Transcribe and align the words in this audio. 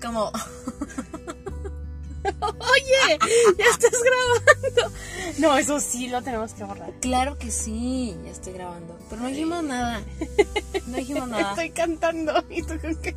Como, 0.00 0.30
Oye, 2.40 3.18
ya 3.58 3.64
estás 3.66 3.92
grabando. 4.02 4.92
No, 5.38 5.56
eso 5.56 5.80
sí 5.80 6.08
lo 6.08 6.22
tenemos 6.22 6.54
que 6.54 6.64
borrar. 6.64 6.92
claro 7.00 7.38
que 7.38 7.50
sí, 7.50 8.16
ya 8.24 8.30
estoy 8.30 8.54
grabando. 8.54 8.98
Pero 9.08 9.22
no 9.22 9.28
dijimos 9.28 9.62
nada. 9.62 10.02
No 10.86 10.96
dijimos 10.96 11.28
nada. 11.28 11.50
Estoy 11.50 11.70
cantando. 11.70 12.44
¿Y 12.50 12.62
tú 12.62 12.78
con 12.80 12.96
qué? 12.96 13.14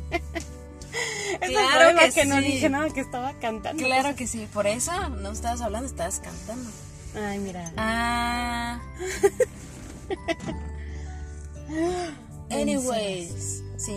Esa 1.40 1.46
Claro 1.46 1.92
la 1.92 2.10
que 2.10 2.24
no 2.24 2.40
dije 2.40 2.68
nada, 2.68 2.90
que 2.90 3.00
estaba 3.00 3.32
cantando. 3.34 3.82
Claro 3.82 4.14
que 4.16 4.26
sí, 4.26 4.48
por 4.52 4.66
eso 4.66 4.92
no 5.10 5.30
estabas 5.30 5.60
hablando, 5.60 5.86
estabas 5.86 6.20
cantando. 6.20 6.70
Ay, 7.14 7.38
mira. 7.38 7.72
Ah. 7.76 8.80
Anyways, 12.50 13.62
sí, 13.76 13.96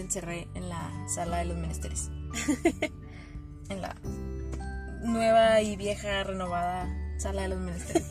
te 0.00 0.06
encerré 0.06 0.48
en 0.54 0.68
la 0.70 0.90
sala 1.08 1.38
de 1.38 1.44
los 1.46 1.56
menesteres. 1.56 2.10
En 3.68 3.82
la 3.82 3.94
nueva 5.02 5.60
y 5.60 5.76
vieja 5.76 6.24
renovada 6.24 6.88
sala 7.18 7.42
de 7.42 7.48
los 7.50 7.60
menesteres. 7.60 8.04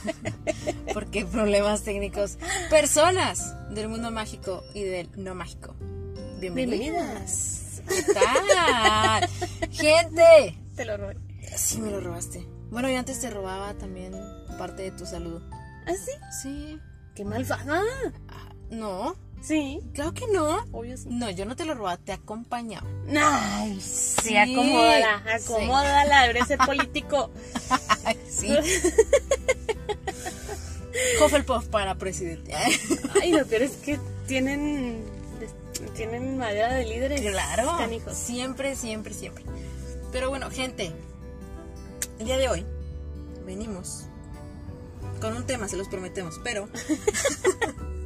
Porque 0.94 1.26
problemas 1.26 1.82
técnicos. 1.82 2.38
Personas 2.70 3.54
del 3.74 3.90
mundo 3.90 4.10
mágico 4.10 4.64
y 4.72 4.84
del 4.84 5.10
no 5.14 5.34
mágico. 5.34 5.74
Bienvenidas. 6.40 7.82
¿Qué 7.86 8.02
tal? 8.14 9.28
Gente. 9.70 10.58
Te 10.74 10.86
lo 10.86 10.96
robé. 10.96 11.18
Sí, 11.54 11.78
me 11.78 11.90
lo 11.90 12.00
robaste. 12.00 12.48
Bueno, 12.70 12.88
yo 12.88 12.98
antes 12.98 13.20
te 13.20 13.28
robaba 13.28 13.74
también 13.74 14.14
parte 14.56 14.84
de 14.84 14.92
tu 14.92 15.04
saludo. 15.04 15.42
¿Ah, 15.86 15.92
sí? 15.92 16.12
Sí. 16.42 16.80
Qué 17.14 17.26
malvada. 17.26 17.82
Ah, 18.30 18.54
no, 18.70 19.16
Sí, 19.42 19.80
claro 19.92 20.14
que 20.14 20.26
no. 20.28 20.64
obvio 20.72 20.96
sí. 20.96 21.08
No, 21.10 21.28
yo 21.30 21.44
no 21.44 21.56
te 21.56 21.64
lo 21.64 21.74
robaba, 21.74 21.96
te 21.96 22.12
acompañaba. 22.12 22.86
Ay, 23.16 23.80
sí, 23.80 24.20
Sí, 24.28 24.36
acomódala, 24.36 25.22
sí. 25.38 25.52
acomódala, 25.52 26.26
eres 26.26 26.50
el 26.50 26.58
político. 26.58 27.30
sí. 28.28 28.48
Hufflepuff 31.24 31.66
para 31.68 31.96
presidente. 31.96 32.52
Ay, 33.20 33.32
lo 33.32 33.46
peor 33.46 33.62
es 33.62 33.72
que 33.72 33.98
tienen, 34.26 35.04
tienen 35.94 36.38
madera 36.38 36.74
de 36.74 36.84
líderes. 36.84 37.20
claro. 37.20 37.76
Canijos. 37.78 38.16
Siempre, 38.16 38.76
siempre, 38.76 39.14
siempre. 39.14 39.44
Pero 40.12 40.28
bueno, 40.28 40.50
gente, 40.50 40.92
el 42.18 42.26
día 42.26 42.36
de 42.38 42.48
hoy 42.48 42.66
venimos 43.46 44.04
con 45.20 45.34
un 45.36 45.46
tema, 45.46 45.66
se 45.68 45.76
los 45.76 45.88
prometemos, 45.88 46.38
pero 46.44 46.68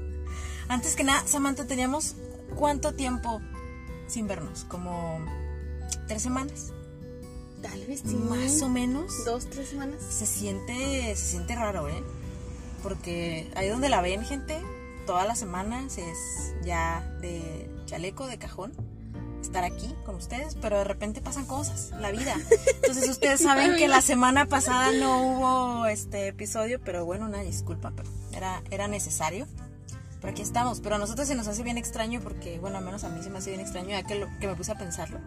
antes 0.68 0.96
que 0.96 1.04
nada, 1.04 1.26
Samantha, 1.26 1.66
teníamos 1.66 2.16
cuánto 2.56 2.94
tiempo 2.94 3.40
sin 4.06 4.26
vernos, 4.26 4.64
como 4.64 5.18
tres 6.06 6.22
semanas, 6.22 6.72
Tal 7.62 7.86
vez 7.86 8.02
sí. 8.04 8.14
más 8.14 8.62
o 8.62 8.68
menos. 8.68 9.24
Dos, 9.24 9.48
tres 9.50 9.68
semanas. 9.68 10.00
Se 10.08 10.26
siente, 10.26 11.14
se 11.16 11.24
siente 11.24 11.54
raro, 11.54 11.88
¿eh? 11.88 12.02
Porque 12.82 13.50
ahí 13.56 13.68
donde 13.68 13.88
la 13.88 14.00
ven, 14.00 14.24
gente, 14.24 14.60
todas 15.06 15.26
las 15.26 15.38
semanas 15.38 15.98
es 15.98 16.54
ya 16.64 17.00
de 17.20 17.68
chaleco, 17.86 18.26
de 18.26 18.38
cajón, 18.38 18.72
estar 19.40 19.64
aquí 19.64 19.92
con 20.04 20.16
ustedes, 20.16 20.54
pero 20.56 20.78
de 20.78 20.84
repente 20.84 21.20
pasan 21.20 21.46
cosas, 21.46 21.92
la 21.98 22.10
vida. 22.10 22.36
Entonces 22.76 23.08
ustedes 23.08 23.40
saben 23.42 23.76
que 23.76 23.88
la 23.88 24.02
semana 24.02 24.46
pasada 24.46 24.92
no 24.92 25.22
hubo 25.22 25.86
este 25.86 26.28
episodio, 26.28 26.80
pero 26.84 27.04
bueno, 27.04 27.26
una 27.26 27.40
disculpa, 27.40 27.92
pero 27.96 28.08
era, 28.32 28.62
era 28.70 28.86
necesario. 28.86 29.46
Pero 30.26 30.34
aquí 30.34 30.42
estamos, 30.42 30.80
pero 30.80 30.96
a 30.96 30.98
nosotros 30.98 31.28
se 31.28 31.36
nos 31.36 31.46
hace 31.46 31.62
bien 31.62 31.78
extraño 31.78 32.20
porque, 32.20 32.58
bueno, 32.58 32.78
al 32.78 32.84
menos 32.84 33.04
a 33.04 33.08
mí 33.10 33.22
se 33.22 33.30
me 33.30 33.38
hace 33.38 33.50
bien 33.50 33.60
extraño, 33.60 33.90
ya 33.90 34.02
que, 34.02 34.16
lo, 34.16 34.26
que 34.40 34.48
me 34.48 34.56
puse 34.56 34.72
a 34.72 34.74
pensarlo. 34.76 35.20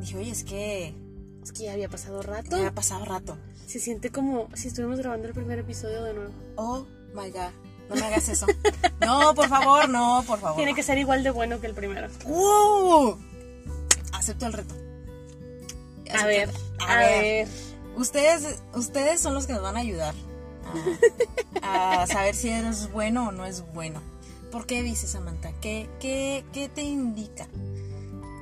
Dije, 0.00 0.16
oye, 0.18 0.32
es 0.32 0.42
que 0.42 0.96
Es 1.44 1.52
que 1.52 1.62
ya 1.66 1.72
había 1.74 1.88
pasado 1.88 2.22
rato. 2.22 2.58
ya 2.58 2.66
ha 2.66 2.72
pasado 2.74 3.04
rato. 3.04 3.38
Se 3.68 3.78
siente 3.78 4.10
como 4.10 4.48
si 4.54 4.66
estuviéramos 4.66 4.98
grabando 4.98 5.28
el 5.28 5.32
primer 5.34 5.60
episodio 5.60 6.02
de 6.02 6.12
nuevo. 6.12 6.32
Oh 6.56 6.84
my 7.14 7.30
god. 7.30 7.50
No 7.88 7.94
me 7.94 8.02
hagas 8.02 8.28
eso. 8.28 8.46
No, 9.00 9.32
por 9.36 9.48
favor, 9.48 9.88
no, 9.88 10.24
por 10.26 10.40
favor. 10.40 10.56
Tiene 10.56 10.74
que 10.74 10.82
ser 10.82 10.98
igual 10.98 11.22
de 11.22 11.30
bueno 11.30 11.60
que 11.60 11.68
el 11.68 11.74
primero. 11.74 12.08
¡Uh! 12.24 13.14
Acepto 14.12 14.46
el 14.46 14.54
reto. 14.54 14.74
A 16.10 16.14
Acepto- 16.14 16.26
ver, 16.26 16.50
a, 16.80 16.92
a 16.92 16.96
ver. 16.96 17.22
ver. 17.22 17.48
Ustedes, 17.96 18.58
ustedes 18.74 19.20
son 19.20 19.34
los 19.34 19.46
que 19.46 19.52
nos 19.52 19.62
van 19.62 19.76
a 19.76 19.80
ayudar 19.80 20.14
a, 21.62 22.02
a 22.02 22.06
saber 22.08 22.34
si 22.34 22.48
es 22.48 22.90
bueno 22.90 23.28
o 23.28 23.30
no 23.32 23.46
es 23.46 23.62
bueno. 23.72 24.02
¿Por 24.56 24.66
qué 24.66 24.82
dices, 24.82 25.10
Samantha? 25.10 25.52
¿Qué, 25.60 25.86
qué, 26.00 26.42
qué 26.50 26.70
te 26.70 26.80
indica 26.80 27.46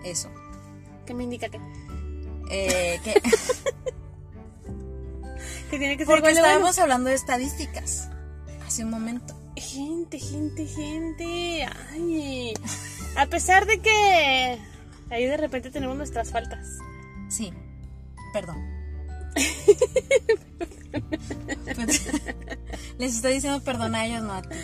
eso? 0.04 0.30
¿Qué 1.04 1.12
me 1.12 1.24
indica 1.24 1.48
que? 1.48 1.58
Eh, 2.52 3.00
que- 3.02 3.14
Que 5.70 5.78
tiene 5.78 5.96
que 5.96 6.04
ser 6.04 6.06
porque 6.06 6.20
bueno. 6.20 6.38
estábamos 6.38 6.78
hablando 6.78 7.08
de 7.10 7.16
estadísticas 7.16 8.08
hace 8.64 8.84
un 8.84 8.90
momento. 8.90 9.34
Gente, 9.56 10.20
gente, 10.20 10.66
gente. 10.68 11.66
Ay. 11.90 12.54
A 13.16 13.26
pesar 13.26 13.66
de 13.66 13.80
que 13.80 14.60
ahí 15.10 15.26
de 15.26 15.36
repente 15.36 15.72
tenemos 15.72 15.96
nuestras 15.96 16.30
faltas. 16.30 16.78
Sí, 17.28 17.52
perdón. 18.32 18.56
Les 22.98 23.16
estoy 23.16 23.34
diciendo 23.34 23.60
perdón 23.64 23.96
a 23.96 24.06
ellos, 24.06 24.22
no 24.22 24.34
a 24.34 24.42
ti. 24.42 24.54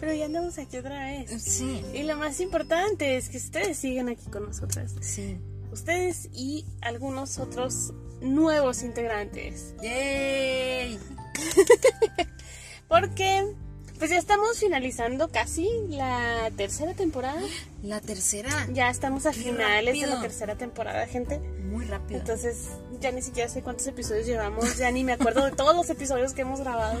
Pero 0.00 0.14
ya 0.14 0.24
andamos 0.24 0.58
aquí 0.58 0.78
otra 0.78 1.04
vez. 1.06 1.42
Sí, 1.42 1.84
Y 1.94 2.02
lo 2.04 2.16
más 2.16 2.40
importante 2.40 3.16
es 3.16 3.28
que 3.28 3.36
ustedes 3.36 3.78
sigan 3.78 4.08
aquí 4.08 4.26
con 4.30 4.44
nosotras. 4.46 4.94
sí. 5.00 5.38
Ustedes 5.72 6.28
y 6.32 6.66
algunos 6.80 7.38
otros 7.38 7.92
nuevos 8.20 8.82
integrantes. 8.82 9.72
¡Yay! 9.80 10.98
Porque 12.88 13.54
pues 14.00 14.10
ya 14.10 14.16
estamos 14.16 14.58
finalizando 14.58 15.28
casi 15.28 15.68
la 15.88 16.50
tercera 16.56 16.94
temporada. 16.94 17.40
La 17.82 18.00
tercera. 18.00 18.50
Ya 18.72 18.88
estamos 18.90 19.26
a 19.26 19.30
Qué 19.32 19.42
finales 19.42 20.00
de 20.00 20.06
la 20.06 20.20
tercera 20.20 20.56
temporada, 20.56 21.06
gente. 21.06 21.38
Muy 21.38 21.84
rápido. 21.84 22.18
Entonces 22.18 22.70
ya 22.98 23.12
ni 23.12 23.22
siquiera 23.22 23.48
sé 23.48 23.62
cuántos 23.62 23.86
episodios 23.86 24.26
llevamos. 24.26 24.76
Ya 24.78 24.90
ni 24.90 25.04
me 25.04 25.12
acuerdo 25.12 25.44
de 25.44 25.52
todos 25.52 25.76
los 25.76 25.88
episodios 25.90 26.32
que 26.32 26.40
hemos 26.42 26.60
grabado. 26.60 26.98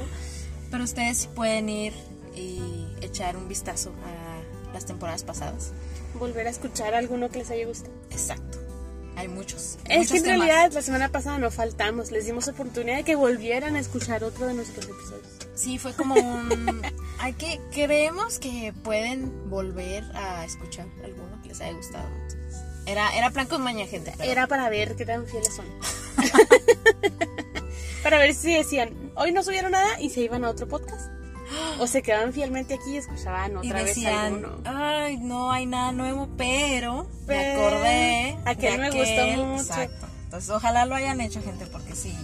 Pero 0.70 0.84
ustedes 0.84 1.18
sí 1.18 1.28
pueden 1.34 1.68
ir 1.70 1.94
y 2.36 2.86
echar 3.00 3.36
un 3.36 3.48
vistazo 3.48 3.92
a 4.04 4.72
las 4.74 4.86
temporadas 4.86 5.24
pasadas. 5.24 5.72
Volver 6.18 6.46
a 6.46 6.50
escuchar 6.50 6.94
alguno 6.94 7.28
que 7.30 7.38
les 7.38 7.50
haya 7.50 7.66
gustado. 7.66 7.92
Exacto. 8.10 8.58
Hay 9.16 9.28
muchos. 9.28 9.78
Es 9.86 9.98
muchos 9.98 10.10
que 10.12 10.16
en 10.18 10.22
temas. 10.24 10.46
realidad 10.46 10.72
la 10.72 10.82
semana 10.82 11.08
pasada 11.10 11.38
no 11.38 11.50
faltamos. 11.50 12.10
Les 12.10 12.24
dimos 12.26 12.48
oportunidad 12.48 12.96
de 12.98 13.04
que 13.04 13.16
volvieran 13.16 13.76
a 13.76 13.80
escuchar 13.80 14.24
otro 14.24 14.46
de 14.46 14.54
nuestros 14.54 14.84
episodios. 14.86 15.26
Sí, 15.54 15.78
fue 15.78 15.92
como 15.94 16.14
un. 16.14 16.80
Hay 17.18 17.34
que. 17.34 17.60
Creemos 17.72 18.38
que 18.38 18.72
pueden 18.82 19.50
volver 19.50 20.04
a 20.14 20.44
escuchar 20.44 20.86
alguno 21.04 21.40
que 21.42 21.48
les 21.48 21.60
haya 21.60 21.72
gustado. 21.74 22.08
Entonces, 22.22 22.60
era, 22.86 23.14
era 23.16 23.30
plan 23.30 23.46
con 23.46 23.60
maña, 23.62 23.86
gente. 23.86 24.14
pero- 24.16 24.30
Era 24.30 24.46
para 24.46 24.70
ver 24.70 24.96
qué 24.96 25.04
tan 25.04 25.26
fieles 25.26 25.54
son. 25.54 25.66
para 28.02 28.18
ver 28.18 28.34
si 28.34 28.54
decían, 28.54 29.12
hoy 29.16 29.32
no 29.32 29.42
subieron 29.42 29.72
nada 29.72 30.00
y 30.00 30.10
se 30.10 30.20
iban 30.22 30.44
a 30.44 30.50
otro 30.50 30.66
podcast. 30.66 31.10
O 31.80 31.86
se 31.86 32.02
quedaban 32.02 32.32
fielmente 32.32 32.74
aquí 32.74 32.92
y 32.92 32.96
escuchaban 32.98 33.52
Y 33.62 33.68
otra 33.68 33.82
vez 33.82 33.96
alguno. 34.06 34.58
ay, 34.64 35.16
no 35.18 35.50
hay 35.50 35.66
nada 35.66 35.92
nuevo, 35.92 36.28
pero, 36.36 37.04
me 37.04 37.08
Pero 37.26 37.66
acordé. 37.66 38.38
aquel 38.44 38.72
de 38.72 38.78
me 38.78 38.90
gustó 38.90 39.44
mucho. 39.46 39.62
Exacto. 39.62 40.06
Entonces, 40.24 40.50
ojalá 40.50 40.84
lo 40.86 40.94
hayan 40.94 41.20
hecho, 41.20 41.42
gente, 41.42 41.66
porque 41.66 41.94
sí, 41.96 42.14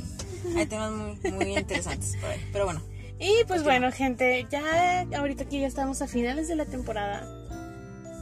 hay 0.57 0.67
temas 0.67 0.93
muy, 0.93 1.19
muy 1.33 1.57
interesantes 1.59 2.17
por 2.21 2.31
ahí. 2.31 2.41
Pero 2.53 2.67
bueno, 2.67 2.83
Y 3.19 3.45
pues 3.49 3.65
bueno, 3.65 3.91
gente, 3.93 4.47
ya 4.51 5.07
ahorita 5.19 5.45
aquí 5.45 5.61
ya 5.61 5.67
estamos 5.67 6.03
a 6.03 6.07
finales 6.07 6.49
de 6.49 6.55
la 6.57 6.67
temporada. 6.67 7.27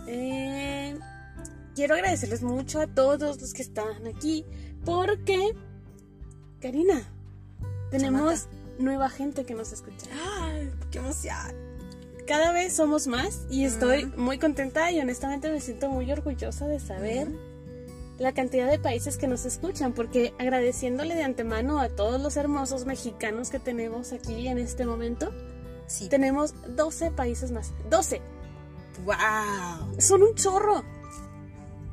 Eh, 0.06 0.96
quiero 1.74 1.94
agradecerles 1.94 2.42
mucho 2.42 2.80
a 2.80 2.86
todos 2.86 3.40
los 3.40 3.52
que 3.52 3.62
están 3.62 4.06
aquí 4.06 4.44
porque, 4.84 5.54
Karina, 6.60 7.02
tenemos 7.90 8.48
nueva 8.78 9.08
gente 9.10 9.44
que 9.44 9.54
nos 9.54 9.72
escucha. 9.72 10.06
¡ay, 10.40 10.70
qué 10.90 10.98
emoción! 10.98 11.36
Cada 12.26 12.52
vez 12.52 12.74
somos 12.74 13.06
más 13.06 13.42
y 13.50 13.64
estoy 13.64 14.06
muy 14.16 14.38
contenta 14.38 14.90
y 14.90 15.00
honestamente 15.00 15.50
me 15.50 15.60
siento 15.60 15.90
muy 15.90 16.10
orgullosa 16.10 16.66
de 16.66 16.80
saber 16.80 17.28
la 18.18 18.32
cantidad 18.32 18.70
de 18.70 18.78
países 18.78 19.18
que 19.18 19.26
nos 19.26 19.44
escuchan 19.44 19.92
porque 19.92 20.32
agradeciéndole 20.38 21.14
de 21.16 21.22
antemano 21.24 21.80
a 21.80 21.88
todos 21.90 22.20
los 22.20 22.36
hermosos 22.36 22.86
mexicanos 22.86 23.50
que 23.50 23.58
tenemos 23.58 24.12
aquí 24.12 24.48
en 24.48 24.58
este 24.58 24.86
momento, 24.86 25.32
Sí. 25.86 26.08
tenemos 26.08 26.54
12 26.76 27.10
países 27.10 27.50
más. 27.50 27.72
12. 27.90 28.22
¡Wow! 29.04 30.00
Son 30.00 30.22
un 30.22 30.34
chorro. 30.34 30.82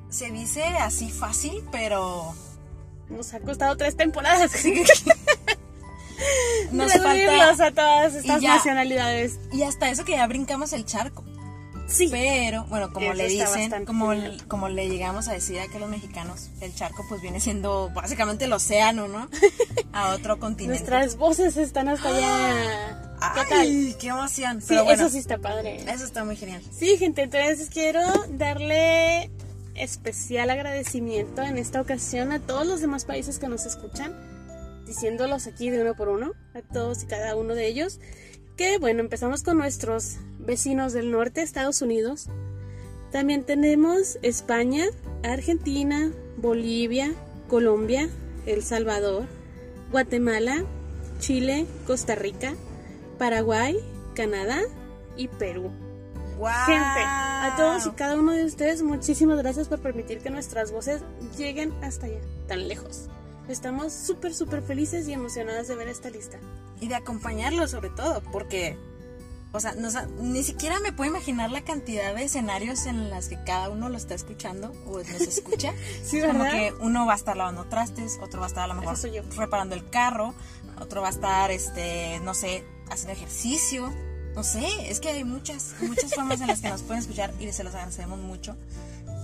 Se 0.10 0.32
dice 0.32 0.64
así 0.64 1.10
fácil, 1.10 1.64
pero 1.72 2.34
Nos 3.10 3.34
ha 3.34 3.42
costado 3.42 3.76
tres 3.76 3.98
temporadas. 3.98 4.52
nos 6.72 6.94
falta. 6.94 7.66
a 7.66 7.72
todas 7.72 8.16
estas 8.16 8.40
y 8.42 8.44
ya- 8.46 8.56
nacionalidades. 8.56 9.40
Y 9.52 9.64
hasta 9.64 9.90
eso 9.90 10.06
que 10.06 10.14
ya 10.14 10.28
brincamos 10.28 10.74
el 10.74 10.86
charco. 10.86 11.24
Sí. 11.88 12.08
Pero, 12.10 12.64
bueno, 12.70 12.94
como 12.94 13.08
Eso 13.08 13.16
le 13.16 13.28
dicen, 13.28 13.84
como, 13.86 14.12
genial. 14.12 14.42
como 14.48 14.70
le 14.70 14.88
llegamos 14.88 15.28
a 15.28 15.34
decir 15.34 15.60
aquí 15.60 15.76
a 15.76 15.80
los 15.80 15.90
mexicanos, 15.90 16.50
el 16.62 16.74
charco 16.74 17.04
pues 17.10 17.22
viene 17.22 17.42
siendo 17.42 17.90
básicamente 17.94 18.46
el 18.46 18.54
océano, 18.54 19.10
¿no? 19.10 19.28
A 19.92 20.12
otro 20.14 20.40
continente. 20.40 20.80
Nuestras 20.80 21.18
voces 21.18 21.58
están 21.58 21.90
hasta 21.90 22.08
allá. 22.08 23.02
¿Qué 23.36 23.42
tal? 23.50 23.60
¡Ay, 23.60 23.96
qué 24.00 24.08
emoción! 24.08 24.62
Sí, 24.62 24.68
Pero 24.70 24.86
bueno, 24.86 25.02
eso 25.04 25.12
sí 25.12 25.18
está 25.20 25.38
padre. 25.38 25.84
eso 25.86 26.06
está 26.06 26.24
muy 26.24 26.38
genial. 26.38 26.62
Sí, 26.72 26.96
gente, 26.98 27.24
entonces 27.24 27.70
quiero 27.70 28.00
darle 28.30 29.30
especial 29.76 30.50
agradecimiento 30.50 31.42
en 31.42 31.58
esta 31.58 31.82
ocasión 31.82 32.32
a 32.32 32.40
todos 32.40 32.66
los 32.66 32.80
demás 32.80 33.04
países 33.04 33.38
que 33.38 33.50
nos 33.50 33.66
escuchan, 33.66 34.14
diciéndolos 34.92 35.48
aquí 35.48 35.70
de 35.70 35.82
uno 35.82 35.96
por 35.96 36.10
uno, 36.10 36.34
a 36.54 36.62
todos 36.62 37.04
y 37.04 37.06
cada 37.06 37.38
uno 37.38 37.56
de 37.56 37.66
ellos, 37.66 38.02
que 38.58 38.78
bueno, 38.78 39.00
empezamos 39.00 39.42
con 39.42 39.58
nuestros 39.58 40.18
vecinos 40.38 40.92
del 40.92 41.12
norte, 41.12 41.42
Estados 41.42 41.82
Unidos. 41.82 42.28
También 43.10 43.46
tenemos 43.46 44.20
España, 44.22 44.84
Argentina, 45.24 46.12
Bolivia, 46.36 47.14
Colombia, 47.48 48.10
El 48.46 48.64
Salvador, 48.64 49.28
Guatemala, 49.92 50.66
Chile, 51.20 51.66
Costa 51.88 52.16
Rica, 52.16 52.54
Paraguay, 53.18 53.78
Canadá 54.14 54.60
y 55.16 55.30
Perú. 55.30 55.72
¡Guau! 56.38 56.66
Gente, 56.66 57.02
a 57.06 57.54
todos 57.56 57.86
y 57.86 57.92
cada 57.92 58.20
uno 58.20 58.34
de 58.34 58.44
ustedes, 58.44 58.84
muchísimas 58.84 59.38
gracias 59.38 59.70
por 59.70 59.80
permitir 59.80 60.20
que 60.20 60.32
nuestras 60.32 60.74
voces 60.74 61.02
lleguen 61.38 61.72
hasta 61.82 62.08
allá, 62.08 62.20
tan 62.50 62.68
lejos. 62.68 63.08
Estamos 63.48 63.92
súper, 63.94 64.34
súper 64.34 64.62
felices 64.62 65.08
y 65.08 65.14
emocionadas 65.14 65.68
de 65.68 65.76
ver 65.76 65.88
esta 65.88 66.10
lista. 66.10 66.40
Y 66.80 66.88
de 66.88 66.96
acompañarlo 66.96 67.68
sobre 67.68 67.90
todo, 67.90 68.22
porque, 68.32 68.78
o 69.52 69.60
sea, 69.60 69.74
no 69.74 69.92
sa- 69.92 70.08
ni 70.20 70.42
siquiera 70.44 70.80
me 70.80 70.94
puedo 70.94 71.10
imaginar 71.12 71.52
la 71.52 71.62
cantidad 71.64 72.16
de 72.16 72.24
escenarios 72.24 72.86
en 72.86 73.10
las 73.10 73.28
que 73.28 73.38
cada 73.44 73.70
uno 73.70 73.90
lo 73.90 73.98
está 73.98 74.16
escuchando 74.16 74.72
o 74.88 74.98
nos 75.00 75.08
escucha. 75.22 75.74
Sí, 76.04 76.22
Como 76.22 76.44
¿verdad? 76.44 76.52
que 76.54 76.74
uno 76.80 77.06
va 77.06 77.14
a 77.14 77.18
estar 77.18 77.36
lavando 77.36 77.66
trastes, 77.66 78.20
otro 78.22 78.40
va 78.40 78.46
a 78.46 78.50
estar 78.50 78.64
a 78.64 78.68
lo 78.74 78.80
mejor 78.80 78.96
soy 78.98 79.12
yo. 79.12 79.24
reparando 79.36 79.76
el 79.76 79.90
carro, 79.90 80.34
otro 80.80 81.02
va 81.02 81.08
a 81.10 81.12
estar, 81.12 81.52
este, 81.52 82.20
no 82.24 82.34
sé, 82.34 82.64
haciendo 82.90 83.14
ejercicio. 83.14 83.94
No 84.36 84.44
sé, 84.44 84.66
es 84.90 85.02
que 85.02 85.10
hay 85.10 85.26
muchas, 85.26 85.76
muchas 85.82 86.16
formas 86.16 86.40
en 86.40 86.48
las 86.48 86.62
que 86.62 86.70
nos 86.70 86.84
pueden 86.84 87.02
escuchar 87.02 87.34
y 87.40 87.52
se 87.52 87.66
los 87.66 87.76
agradecemos 87.76 88.18
mucho. 88.18 88.56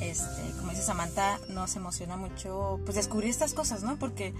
Este, 0.01 0.51
como 0.59 0.71
dice 0.71 0.83
Samantha, 0.83 1.39
nos 1.49 1.75
emociona 1.75 2.17
mucho 2.17 2.79
pues 2.85 2.95
descubrir 2.95 3.29
estas 3.29 3.53
cosas, 3.53 3.83
¿no? 3.83 3.97
Porque 3.97 4.33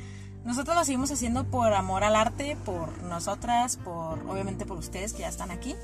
nosotros 0.46 0.76
lo 0.78 0.86
seguimos 0.86 1.12
haciendo 1.12 1.46
por 1.46 1.74
amor 1.74 2.04
al 2.04 2.16
arte, 2.16 2.56
por 2.64 3.02
nosotras, 3.04 3.78
por 3.78 4.20
obviamente 4.30 4.66
por 4.66 4.78
ustedes 4.78 5.14
que 5.14 5.20
ya 5.20 5.30
están 5.30 5.52
aquí, 5.52 5.76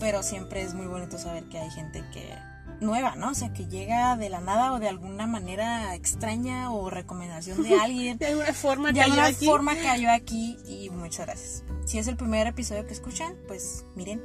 pero 0.00 0.22
siempre 0.22 0.62
es 0.62 0.74
muy 0.74 0.86
bonito 0.86 1.18
saber 1.18 1.44
que 1.48 1.58
hay 1.58 1.70
gente 1.70 2.04
que 2.12 2.34
nueva, 2.80 3.16
¿no? 3.16 3.30
O 3.30 3.34
sea, 3.34 3.52
que 3.52 3.66
llega 3.66 4.16
de 4.16 4.28
la 4.28 4.40
nada 4.40 4.72
o 4.72 4.78
de 4.78 4.88
alguna 4.88 5.26
manera 5.26 5.94
extraña 5.94 6.70
o 6.72 6.88
recomendación 6.90 7.62
de 7.62 7.74
alguien. 7.80 8.18
De 8.18 8.26
alguna 8.26 8.52
forma 8.52 8.92
De 8.92 9.00
alguna 9.02 9.26
aquí. 9.26 9.46
forma 9.46 9.74
cayó 9.76 10.10
aquí 10.12 10.56
y 10.66 10.90
muchas 10.90 11.26
gracias. 11.26 11.64
Si 11.84 11.98
es 11.98 12.06
el 12.06 12.16
primer 12.16 12.46
episodio 12.46 12.86
que 12.86 12.92
escuchan, 12.92 13.34
pues 13.46 13.84
miren, 13.94 14.22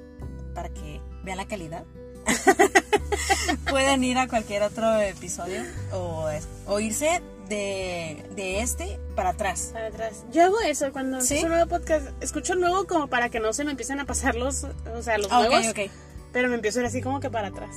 para 0.54 0.70
que 0.70 1.02
vean 1.24 1.38
la 1.38 1.48
calidad. 1.48 1.86
Pueden 3.70 4.04
ir 4.04 4.18
a 4.18 4.28
cualquier 4.28 4.64
otro 4.64 5.00
episodio 5.00 5.64
o, 5.94 6.80
irse 6.80 7.22
de, 7.48 8.26
de 8.36 8.62
este 8.62 9.00
para 9.16 9.30
atrás. 9.30 9.72
Para 9.74 9.88
atrás. 9.88 10.24
Yo 10.32 10.44
hago 10.44 10.60
eso 10.62 10.92
cuando 10.92 11.20
un 11.20 11.48
nuevo 11.50 11.68
podcast. 11.68 12.08
Escucho 12.22 12.56
nuevo 12.56 12.86
como 12.88 13.08
para 13.08 13.30
que 13.30 13.40
no 13.40 13.54
se 13.54 13.64
me 13.64 13.72
empiecen 13.72 14.00
a 14.00 14.06
pasar 14.06 14.36
los, 14.36 14.64
o 14.64 15.02
sea, 15.02 15.18
los 15.18 15.28
Ah, 15.32 15.40
nuevos. 15.48 15.74
Pero 16.32 16.48
me 16.48 16.56
empiezo 16.56 16.80
a 16.80 16.84
ir 16.84 16.88
así 16.88 17.02
como 17.02 17.20
que 17.20 17.30
para 17.30 17.50
atrás. 17.50 17.76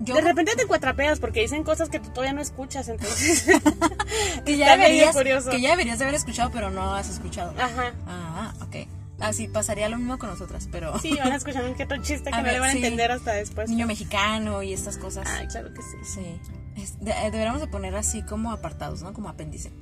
Yo 0.00 0.14
De 0.14 0.20
repente 0.20 0.54
te 0.56 0.66
cuatrapeas 0.66 1.20
porque 1.20 1.40
dicen 1.40 1.64
cosas 1.64 1.88
que 1.88 1.98
tú 1.98 2.10
todavía 2.10 2.34
no 2.34 2.42
escuchas, 2.42 2.88
entonces. 2.88 3.44
que 4.44 4.56
ya, 4.58 4.76
deberías, 4.76 5.16
que 5.16 5.60
ya 5.60 5.70
deberías 5.70 5.98
de 5.98 6.04
haber 6.04 6.16
escuchado, 6.16 6.50
pero 6.52 6.70
no 6.70 6.94
has 6.94 7.08
escuchado. 7.08 7.54
Ajá. 7.58 7.94
Ah, 8.06 8.52
ok. 8.60 8.86
Así 9.20 9.48
pasaría 9.48 9.88
lo 9.88 9.96
mismo 9.96 10.18
con 10.18 10.28
nosotras, 10.28 10.68
pero 10.70 10.98
Sí, 10.98 11.16
van 11.16 11.32
a 11.32 11.36
escuchar 11.36 11.64
un 11.64 11.74
que 11.74 11.84
otro 11.84 11.96
chiste 12.02 12.30
que 12.30 12.34
A 12.36 12.38
no 12.38 12.44
ver, 12.44 12.52
le 12.54 12.60
van 12.60 12.68
a 12.68 12.72
sí. 12.72 12.78
entender 12.78 13.10
hasta 13.12 13.32
después. 13.32 13.70
niño 13.70 13.86
mexicano 13.86 14.62
y 14.62 14.72
estas 14.74 14.98
cosas. 14.98 15.26
Ay, 15.28 15.46
claro 15.48 15.72
que 15.72 15.80
sí. 15.82 15.96
Sí. 16.14 16.40
Es- 16.82 17.00
de- 17.00 17.12
eh, 17.12 17.30
deberíamos 17.30 17.60
de 17.62 17.66
poner 17.68 17.94
así 17.96 18.22
como 18.22 18.52
apartados, 18.52 19.00
¿no? 19.02 19.14
Como 19.14 19.28
apéndice. 19.30 19.72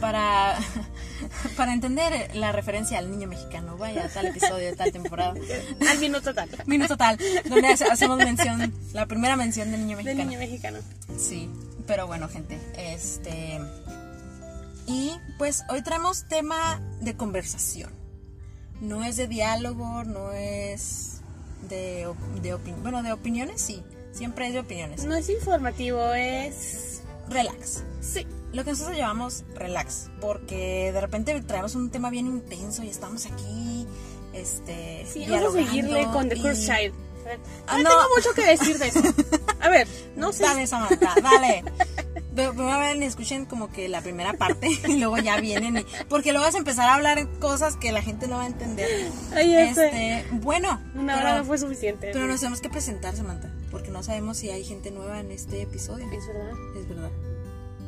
Para, 0.00 0.56
para 1.56 1.72
entender 1.72 2.30
la 2.36 2.52
referencia 2.52 2.98
al 2.98 3.10
niño 3.10 3.26
mexicano. 3.26 3.76
Vaya, 3.78 4.04
a 4.04 4.08
tal 4.08 4.26
episodio, 4.26 4.76
tal 4.76 4.92
temporada. 4.92 5.34
Al 5.90 5.98
minuto 5.98 6.32
tal. 6.34 6.48
Minuto 6.66 6.96
tal, 6.96 7.18
donde 7.48 7.68
hace- 7.68 7.86
hacemos 7.90 8.18
mención, 8.18 8.72
la 8.92 9.06
primera 9.06 9.36
mención 9.36 9.70
del 9.72 9.80
niño 9.86 9.96
Del 9.96 10.04
mexicano. 10.04 10.28
niño 10.30 10.38
mexicano. 10.38 10.78
Sí, 11.18 11.50
pero 11.86 12.06
bueno, 12.06 12.28
gente, 12.28 12.60
este... 12.76 13.58
Y 14.86 15.10
pues 15.38 15.64
hoy 15.70 15.82
traemos 15.82 16.28
tema 16.28 16.80
de 17.00 17.16
conversación. 17.16 17.90
No 18.80 19.04
es 19.04 19.16
de 19.16 19.26
diálogo, 19.26 20.04
no 20.04 20.32
es 20.32 21.20
de, 21.68 22.08
de 22.42 22.54
bueno, 22.82 23.02
de 23.02 23.12
opiniones, 23.12 23.60
sí. 23.60 23.82
Siempre 24.12 24.46
es 24.48 24.54
de 24.54 24.60
opiniones. 24.60 25.04
No 25.04 25.14
es 25.14 25.28
informativo, 25.28 26.12
es. 26.14 27.02
Relax. 27.28 27.82
Sí. 28.00 28.26
Lo 28.52 28.64
que 28.64 28.70
nosotros 28.70 28.96
llamamos 28.96 29.44
relax, 29.54 30.08
porque 30.20 30.90
de 30.92 31.00
repente 31.00 31.38
traemos 31.42 31.74
un 31.74 31.90
tema 31.90 32.08
bien 32.10 32.26
intenso 32.26 32.82
y 32.82 32.88
estamos 32.88 33.26
aquí, 33.26 33.86
este, 34.32 35.04
Sí, 35.12 35.26
vamos 35.28 35.54
a 35.54 35.58
seguirle 35.58 36.04
con 36.12 36.28
The 36.28 36.40
Curse 36.40 36.62
Child. 36.62 36.94
A 37.24 37.28
ver, 37.28 37.40
Ah, 37.66 37.76
no, 37.78 37.82
no. 37.82 37.88
tengo 37.90 38.02
mucho 38.16 38.32
que 38.34 38.46
decir 38.46 38.78
de 38.78 38.88
eso. 38.88 39.00
A 39.60 39.68
ver, 39.68 39.88
no 40.16 40.32
sé. 40.32 40.44
Dale, 40.44 40.66
Samantha, 40.66 41.14
dale. 41.22 41.64
Primero 42.36 42.78
ven 42.78 43.02
escuchen 43.02 43.46
como 43.46 43.70
que 43.70 43.88
la 43.88 44.02
primera 44.02 44.34
parte 44.34 44.68
y 44.88 44.98
luego 44.98 45.16
ya 45.18 45.40
vienen 45.40 45.78
y... 45.78 45.86
Porque 46.08 46.32
luego 46.32 46.44
vas 46.44 46.54
a 46.54 46.58
empezar 46.58 46.88
a 46.88 46.94
hablar 46.94 47.26
cosas 47.38 47.76
que 47.76 47.92
la 47.92 48.02
gente 48.02 48.28
no 48.28 48.36
va 48.36 48.44
a 48.44 48.46
entender. 48.46 49.10
Ay. 49.34 49.54
Este, 49.54 50.26
bueno, 50.32 50.80
Una 50.94 51.14
pero, 51.14 51.26
hora 51.26 51.38
no 51.38 51.44
fue 51.44 51.58
suficiente. 51.58 52.10
pero 52.12 52.26
nos 52.26 52.40
tenemos 52.40 52.60
que 52.60 52.68
presentar, 52.68 53.16
Samantha, 53.16 53.50
porque 53.70 53.90
no 53.90 54.02
sabemos 54.02 54.36
si 54.36 54.50
hay 54.50 54.64
gente 54.64 54.90
nueva 54.90 55.20
en 55.20 55.30
este 55.30 55.62
episodio. 55.62 56.06
Es 56.12 56.26
verdad. 56.26 56.52
Es 56.78 56.88
verdad. 56.88 57.10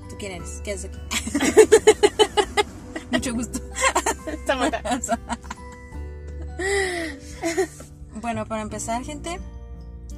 ¿Tú 0.09 0.17
quién 0.19 0.33
eres? 0.33 0.61
¿Qué 0.65 0.73
haces 0.73 0.91
aquí? 0.91 0.99
Mucho 3.11 3.35
gusto. 3.35 3.61
Samantha. 4.47 4.81
Bueno, 8.21 8.47
para 8.47 8.63
empezar, 8.63 9.05
gente, 9.05 9.39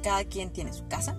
cada 0.01 0.23
quien 0.23 0.51
tiene 0.51 0.73
su 0.73 0.87
casa. 0.87 1.17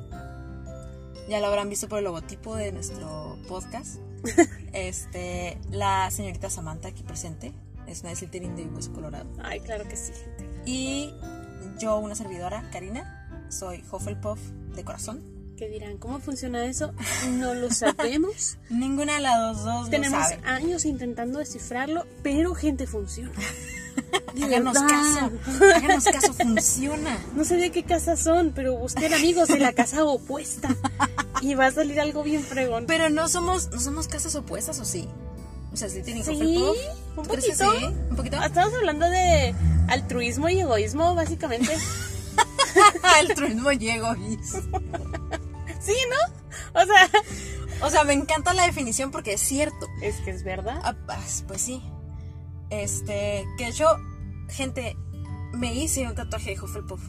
Ya 1.29 1.41
lo 1.41 1.47
habrán 1.47 1.69
visto 1.69 1.89
por 1.89 1.99
el 1.99 2.05
logotipo 2.05 2.57
de 2.57 2.73
nuestro 2.73 3.39
podcast. 3.49 3.97
Este, 4.73 5.59
la 5.71 6.11
señorita 6.11 6.49
Samantha 6.49 6.89
aquí 6.89 7.03
presente 7.03 7.53
es 7.87 8.01
una 8.01 8.11
de 8.11 8.17
Slytherin 8.17 8.57
de 8.57 8.65
Hueso 8.65 8.91
Colorado. 8.93 9.27
Ay, 9.43 9.61
claro 9.61 9.87
que 9.87 9.97
sí, 9.97 10.13
gente. 10.15 10.49
Y 10.65 11.13
yo, 11.79 11.99
una 11.99 12.15
servidora, 12.15 12.67
Karina, 12.73 13.47
soy 13.51 13.85
Hufflepuff 13.93 14.41
de 14.75 14.83
corazón. 14.83 15.23
¿Qué 15.59 15.69
dirán? 15.69 15.99
¿Cómo 15.99 16.21
funciona 16.21 16.65
eso? 16.65 16.95
No 17.33 17.53
lo 17.55 17.71
sabemos. 17.71 18.57
Ninguna 18.71 19.17
de 19.17 19.21
las 19.21 19.63
dos 19.63 19.91
Tenemos 19.91 20.19
lo 20.19 20.25
sabe. 20.25 20.41
años 20.49 20.87
intentando 20.87 21.39
descifrarlo, 21.39 22.07
pero 22.23 22.55
gente 22.55 22.87
funciona. 22.87 23.33
De 24.35 24.45
Háganos 24.45 24.73
verdad. 24.75 24.89
caso, 24.89 25.31
háganos 25.77 26.05
caso, 26.05 26.33
funciona. 26.33 27.19
No 27.35 27.45
sé 27.45 27.57
de 27.57 27.71
qué 27.71 27.83
casa 27.85 28.17
son, 28.17 28.53
pero 28.55 28.77
busquen 28.79 29.13
amigos 29.13 29.49
de 29.49 29.59
la 29.59 29.73
casa 29.75 30.05
opuesta. 30.05 30.75
Y 31.43 31.55
va 31.55 31.67
a 31.67 31.71
salir 31.73 32.01
algo 32.01 32.23
bien 32.23 32.43
fregón. 32.43 32.87
Pero 32.87 33.11
no 33.11 33.29
somos, 33.29 33.71
no 33.71 33.79
somos 33.79 34.09
casas 34.09 34.35
opuestas, 34.35 34.81
¿o 34.81 34.85
sí? 34.87 35.07
O 35.73 35.77
sea, 35.77 35.89
Slytherin 35.91 36.19
y 36.21 36.25
Sí, 36.25 36.31
Hufflepuff. 36.33 36.77
un 37.17 37.25
¿tú 37.25 37.31
crees 37.31 37.45
que 37.45 37.65
poquito. 37.65 37.79
sí? 37.79 37.85
¿Un 38.11 38.17
poquito? 38.17 38.43
Estamos 38.43 38.75
hablando 38.75 39.09
de 39.11 39.55
altruismo 39.89 40.49
y 40.49 40.61
egoísmo, 40.61 41.15
básicamente. 41.15 41.77
El 43.21 43.35
truismo 43.35 43.71
y 43.73 43.89
egoísmo. 43.91 44.61
Sí, 45.81 45.95
¿no? 46.11 46.81
O 46.81 46.87
sea, 46.87 47.11
O 47.87 47.91
sea, 47.91 48.05
me 48.05 48.13
encanta 48.15 48.55
la 48.55 48.65
definición 48.67 49.11
porque 49.11 49.35
es 49.35 49.41
cierto. 49.41 49.87
es 50.01 50.17
que 50.25 50.31
es 50.31 50.43
verdad. 50.45 50.81
Ah, 50.85 50.95
pues, 51.07 51.45
pues 51.49 51.61
sí. 51.61 51.83
Este, 52.73 53.47
que 53.59 53.69
hecho, 53.69 53.99
gente, 54.49 54.97
me 55.53 55.75
hice 55.75 56.07
un 56.07 56.15
tatuaje 56.15 56.55
de 56.55 56.61
Hufflepuff. 56.61 57.03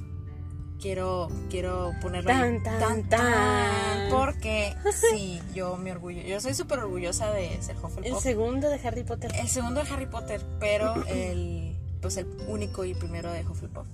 Quiero, 0.77 1.29
quiero 1.49 1.93
ponerlo 2.01 2.31
ahí. 2.31 2.61
Tan, 2.61 2.79
tan, 2.79 3.09
tan. 3.09 4.09
Porque 4.09 4.75
sí, 5.09 5.41
yo 5.55 5.77
me 5.77 5.93
orgullo. 5.93 6.21
Yo 6.23 6.41
soy 6.41 6.53
súper 6.53 6.79
orgullosa 6.79 7.31
de 7.31 7.61
ser 7.61 7.77
El 7.77 7.85
Hufflepuff. 7.85 8.21
segundo 8.21 8.69
de 8.69 8.85
Harry 8.85 9.03
Potter. 9.03 9.31
El 9.39 9.47
segundo 9.47 9.81
de 9.81 9.89
Harry 9.89 10.05
Potter, 10.05 10.41
pero 10.59 11.01
el, 11.07 11.77
pues 12.01 12.17
el 12.17 12.27
único 12.49 12.83
y 12.83 12.93
primero 12.93 13.31
de 13.31 13.45
Hufflepuff. 13.45 13.87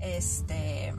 Este, 0.00 0.92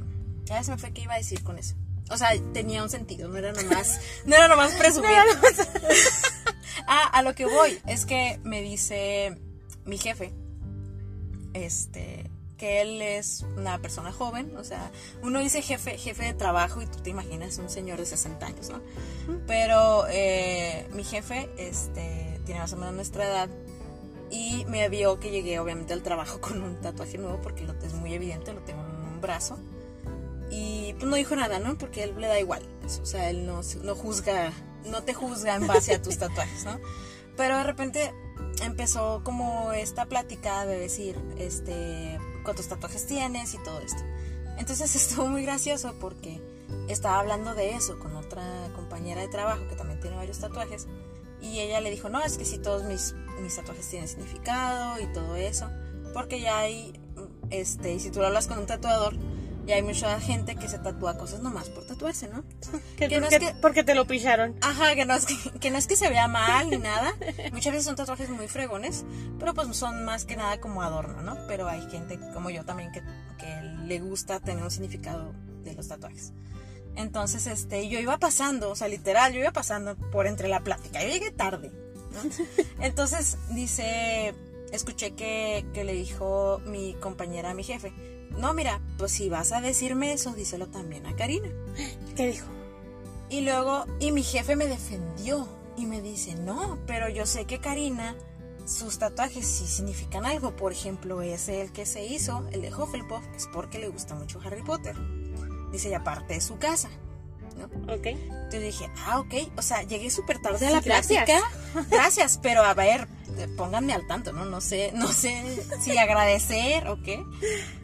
ya 0.46 0.64
se 0.64 0.72
me 0.72 0.78
fue 0.78 0.94
qué 0.94 1.02
iba 1.02 1.16
a 1.16 1.18
decir 1.18 1.44
con 1.44 1.58
eso. 1.58 1.76
O 2.10 2.18
sea, 2.18 2.30
tenía 2.54 2.82
un 2.82 2.90
sentido, 2.90 3.28
no 3.28 3.38
era 3.38 3.52
nomás, 3.52 4.00
no 4.26 4.34
era 4.34 4.48
nomás 4.48 4.72
presumir. 4.76 5.12
ah, 6.88 7.10
a 7.12 7.22
lo 7.22 7.36
que 7.36 7.44
voy 7.44 7.78
es 7.86 8.06
que 8.06 8.40
me 8.44 8.62
dice 8.62 9.38
mi 9.86 9.98
jefe, 9.98 10.32
este, 11.54 12.30
que 12.60 12.82
él 12.82 13.02
es 13.02 13.46
una 13.58 13.80
persona 13.80 14.12
joven, 14.12 14.56
o 14.58 14.64
sea, 14.64 14.92
uno 15.24 15.40
dice 15.40 15.62
jefe, 15.62 15.98
jefe 15.98 16.26
de 16.26 16.34
trabajo 16.34 16.82
y 16.82 16.86
tú 16.86 17.00
te 17.00 17.10
imaginas 17.10 17.58
un 17.58 17.70
señor 17.70 17.98
de 17.98 18.06
60 18.06 18.46
años, 18.46 18.70
¿no? 18.70 18.82
Pero 19.48 20.06
eh, 20.10 20.88
mi 20.92 21.04
jefe 21.04 21.50
este, 21.58 22.40
tiene 22.46 22.60
más 22.60 22.74
o 22.74 22.78
menos 22.78 22.94
nuestra 22.94 23.26
edad 23.26 23.50
y 24.30 24.66
me 24.66 24.88
vio 24.90 25.20
que 25.20 25.32
llegué 25.32 25.60
obviamente 25.60 25.94
al 25.94 26.04
trabajo 26.04 26.40
con 26.42 26.62
un 26.62 26.76
tatuaje 26.82 27.18
nuevo 27.18 27.40
porque 27.42 27.64
lo, 27.64 27.74
es 27.82 27.94
muy 27.94 28.14
evidente, 28.14 28.54
lo 28.54 28.62
tengo 28.62 28.84
en 28.84 29.14
un 29.14 29.22
brazo. 29.22 29.58
Y 30.52 30.94
pues 30.94 31.06
no 31.06 31.16
dijo 31.16 31.36
nada, 31.36 31.60
¿no? 31.60 31.78
Porque 31.78 32.04
él 32.04 32.16
le 32.18 32.28
da 32.28 32.40
igual. 32.40 32.64
O 33.02 33.06
sea, 33.06 33.30
él 33.30 33.46
no, 33.46 33.62
no 33.84 33.96
juzga, 33.96 34.52
no 34.86 35.04
te 35.04 35.14
juzga 35.14 35.56
en 35.56 35.68
base 35.68 35.94
a 35.94 36.02
tus 36.02 36.18
tatuajes, 36.20 36.66
¿no? 36.66 36.80
Pero 37.40 37.56
de 37.56 37.64
repente 37.64 38.14
empezó 38.66 39.22
como 39.24 39.72
esta 39.72 40.08
plática 40.08 40.66
de 40.66 40.78
decir, 40.78 41.18
este, 41.38 42.20
cuántos 42.44 42.68
tatuajes 42.68 43.08
tienes 43.08 43.54
y 43.54 43.60
todo 43.60 43.80
esto. 43.80 44.04
Entonces 44.58 44.94
estuvo 44.98 45.28
muy 45.28 45.44
gracioso 45.44 45.96
porque 46.02 46.42
estaba 46.90 47.18
hablando 47.18 47.56
de 47.56 47.76
eso 47.76 47.98
con 47.98 48.14
otra 48.18 48.44
compañera 48.76 49.22
de 49.22 49.30
trabajo 49.30 49.66
que 49.70 49.78
también 49.78 50.02
tiene 50.02 50.18
varios 50.18 50.40
tatuajes 50.40 50.88
y 51.40 51.60
ella 51.60 51.80
le 51.80 51.92
dijo, 51.92 52.10
no, 52.10 52.22
es 52.22 52.38
que 52.38 52.44
si 52.44 52.58
todos 52.58 52.84
mis, 52.84 53.16
mis 53.42 53.56
tatuajes 53.56 53.88
tienen 53.88 54.10
significado 54.10 55.00
y 55.00 55.06
todo 55.14 55.38
eso, 55.38 55.70
porque 56.14 56.42
ya 56.42 56.58
hay, 56.58 57.00
este, 57.52 57.94
y 57.94 58.02
si 58.02 58.12
tú 58.12 58.20
lo 58.20 58.28
hablas 58.28 58.48
con 58.48 58.60
un 58.60 58.66
tatuador, 58.66 59.16
y 59.70 59.72
hay 59.72 59.84
mucha 59.84 60.20
gente 60.20 60.56
que 60.56 60.68
se 60.68 60.80
tatúa 60.80 61.16
cosas 61.16 61.42
nomás 61.42 61.70
por 61.70 61.86
tatuarse, 61.86 62.28
¿no? 62.28 62.44
Que, 62.98 63.20
no 63.20 63.28
es 63.28 63.38
que, 63.38 63.54
porque 63.62 63.84
te 63.84 63.94
lo 63.94 64.08
picharon. 64.08 64.56
Ajá, 64.62 64.96
que 64.96 65.06
no, 65.06 65.14
es 65.14 65.28
que, 65.62 65.70
no 65.70 65.78
es 65.78 65.86
que 65.86 65.96
se 65.96 66.10
vea 66.10 66.28
mal 66.28 66.72
ni 66.72 66.78
nada. 66.78 67.14
Muchas 67.52 67.74
veces 67.74 67.86
son 67.86 67.96
tatuajes 67.96 68.30
muy 68.30 68.48
fregones, 68.48 69.06
pero 69.38 69.54
pues 69.54 69.78
son 69.78 70.04
más 70.06 70.26
que 70.26 70.36
nada 70.36 70.60
como 70.60 70.82
adorno, 70.82 71.22
¿no? 71.22 71.38
Pero 71.48 71.68
hay 71.68 71.88
gente 71.92 72.20
como 72.34 72.50
yo 72.50 72.66
también 72.66 72.92
que, 72.92 73.04
que 73.38 73.62
le 73.86 74.00
gusta 74.00 74.40
tener 74.40 74.64
un 74.64 74.72
significado 74.72 75.36
de 75.64 75.76
los 75.76 75.88
tatuajes. 75.88 76.34
Entonces, 76.96 77.46
este, 77.46 77.88
yo 77.90 78.00
iba 78.00 78.18
pasando, 78.18 78.72
o 78.72 78.76
sea, 78.76 78.88
literal, 78.88 79.34
yo 79.34 79.40
iba 79.40 79.52
pasando 79.52 79.96
por 79.96 80.26
entre 80.26 80.48
la 80.48 80.62
plática. 80.62 81.00
Yo 81.04 81.10
llegué 81.10 81.30
tarde, 81.30 81.72
¿no? 82.12 82.22
Entonces, 82.84 83.38
dice, 83.52 84.34
escuché 84.72 85.12
que, 85.12 85.64
que 85.76 85.84
le 85.84 85.94
dijo 85.94 86.60
mi 86.66 86.96
compañera 86.96 87.52
a 87.52 87.54
mi 87.54 87.64
jefe, 87.64 87.94
no, 88.38 88.54
mira, 88.54 88.80
pues 88.98 89.12
si 89.12 89.30
vas 89.30 89.52
a 89.52 89.62
decirme 89.62 90.14
eso, 90.14 90.34
díselo 90.34 90.68
también 90.68 91.06
a 91.06 91.16
Karina. 91.16 91.50
¿Qué 92.16 92.28
dijo? 92.28 92.48
Y 93.30 93.42
luego, 93.42 93.86
y 94.00 94.12
mi 94.12 94.24
jefe 94.24 94.56
me 94.56 94.66
defendió 94.66 95.48
y 95.78 95.86
me 95.86 96.02
dice, 96.02 96.36
no, 96.36 96.80
pero 96.88 97.10
yo 97.10 97.26
sé 97.26 97.46
que 97.46 97.60
Karina, 97.60 98.16
sus 98.66 99.00
tatuajes 99.00 99.46
sí 99.46 99.68
significan 99.68 100.26
algo. 100.26 100.56
Por 100.56 100.72
ejemplo, 100.72 101.22
ese 101.22 101.62
el 101.62 101.72
que 101.72 101.86
se 101.86 102.06
hizo, 102.06 102.48
el 102.52 102.62
de 102.62 102.74
Hufflepuff, 102.74 103.24
es 103.36 103.48
porque 103.54 103.80
le 103.80 103.88
gusta 103.88 104.16
mucho 104.16 104.40
Harry 104.44 104.64
Potter. 104.64 104.96
Dice, 105.72 105.90
y 105.90 105.94
aparte 105.94 106.36
de 106.36 106.42
su 106.42 106.58
casa. 106.58 106.90
¿no? 107.58 107.94
Ok. 107.94 108.06
Entonces 108.06 108.62
dije, 108.62 108.90
ah, 109.06 109.20
ok. 109.20 109.34
O 109.58 109.62
sea, 109.62 109.84
llegué 109.84 110.10
súper 110.10 110.42
tarde 110.42 110.68
a 110.68 110.72
la 110.72 110.82
plática. 110.82 111.40
Gracias, 111.92 112.40
pero 112.42 112.64
a 112.64 112.74
ver, 112.74 113.08
pónganme 113.58 113.94
al 113.94 114.08
tanto, 114.08 114.34
¿no? 114.34 114.46
No 114.46 114.62
sé, 114.62 114.92
no 114.94 115.08
sé 115.08 115.64
si 115.82 115.98
agradecer 115.98 116.88
o 116.88 117.02
qué. 117.02 117.24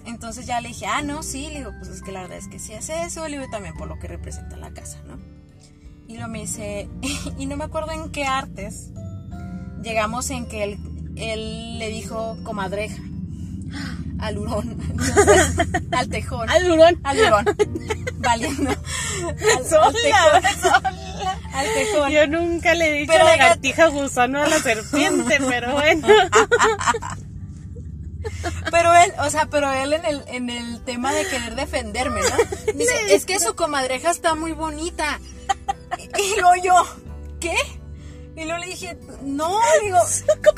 Entonces 0.06 0.46
ya 0.46 0.62
le 0.62 0.70
dije, 0.70 0.86
ah, 0.86 1.02
no, 1.02 1.24
sí, 1.24 1.50
le 1.50 1.60
digo, 1.60 1.72
pues 1.80 1.90
es 1.90 2.02
que 2.02 2.12
la 2.12 2.22
verdad 2.22 2.38
es 2.38 2.48
que 2.48 2.60
sí 2.60 2.74
hace 2.74 3.04
eso, 3.04 3.28
le 3.28 3.48
también 3.48 3.76
por 3.76 3.88
lo 3.88 4.00
que 4.00 4.08
representa 4.08 4.58
la 4.58 4.74
casa, 4.74 5.02
¿no? 5.08 5.20
Y 6.08 6.18
lo 6.18 6.28
me 6.28 6.42
dice, 6.42 6.88
y 7.38 7.46
no 7.46 7.58
me 7.58 7.64
acuerdo 7.64 7.92
en 7.92 8.12
qué 8.12 8.26
artes, 8.26 8.92
llegamos 9.82 10.30
en 10.30 10.46
que 10.48 10.64
él, 10.64 10.80
él 11.16 11.80
le 11.80 11.90
dijo 11.90 12.38
comadreja 12.44 13.02
al 14.26 14.40
hurón, 14.40 14.78
al 15.92 16.10
tejón. 16.10 16.50
Al 16.50 16.72
hurón. 16.72 17.00
Al 17.04 17.20
hurón. 17.20 17.46
Valiendo. 18.18 18.72
Al, 19.46 19.86
al 19.86 19.94
tejón. 19.94 20.46
Al 21.54 21.74
tejón. 21.74 22.12
Yo 22.12 22.28
nunca 22.28 22.74
le 22.74 22.90
he 22.90 22.94
dicho 23.02 23.14
pero 23.14 23.26
la 23.26 23.38
gatija 23.38 23.88
gusano 23.88 24.42
a 24.42 24.48
la 24.48 24.60
serpiente, 24.60 25.38
pero 25.48 25.72
bueno. 25.74 26.08
Pero 28.72 28.94
él, 28.96 29.14
o 29.20 29.30
sea, 29.30 29.46
pero 29.46 29.72
él 29.72 29.94
en 29.94 30.06
el, 30.06 30.24
en 30.28 30.50
el 30.50 30.82
tema 30.84 31.14
de 31.14 31.28
querer 31.28 31.56
defenderme, 31.56 32.22
¿no? 32.22 32.74
Dice, 32.74 33.14
es 33.14 33.26
que 33.26 33.40
su 33.40 33.56
comadreja 33.56 34.10
está 34.10 34.34
muy 34.34 34.54
bonita. 34.54 35.20
Y, 36.18 36.40
luego 36.40 36.64
yo, 36.64 36.86
¿qué? 37.40 37.56
Y 38.36 38.46
luego 38.46 38.58
le 38.58 38.68
dije, 38.68 38.98
no, 39.22 39.56
digo, 39.84 40.00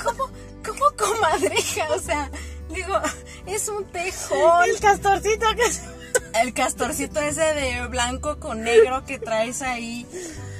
¿cómo, 0.01 0.31
cómo 0.65 0.85
comadreja? 0.97 1.89
O 1.93 1.99
sea, 1.99 2.31
digo, 2.73 2.99
es 3.45 3.67
un 3.67 3.85
tejón. 3.85 4.69
El 4.69 4.79
castorcito 4.79 5.45
que 5.55 6.41
El 6.41 6.53
castorcito 6.53 7.19
ese 7.19 7.41
de 7.41 7.87
blanco 7.87 8.39
con 8.39 8.63
negro 8.63 9.05
que 9.05 9.19
traes 9.19 9.61
ahí. 9.61 10.05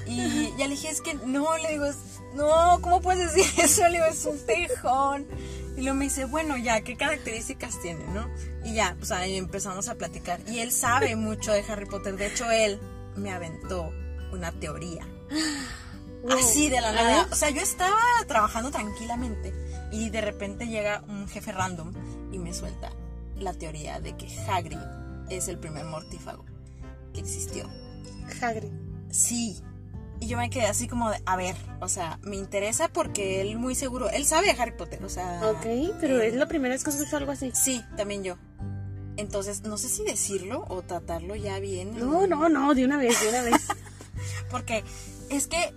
Y 0.06 0.54
ya 0.58 0.68
le 0.68 0.76
dije, 0.76 0.90
es 0.90 1.02
que 1.02 1.16
no, 1.16 1.58
le 1.58 1.70
digo, 1.74 1.86
no, 2.34 2.80
¿cómo 2.82 3.02
puedes 3.02 3.34
decir 3.34 3.52
eso? 3.64 3.84
Le 3.84 3.94
digo, 3.94 4.06
es 4.06 4.26
un 4.26 4.40
tejón. 4.46 5.28
Y 5.76 5.82
luego 5.82 5.96
me 5.96 6.06
dice, 6.06 6.26
bueno, 6.26 6.58
ya, 6.58 6.82
¿qué 6.82 6.96
características 6.96 7.80
tiene, 7.82 8.04
no? 8.08 8.28
Y 8.66 8.74
ya, 8.74 8.96
pues 8.98 9.12
ahí 9.12 9.38
empezamos 9.38 9.90
a 9.90 9.96
platicar. 9.96 10.40
Y 10.48 10.60
él 10.60 10.72
sabe 10.72 11.16
mucho 11.16 11.52
de 11.52 11.64
Harry 11.70 11.86
Potter. 11.86 12.18
De 12.18 12.28
hecho, 12.28 12.50
él 12.50 12.80
me 13.16 13.32
aventó 13.32 13.92
una 14.32 14.52
teoría. 14.52 15.08
Así 16.32 16.70
de 16.70 16.82
la 16.82 16.92
nada. 16.92 17.28
O 17.32 17.36
sea, 17.36 17.52
yo 17.52 17.62
estaba 17.62 18.00
trabajando 18.28 18.72
tranquilamente 18.72 19.54
y 19.98 20.12
de 20.12 20.22
repente 20.22 20.68
llega 20.68 21.04
un 21.08 21.28
jefe 21.28 21.52
random 21.52 21.92
y 22.32 22.38
me 22.38 22.54
suelta 22.54 22.92
la 23.36 23.54
teoría 23.54 24.00
de 24.00 24.16
que 24.16 24.28
Hagrid 24.48 24.78
es 25.30 25.48
el 25.48 25.58
primer 25.58 25.86
mortífago 25.86 26.46
que 27.14 27.20
existió. 27.20 27.68
Hagrid. 28.42 28.72
Sí. 29.10 29.60
Y 30.20 30.28
yo 30.28 30.38
me 30.38 30.52
quedé 30.52 30.68
así 30.68 30.88
como 30.88 31.10
de, 31.10 31.18
a 31.26 31.36
ver, 31.36 31.56
o 31.80 31.88
sea, 31.88 32.20
me 32.22 32.36
interesa 32.36 32.90
porque 32.90 33.42
él 33.42 33.58
muy 33.58 33.74
seguro, 33.74 34.10
él 34.10 34.26
sabe 34.26 34.54
de 34.54 34.62
Harry 34.62 34.78
Potter, 34.78 35.04
o 35.04 35.10
sea... 35.10 35.42
Ok, 35.48 35.66
pero 36.00 36.22
es 36.22 36.36
la 36.36 36.48
primera 36.48 36.76
vez 36.76 36.84
que 36.84 36.92
escucho 36.92 37.18
algo 37.18 37.32
así. 37.32 37.52
Sí, 37.56 37.84
también 37.96 38.24
yo. 38.24 38.38
Entonces, 39.16 39.64
no 39.64 39.78
sé 39.78 39.90
si 39.90 40.04
decirlo 40.04 40.64
o 40.70 40.84
tratarlo 40.84 41.36
ya 41.36 41.60
bien. 41.60 41.98
No, 41.98 42.28
no, 42.28 42.50
no, 42.50 42.76
de 42.76 42.86
una 42.86 42.98
vez, 42.98 43.20
de 43.20 43.30
una 43.30 43.42
vez. 43.42 43.68
porque 44.52 44.84
es 45.32 45.48
que, 45.48 45.74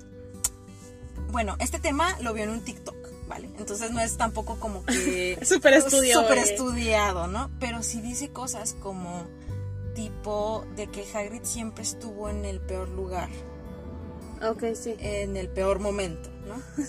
bueno, 1.31 1.57
este 1.59 1.79
tema 1.79 2.19
lo 2.21 2.35
vio 2.35 2.45
en 2.45 2.51
un 2.51 2.61
TikTok. 2.61 3.00
¿Vale? 3.31 3.49
Entonces 3.59 3.93
no 3.93 4.01
es 4.01 4.17
tampoco 4.17 4.59
como 4.59 4.85
que... 4.85 5.39
Súper 5.45 5.75
estudiado. 5.75 6.23
Súper 6.23 6.39
estudiado, 6.39 7.29
¿no? 7.29 7.49
Pero 7.61 7.83
sí 7.85 8.01
dice 8.01 8.31
cosas 8.31 8.75
como 8.75 9.25
tipo 9.95 10.67
de 10.75 10.89
que 10.89 11.07
Hagrid 11.15 11.45
siempre 11.45 11.85
estuvo 11.85 12.29
en 12.29 12.45
el 12.45 12.61
peor 12.61 12.89
lugar. 12.89 13.29
Ok, 14.43 14.65
sí. 14.75 14.97
En 14.99 15.37
el 15.37 15.49
peor 15.49 15.79
momento, 15.79 16.29
¿no? 16.47 16.61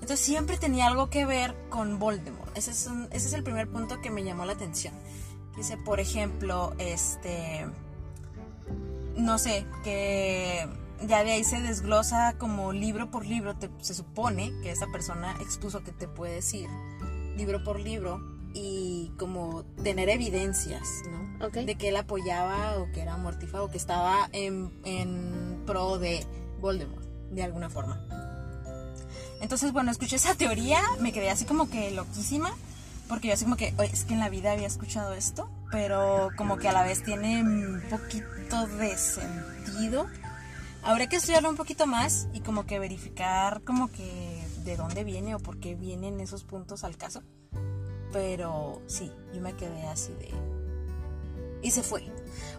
Entonces 0.00 0.20
siempre 0.20 0.58
tenía 0.58 0.88
algo 0.88 1.08
que 1.08 1.24
ver 1.24 1.54
con 1.68 2.00
Voldemort. 2.00 2.56
Ese 2.56 2.72
es, 2.72 2.88
ese 3.12 3.28
es 3.28 3.32
el 3.32 3.44
primer 3.44 3.68
punto 3.68 4.00
que 4.00 4.10
me 4.10 4.24
llamó 4.24 4.44
la 4.44 4.54
atención. 4.54 4.94
Dice, 5.56 5.76
por 5.76 6.00
ejemplo, 6.00 6.74
este... 6.78 7.64
No 9.16 9.38
sé, 9.38 9.64
que 9.84 10.68
ya 11.06 11.24
de 11.24 11.32
ahí 11.32 11.44
se 11.44 11.60
desglosa 11.60 12.34
como 12.38 12.72
libro 12.72 13.10
por 13.10 13.26
libro, 13.26 13.54
se 13.80 13.94
supone 13.94 14.52
que 14.62 14.70
esa 14.70 14.86
persona 14.86 15.36
expuso 15.40 15.82
que 15.84 15.92
te 15.92 16.08
puede 16.08 16.34
decir 16.34 16.68
libro 17.36 17.62
por 17.62 17.80
libro 17.80 18.20
y 18.54 19.12
como 19.18 19.64
tener 19.82 20.08
evidencias, 20.08 20.88
¿no? 21.10 21.50
De 21.50 21.76
que 21.76 21.90
él 21.90 21.96
apoyaba 21.96 22.78
o 22.78 22.90
que 22.92 23.02
era 23.02 23.16
mortífago, 23.18 23.70
que 23.70 23.76
estaba 23.76 24.30
en, 24.32 24.72
en 24.84 25.62
pro 25.66 25.98
de 25.98 26.26
Voldemort, 26.60 27.04
de 27.30 27.42
alguna 27.42 27.68
forma. 27.68 28.00
Entonces, 29.42 29.72
bueno, 29.72 29.90
escuché 29.90 30.16
esa 30.16 30.34
teoría, 30.34 30.80
me 31.00 31.12
quedé 31.12 31.28
así 31.28 31.44
como 31.44 31.68
que 31.68 31.90
loquísima, 31.90 32.50
porque 33.08 33.28
yo 33.28 33.34
así 33.34 33.44
como 33.44 33.56
que, 33.56 33.74
oye, 33.76 33.90
es 33.92 34.06
que 34.06 34.14
en 34.14 34.20
la 34.20 34.30
vida 34.30 34.52
había 34.52 34.66
escuchado 34.66 35.12
esto, 35.12 35.50
pero 35.70 36.30
como 36.38 36.56
que 36.56 36.68
a 36.68 36.72
la 36.72 36.82
vez 36.82 37.02
tiene 37.02 37.42
un 37.42 37.82
poquito 37.90 38.66
de 38.78 38.96
sentido 38.96 40.06
Habría 40.86 41.08
que 41.08 41.16
estudiarlo 41.16 41.50
un 41.50 41.56
poquito 41.56 41.88
más 41.88 42.28
y 42.32 42.40
como 42.40 42.64
que 42.64 42.78
verificar 42.78 43.60
como 43.62 43.90
que 43.90 44.40
de 44.64 44.76
dónde 44.76 45.02
viene 45.02 45.34
o 45.34 45.40
por 45.40 45.58
qué 45.58 45.74
vienen 45.74 46.20
esos 46.20 46.44
puntos 46.44 46.84
al 46.84 46.96
caso. 46.96 47.24
Pero 48.12 48.80
sí, 48.86 49.10
yo 49.34 49.40
me 49.40 49.54
quedé 49.54 49.84
así 49.88 50.12
de... 50.12 50.30
Y 51.60 51.72
se 51.72 51.82
fue. 51.82 52.04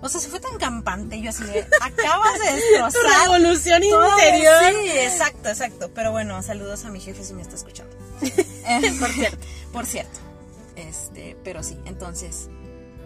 O 0.01 0.09
sea, 0.09 0.19
se 0.19 0.27
fue 0.27 0.41
tan 0.41 0.57
campante, 0.57 1.21
yo 1.21 1.29
así 1.29 1.45
de... 1.45 1.61
Acabas 1.81 2.37
de 2.39 2.53
destrozar... 2.53 2.91
tu 2.91 3.23
revolución 3.23 3.81
interior. 3.81 4.73
Sí, 4.73 4.91
exacto, 4.91 5.47
exacto. 5.47 5.91
Pero 5.95 6.11
bueno, 6.11 6.43
saludos 6.43 6.83
a 6.83 6.89
mi 6.89 6.99
jefe 6.99 7.23
si 7.23 7.33
me 7.33 7.41
está 7.41 7.55
escuchando. 7.55 7.95
por 8.99 9.09
cierto. 9.09 9.47
Por 9.71 9.85
cierto. 9.85 10.19
Este, 10.75 11.37
pero 11.45 11.63
sí, 11.63 11.79
entonces... 11.85 12.49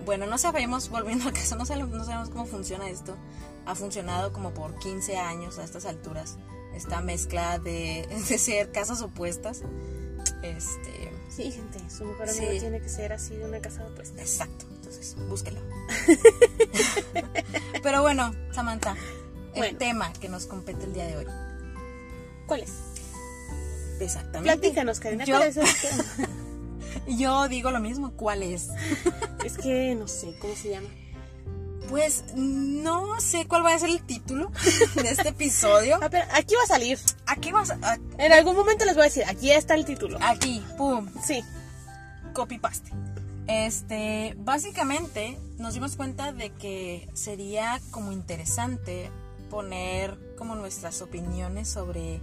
Bueno, 0.04 0.26
no 0.26 0.40
sabemos, 0.40 0.90
volviendo 0.90 1.30
a 1.30 1.32
caso, 1.32 1.56
no 1.58 1.66
sabemos, 1.68 1.92
no 1.92 2.04
sabemos 2.04 2.32
cómo 2.32 2.48
funciona 2.48 2.90
esto 2.90 3.16
ha 3.66 3.76
funcionado 3.76 4.34
como 4.34 4.54
por 4.54 4.78
15 4.80 5.18
años 5.18 5.58
a 5.60 5.64
estas 5.64 5.86
alturas. 5.86 6.38
Esta 6.76 7.02
mezcla 7.02 7.60
de, 7.60 8.08
de 8.30 8.38
ser 8.38 8.72
casas 8.72 9.02
opuestas. 9.02 9.62
Este, 10.44 11.12
Sí, 11.30 11.50
gente, 11.52 11.80
su 11.90 12.04
mejor 12.04 12.28
Sí. 12.28 12.40
amigo 12.46 12.60
tiene 12.60 12.82
que 12.82 12.90
ser 12.90 13.14
así 13.14 13.36
de 13.38 13.46
una 13.46 13.60
casa 13.62 13.84
de 13.84 13.90
apuestas. 13.94 14.20
exacto, 14.20 14.66
entonces 14.76 15.16
búsquelo. 15.30 15.62
Pero 17.84 18.02
bueno, 18.02 18.34
Samantha, 18.52 18.96
el 19.56 19.78
tema 19.78 20.12
que 20.14 20.30
nos 20.30 20.46
compete 20.46 20.84
el 20.86 20.94
día 20.94 21.06
de 21.08 21.18
hoy. 21.18 21.26
¿Cuál 22.48 22.62
es? 22.62 22.72
Exactamente. 24.00 24.58
Platícanos, 24.58 25.00
Karina, 25.00 25.26
Yo- 25.26 25.38
¿cuál 25.38 25.48
es 25.50 25.58
el 25.58 25.66
tema? 26.18 26.30
Yo 27.08 27.48
digo 27.48 27.72
lo 27.72 27.80
mismo, 27.80 28.12
¿cuál 28.16 28.44
es? 28.44 28.68
Es 29.46 29.58
que 29.58 29.96
no 29.96 30.08
sé 30.08 30.36
cómo 30.40 30.56
se 30.56 30.70
llama. 30.70 30.90
Pues 31.92 32.24
no 32.36 33.20
sé 33.20 33.46
cuál 33.48 33.66
va 33.66 33.76
a 33.76 33.80
ser 33.80 33.90
el 33.90 34.02
título 34.02 34.50
de 34.96 35.10
este 35.10 35.30
episodio. 35.30 36.00
Ah, 36.02 36.08
pero 36.10 36.26
aquí 36.34 36.56
va 36.56 36.64
a 36.64 36.68
salir. 36.68 36.98
Aquí 37.28 37.52
vas 37.52 37.70
a... 37.70 37.98
En 38.18 38.32
algún 38.32 38.56
momento 38.56 38.86
les 38.86 38.96
voy 38.96 39.02
a 39.02 39.06
decir, 39.06 39.26
aquí 39.28 39.52
está 39.52 39.76
el 39.76 39.86
título. 39.86 40.18
Aquí, 40.22 40.64
pum, 40.78 41.08
Sí. 41.24 41.44
copy 42.34 42.58
paste. 42.58 42.92
Este, 43.48 44.36
básicamente 44.38 45.38
nos 45.58 45.74
dimos 45.74 45.98
cuenta 45.98 46.32
de 46.32 46.52
que 46.54 47.10
sería 47.14 47.82
como 47.92 48.14
interesante 48.14 49.12
poner 49.50 50.18
como 50.38 50.56
nuestras 50.56 51.02
opiniones 51.02 51.68
sobre 51.68 52.22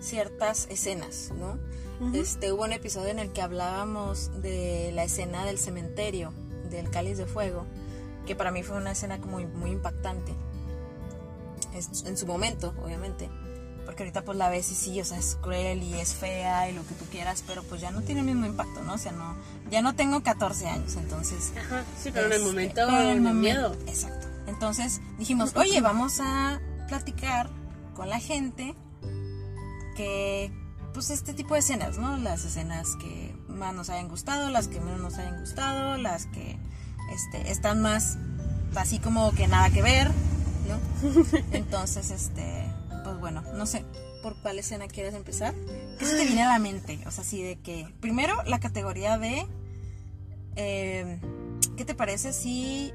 ciertas 0.00 0.68
escenas, 0.70 1.32
¿no? 1.36 1.58
Este, 2.14 2.52
hubo 2.52 2.62
un 2.62 2.72
episodio 2.72 3.08
en 3.08 3.18
el 3.18 3.32
que 3.32 3.42
hablábamos 3.42 4.30
de 4.40 4.92
la 4.94 5.02
escena 5.02 5.44
del 5.44 5.58
cementerio, 5.58 6.32
del 6.70 6.88
cáliz 6.90 7.18
de 7.18 7.26
fuego, 7.26 7.66
que 8.28 8.36
para 8.36 8.50
mí 8.50 8.62
fue 8.62 8.76
una 8.76 8.92
escena 8.92 9.18
como 9.18 9.38
muy, 9.40 9.70
impactante. 9.70 10.34
En 12.04 12.16
su 12.16 12.26
momento, 12.26 12.74
obviamente. 12.84 13.30
Porque 13.86 14.02
ahorita 14.02 14.22
pues 14.22 14.36
la 14.36 14.50
ves 14.50 14.70
y 14.70 14.74
sí, 14.74 15.00
o 15.00 15.04
sea, 15.04 15.18
es 15.18 15.38
cruel 15.40 15.82
y 15.82 15.94
es 15.94 16.12
fea 16.12 16.68
y 16.68 16.74
lo 16.74 16.86
que 16.86 16.94
tú 16.94 17.06
quieras, 17.06 17.42
pero 17.46 17.62
pues 17.62 17.80
ya 17.80 17.90
no 17.90 18.02
tiene 18.02 18.20
el 18.20 18.26
mismo 18.26 18.44
impacto, 18.44 18.82
¿no? 18.82 18.94
O 18.94 18.98
sea, 18.98 19.12
no, 19.12 19.34
ya 19.70 19.80
no 19.80 19.94
tengo 19.94 20.22
14 20.22 20.68
años, 20.68 20.96
entonces... 20.96 21.54
Ajá, 21.56 21.84
sí, 21.98 22.10
pero 22.12 22.26
en 22.26 22.32
el 22.32 22.38
este, 22.38 22.50
momento 22.50 22.82
pero 22.86 23.00
en 23.00 23.08
el 23.08 23.20
me 23.22 23.32
momento, 23.32 23.40
miedo. 23.40 23.76
Exacto. 23.86 24.26
Entonces 24.46 25.00
dijimos, 25.18 25.56
oye, 25.56 25.80
vamos 25.80 26.20
a 26.20 26.60
platicar 26.86 27.48
con 27.94 28.10
la 28.10 28.20
gente 28.20 28.74
que, 29.96 30.52
pues 30.92 31.08
este 31.08 31.32
tipo 31.32 31.54
de 31.54 31.60
escenas, 31.60 31.96
¿no? 31.96 32.18
Las 32.18 32.44
escenas 32.44 32.94
que 32.96 33.34
más 33.48 33.72
nos 33.72 33.88
hayan 33.88 34.08
gustado, 34.08 34.50
las 34.50 34.68
que 34.68 34.80
menos 34.80 35.00
nos 35.00 35.14
hayan 35.14 35.40
gustado, 35.40 35.96
las 35.96 36.26
que 36.26 36.58
este, 37.10 37.50
están 37.50 37.80
más 37.82 38.18
así 38.76 38.98
como 38.98 39.32
que 39.32 39.48
nada 39.48 39.70
que 39.70 39.82
ver, 39.82 40.10
¿no? 40.68 40.78
Entonces, 41.52 42.10
este, 42.10 42.64
pues 43.04 43.18
bueno, 43.18 43.42
no 43.54 43.66
sé 43.66 43.84
por 44.22 44.40
cuál 44.42 44.58
escena 44.58 44.88
quieres 44.88 45.14
empezar. 45.14 45.54
¿Qué 45.98 46.04
se 46.04 46.16
te 46.16 46.24
viene 46.24 46.42
a 46.42 46.48
la 46.48 46.58
mente? 46.58 46.98
O 47.06 47.10
sea, 47.10 47.22
así 47.22 47.42
de 47.42 47.56
que, 47.56 47.92
primero, 48.00 48.34
la 48.44 48.60
categoría 48.60 49.18
de, 49.18 49.46
eh, 50.56 51.20
¿qué 51.76 51.84
te 51.84 51.94
parece 51.94 52.32
si 52.32 52.92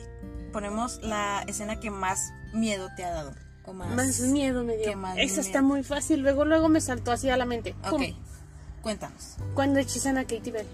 ponemos 0.51 0.99
la 1.01 1.43
escena 1.47 1.79
que 1.79 1.89
más 1.89 2.31
miedo 2.53 2.89
te 2.95 3.03
ha 3.03 3.11
dado? 3.11 3.33
O 3.65 3.73
más, 3.73 3.89
Más 3.95 4.19
miedo 4.19 4.63
me 4.63 4.75
dio. 4.75 4.85
¿Qué 4.89 4.95
más 4.95 5.17
Esa 5.17 5.25
miedo? 5.25 5.41
está 5.41 5.61
muy 5.61 5.83
fácil. 5.83 6.19
Luego, 6.19 6.43
luego 6.43 6.67
me 6.67 6.81
saltó 6.81 7.11
así 7.13 7.29
a 7.29 7.37
la 7.37 7.45
mente. 7.45 7.73
Ok, 7.85 7.91
Pum. 7.91 8.03
cuéntanos. 8.81 9.37
Cuando 9.55 9.79
hechizan 9.79 10.17
a 10.17 10.23
Katie 10.23 10.51
Bell. 10.51 10.67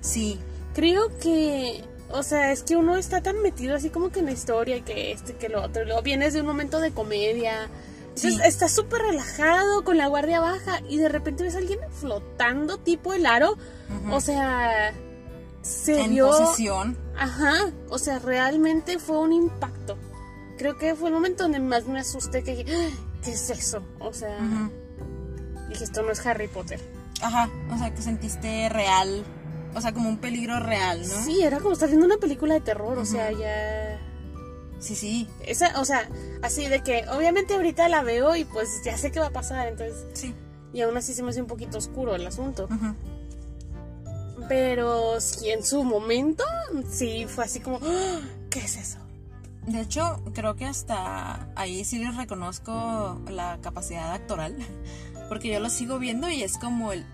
Sí, 0.00 0.38
Creo 0.74 1.18
que, 1.18 1.84
o 2.12 2.22
sea, 2.22 2.52
es 2.52 2.62
que 2.62 2.76
uno 2.76 2.96
está 2.96 3.22
tan 3.22 3.40
metido 3.42 3.76
así 3.76 3.90
como 3.90 4.10
que 4.10 4.20
en 4.20 4.26
la 4.26 4.32
historia 4.32 4.76
y 4.76 4.82
que 4.82 5.12
este, 5.12 5.34
que 5.36 5.48
lo 5.48 5.62
otro. 5.62 5.82
y 5.82 5.86
Luego 5.86 6.02
vienes 6.02 6.34
de 6.34 6.40
un 6.40 6.46
momento 6.46 6.80
de 6.80 6.92
comedia. 6.92 7.68
Entonces 8.08 8.34
Sí. 8.34 8.40
estás 8.44 8.72
súper 8.72 9.02
relajado 9.02 9.84
con 9.84 9.96
la 9.96 10.08
guardia 10.08 10.40
baja 10.40 10.80
y 10.88 10.96
de 10.98 11.08
repente 11.08 11.42
ves 11.44 11.54
a 11.54 11.58
alguien 11.58 11.78
flotando 12.00 12.78
tipo 12.78 13.14
el 13.14 13.24
aro. 13.26 13.56
O 14.10 14.20
sea, 14.20 14.92
se 15.62 16.00
en 16.00 16.10
vio. 16.10 16.28
posesión. 16.28 16.98
Ajá, 17.16 17.54
o 17.88 17.98
sea, 17.98 18.18
realmente 18.18 18.98
fue 18.98 19.18
un 19.18 19.32
impacto. 19.32 19.96
Creo 20.58 20.76
que 20.76 20.94
fue 20.94 21.08
el 21.08 21.14
momento 21.14 21.44
donde 21.44 21.60
más 21.60 21.86
me 21.86 22.00
asusté 22.00 22.42
que 22.42 22.56
dije, 22.56 22.74
"Ah, 22.74 22.90
¿qué 23.24 23.32
es 23.32 23.48
eso? 23.50 23.82
O 24.00 24.12
sea, 24.12 24.36
Ujú. 24.38 24.70
dije, 25.68 25.84
esto 25.84 26.02
no 26.02 26.10
es 26.12 26.24
Harry 26.26 26.48
Potter. 26.48 26.80
Ajá, 27.22 27.48
o 27.72 27.78
sea, 27.78 27.94
que 27.94 28.02
sentiste 28.02 28.68
real, 28.70 29.24
o 29.74 29.80
sea, 29.80 29.92
como 29.92 30.08
un 30.08 30.18
peligro 30.18 30.58
real, 30.60 31.00
¿no? 31.00 31.24
Sí, 31.24 31.42
era 31.42 31.58
como 31.58 31.72
estar 31.72 31.88
viendo 31.88 32.06
una 32.06 32.16
película 32.18 32.54
de 32.54 32.60
terror, 32.60 32.98
o 32.98 33.04
sea, 33.04 33.30
ya... 33.32 33.98
Sí, 34.78 34.94
sí, 34.94 35.28
Esa, 35.46 35.78
o 35.78 35.84
sea, 35.84 36.08
así 36.42 36.66
de 36.66 36.82
que 36.82 37.04
obviamente 37.08 37.54
ahorita 37.54 37.86
la 37.88 38.02
veo 38.02 38.34
y 38.34 38.44
pues 38.46 38.82
ya 38.82 38.96
sé 38.96 39.10
qué 39.12 39.20
va 39.20 39.26
a 39.26 39.30
pasar, 39.32 39.68
entonces... 39.68 40.06
sí. 40.14 40.34
Y 40.72 40.82
aún 40.82 40.96
así 40.96 41.12
se 41.14 41.22
me 41.24 41.30
hace 41.30 41.40
un 41.42 41.48
poquito 41.48 41.78
oscuro 41.78 42.14
el 42.14 42.24
asunto. 42.26 42.68
Pero 44.48 45.20
sí, 45.20 45.50
en 45.50 45.64
su 45.64 45.84
momento, 45.84 46.44
sí, 46.90 47.26
fue 47.28 47.44
así 47.44 47.60
como, 47.60 47.78
"Ah, 47.82 48.20
¿qué 48.50 48.60
es 48.60 48.76
eso? 48.76 48.98
De 49.66 49.80
hecho, 49.80 50.22
creo 50.32 50.56
que 50.56 50.64
hasta 50.66 51.48
ahí 51.56 51.84
sí 51.84 51.98
les 51.98 52.16
reconozco 52.16 53.20
la 53.28 53.58
capacidad 53.60 54.12
actoral, 54.12 54.56
porque 55.28 55.52
yo 55.52 55.60
lo 55.60 55.70
sigo 55.70 55.98
viendo 55.98 56.28
y 56.30 56.42
es 56.42 56.56
como 56.56 56.92
el 56.92 57.04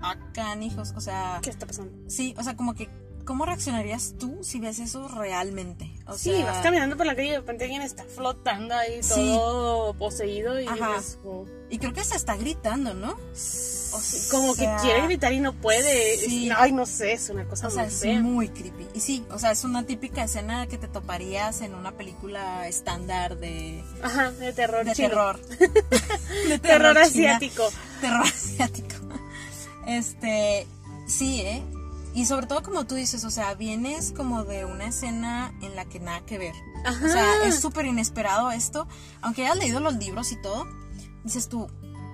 acá, 0.00 0.56
hijos, 0.60 0.92
o 0.96 1.00
sea, 1.00 1.38
¿Qué 1.42 1.50
está 1.50 1.66
pasando? 1.66 1.92
sí, 2.08 2.34
o 2.38 2.42
sea, 2.42 2.56
como 2.56 2.74
que, 2.74 2.88
¿cómo 3.24 3.44
reaccionarías 3.46 4.14
tú 4.18 4.38
si 4.42 4.58
ves 4.60 4.78
eso 4.78 5.08
realmente? 5.08 5.90
O 6.06 6.16
Sí, 6.16 6.30
sea, 6.32 6.44
vas 6.46 6.62
caminando 6.62 6.96
por 6.96 7.06
la 7.06 7.14
calle 7.14 7.28
y 7.28 7.30
de 7.32 7.38
repente 7.38 7.64
alguien 7.64 7.82
está 7.82 8.04
flotando 8.04 8.74
ahí 8.74 9.02
Sí. 9.02 9.14
todo 9.14 9.94
poseído 9.94 10.58
y 10.60 10.66
Ajá. 10.66 11.00
"Oh". 11.24 11.46
Y 11.68 11.78
creo 11.78 11.92
que 11.92 12.00
hasta 12.00 12.16
está 12.16 12.34
gritando, 12.36 12.94
¿no? 12.94 13.12
O 13.92 13.98
como 14.30 14.54
que 14.54 14.68
quiere 14.82 15.02
gritar 15.02 15.32
y 15.32 15.40
no 15.40 15.52
puede. 15.52 16.16
sí. 16.18 16.48
Ay, 16.56 16.72
no 16.72 16.86
sé, 16.86 17.12
es 17.12 17.28
una 17.28 17.44
cosa 17.44 17.66
O 17.68 17.70
sea, 17.70 17.82
muy 17.84 17.92
es 17.92 18.00
fea. 18.00 18.20
muy 18.20 18.48
creepy. 18.48 18.86
Y 18.94 19.00
sí, 19.00 19.24
o 19.30 19.38
sea, 19.38 19.50
es 19.52 19.62
una 19.64 19.84
típica 19.84 20.24
escena 20.24 20.66
que 20.68 20.78
te 20.78 20.86
toparías 20.88 21.60
en 21.60 21.74
una 21.74 21.92
película 21.92 22.66
estándar 22.68 23.36
de, 23.38 23.84
Ajá, 24.02 24.30
de 24.32 24.52
terror 24.52 24.84
de 24.84 24.92
chino. 24.92 25.08
terror. 25.08 25.40
de 26.48 26.58
Terror 26.62 26.94
china. 27.08 27.36
asiático. 27.36 27.68
Terror 28.00 28.22
asiático. 28.26 28.94
Este, 29.90 30.66
sí, 31.06 31.40
¿eh? 31.40 31.62
Y 32.14 32.26
sobre 32.26 32.46
todo 32.46 32.62
como 32.62 32.86
tú 32.86 32.94
dices, 32.96 33.24
o 33.24 33.30
sea, 33.30 33.54
vienes 33.54 34.12
como 34.16 34.44
de 34.44 34.64
una 34.64 34.86
escena 34.86 35.54
en 35.62 35.76
la 35.76 35.84
que 35.84 36.00
nada 36.00 36.20
que 36.26 36.38
ver. 36.38 36.54
Ajá. 36.84 37.06
O 37.06 37.08
sea, 37.08 37.46
es 37.46 37.60
súper 37.60 37.86
inesperado 37.86 38.50
esto. 38.50 38.88
Aunque 39.20 39.42
hayas 39.44 39.58
leído 39.58 39.80
los 39.80 39.94
libros 39.96 40.32
y 40.32 40.40
todo, 40.42 40.66
dices 41.24 41.48
tú, 41.48 41.68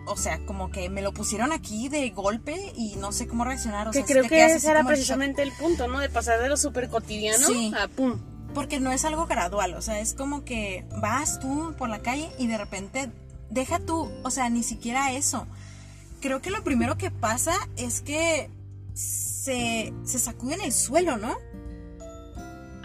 o 0.07 0.17
sea, 0.17 0.45
como 0.47 0.71
que 0.71 0.89
me 0.89 1.03
lo 1.03 1.13
pusieron 1.13 1.53
aquí 1.53 1.89
de 1.89 2.11
golpe 2.11 2.73
y 2.77 2.97
no 2.97 3.11
sé 3.13 3.27
cómo 3.27 3.45
reaccionar. 3.45 3.89
O 3.89 3.91
que 3.91 3.99
sea, 3.99 4.07
creo 4.07 4.29
que 4.29 4.45
ese 4.45 4.71
era 4.71 4.85
precisamente 4.85 5.43
el 5.43 5.53
punto, 5.53 5.89
¿no? 5.89 5.99
De 5.99 6.09
pasar 6.09 6.41
de 6.41 6.49
lo 6.49 6.57
súper 6.57 6.89
cotidiano 6.89 7.47
Sí. 7.47 7.73
a 7.79 7.89
pum. 7.89 8.19
Porque 8.55 8.81
no 8.81 8.93
es 8.93 9.05
algo 9.05 9.27
gradual, 9.27 9.75
o 9.75 9.83
sea, 9.83 9.99
es 10.01 10.15
como 10.15 10.45
que 10.45 10.87
vas 11.01 11.41
tú 11.41 11.75
por 11.77 11.89
la 11.91 11.99
calle 12.01 12.31
y 12.39 12.47
de 12.47 12.57
repente 12.57 13.11
deja 13.51 13.81
tú, 13.81 14.11
o 14.23 14.31
sea, 14.31 14.49
ni 14.49 14.63
siquiera 14.63 15.13
eso. 15.13 15.47
Creo 16.21 16.41
que 16.41 16.51
lo 16.51 16.65
primero 16.65 16.97
que 16.97 17.11
pasa 17.11 17.55
es 17.77 18.01
que 18.01 18.51
se, 18.95 19.93
se 20.05 20.19
sacude 20.19 20.55
en 20.55 20.63
el 20.63 20.73
suelo, 20.73 21.17
¿no? 21.17 21.37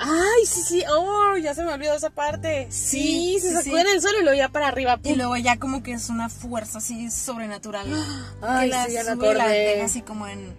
Ay, 0.03 0.45
sí, 0.45 0.61
sí. 0.63 0.83
Oh, 0.91 1.37
ya 1.37 1.53
se 1.53 1.63
me 1.63 1.71
olvidó 1.73 1.93
esa 1.93 2.09
parte. 2.09 2.67
Sí, 2.71 3.37
Sí, 3.39 3.39
se 3.39 3.49
sí, 3.49 3.53
sacude 3.53 3.81
sí. 3.83 3.87
en 3.87 3.95
el 3.95 4.01
suelo 4.01 4.19
y 4.19 4.23
luego 4.23 4.37
ya 4.37 4.49
para 4.49 4.67
arriba. 4.67 4.99
Y 5.03 5.15
luego 5.15 5.37
ya 5.37 5.59
como 5.59 5.83
que 5.83 5.93
es 5.93 6.09
una 6.09 6.27
fuerza 6.27 6.79
así 6.79 7.11
sobrenatural. 7.11 7.87
Ay, 8.41 8.69
que 8.69 8.75
la 8.75 8.85
sí, 8.87 8.93
ya 8.93 9.15
me 9.15 9.33
la 9.33 9.47
deja 9.47 9.85
así 9.85 10.01
como 10.01 10.27
en... 10.27 10.55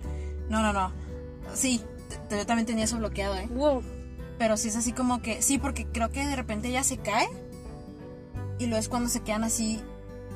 No, 0.49 0.63
no, 0.63 0.73
no. 0.73 0.93
Sí, 1.55 1.83
yo 2.31 2.47
también 2.47 2.67
tenía 2.67 2.85
eso 2.85 2.99
bloqueado, 2.99 3.37
¿eh? 3.37 3.49
Wow. 3.51 3.83
Pero 4.39 4.57
sí 4.57 4.69
es 4.69 4.77
así 4.77 4.93
como 4.93 5.23
que... 5.23 5.43
Sí, 5.43 5.59
porque 5.59 5.87
creo 5.87 6.11
que 6.11 6.25
de 6.25 6.37
repente 6.37 6.69
ella 6.69 6.85
se 6.85 6.99
cae 6.99 7.29
y 8.59 8.67
luego 8.67 8.79
es 8.81 8.89
cuando 8.89 9.09
se 9.09 9.21
quedan 9.21 9.43
así 9.45 9.81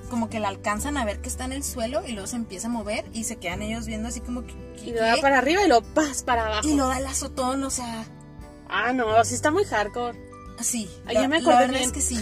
como 0.07 0.29
que 0.29 0.41
la 0.41 0.49
alcanzan 0.49 0.97
a 0.97 1.05
ver 1.05 1.21
que 1.21 1.29
está 1.29 1.45
en 1.45 1.53
el 1.53 1.65
suelo 1.65 2.03
y 2.07 2.13
luego 2.13 2.27
se 2.27 2.37
empieza 2.37 2.69
a 2.69 2.71
mover 2.71 3.05
y 3.13 3.25
se 3.25 3.37
quedan 3.37 3.63
ellos 3.63 3.87
viendo 3.87 4.09
así 4.09 4.21
como 4.21 4.45
que... 4.45 4.55
Y 4.85 4.93
lo 4.93 5.01
da 5.01 5.17
para 5.21 5.39
arriba 5.39 5.65
y 5.65 5.69
lo 5.69 5.83
pas 5.83 6.23
para 6.23 6.47
abajo. 6.47 6.69
Y 6.69 6.75
lo 6.75 6.89
da 6.89 6.99
el 6.99 7.07
azotón, 7.07 7.63
o 7.65 7.71
sea... 7.71 8.05
Ah, 8.69 8.93
no, 8.93 9.25
sí 9.25 9.35
está 9.35 9.51
muy 9.51 9.65
hardcore. 9.65 10.19
Sí, 10.61 10.89
Ay, 11.07 11.15
la, 11.15 11.23
ya 11.23 11.29
me 11.29 11.41
la 11.41 11.43
acordé 11.43 11.59
verdad 11.59 11.75
bien. 11.75 11.85
es 11.85 11.93
que 11.93 12.01
sí. 12.01 12.19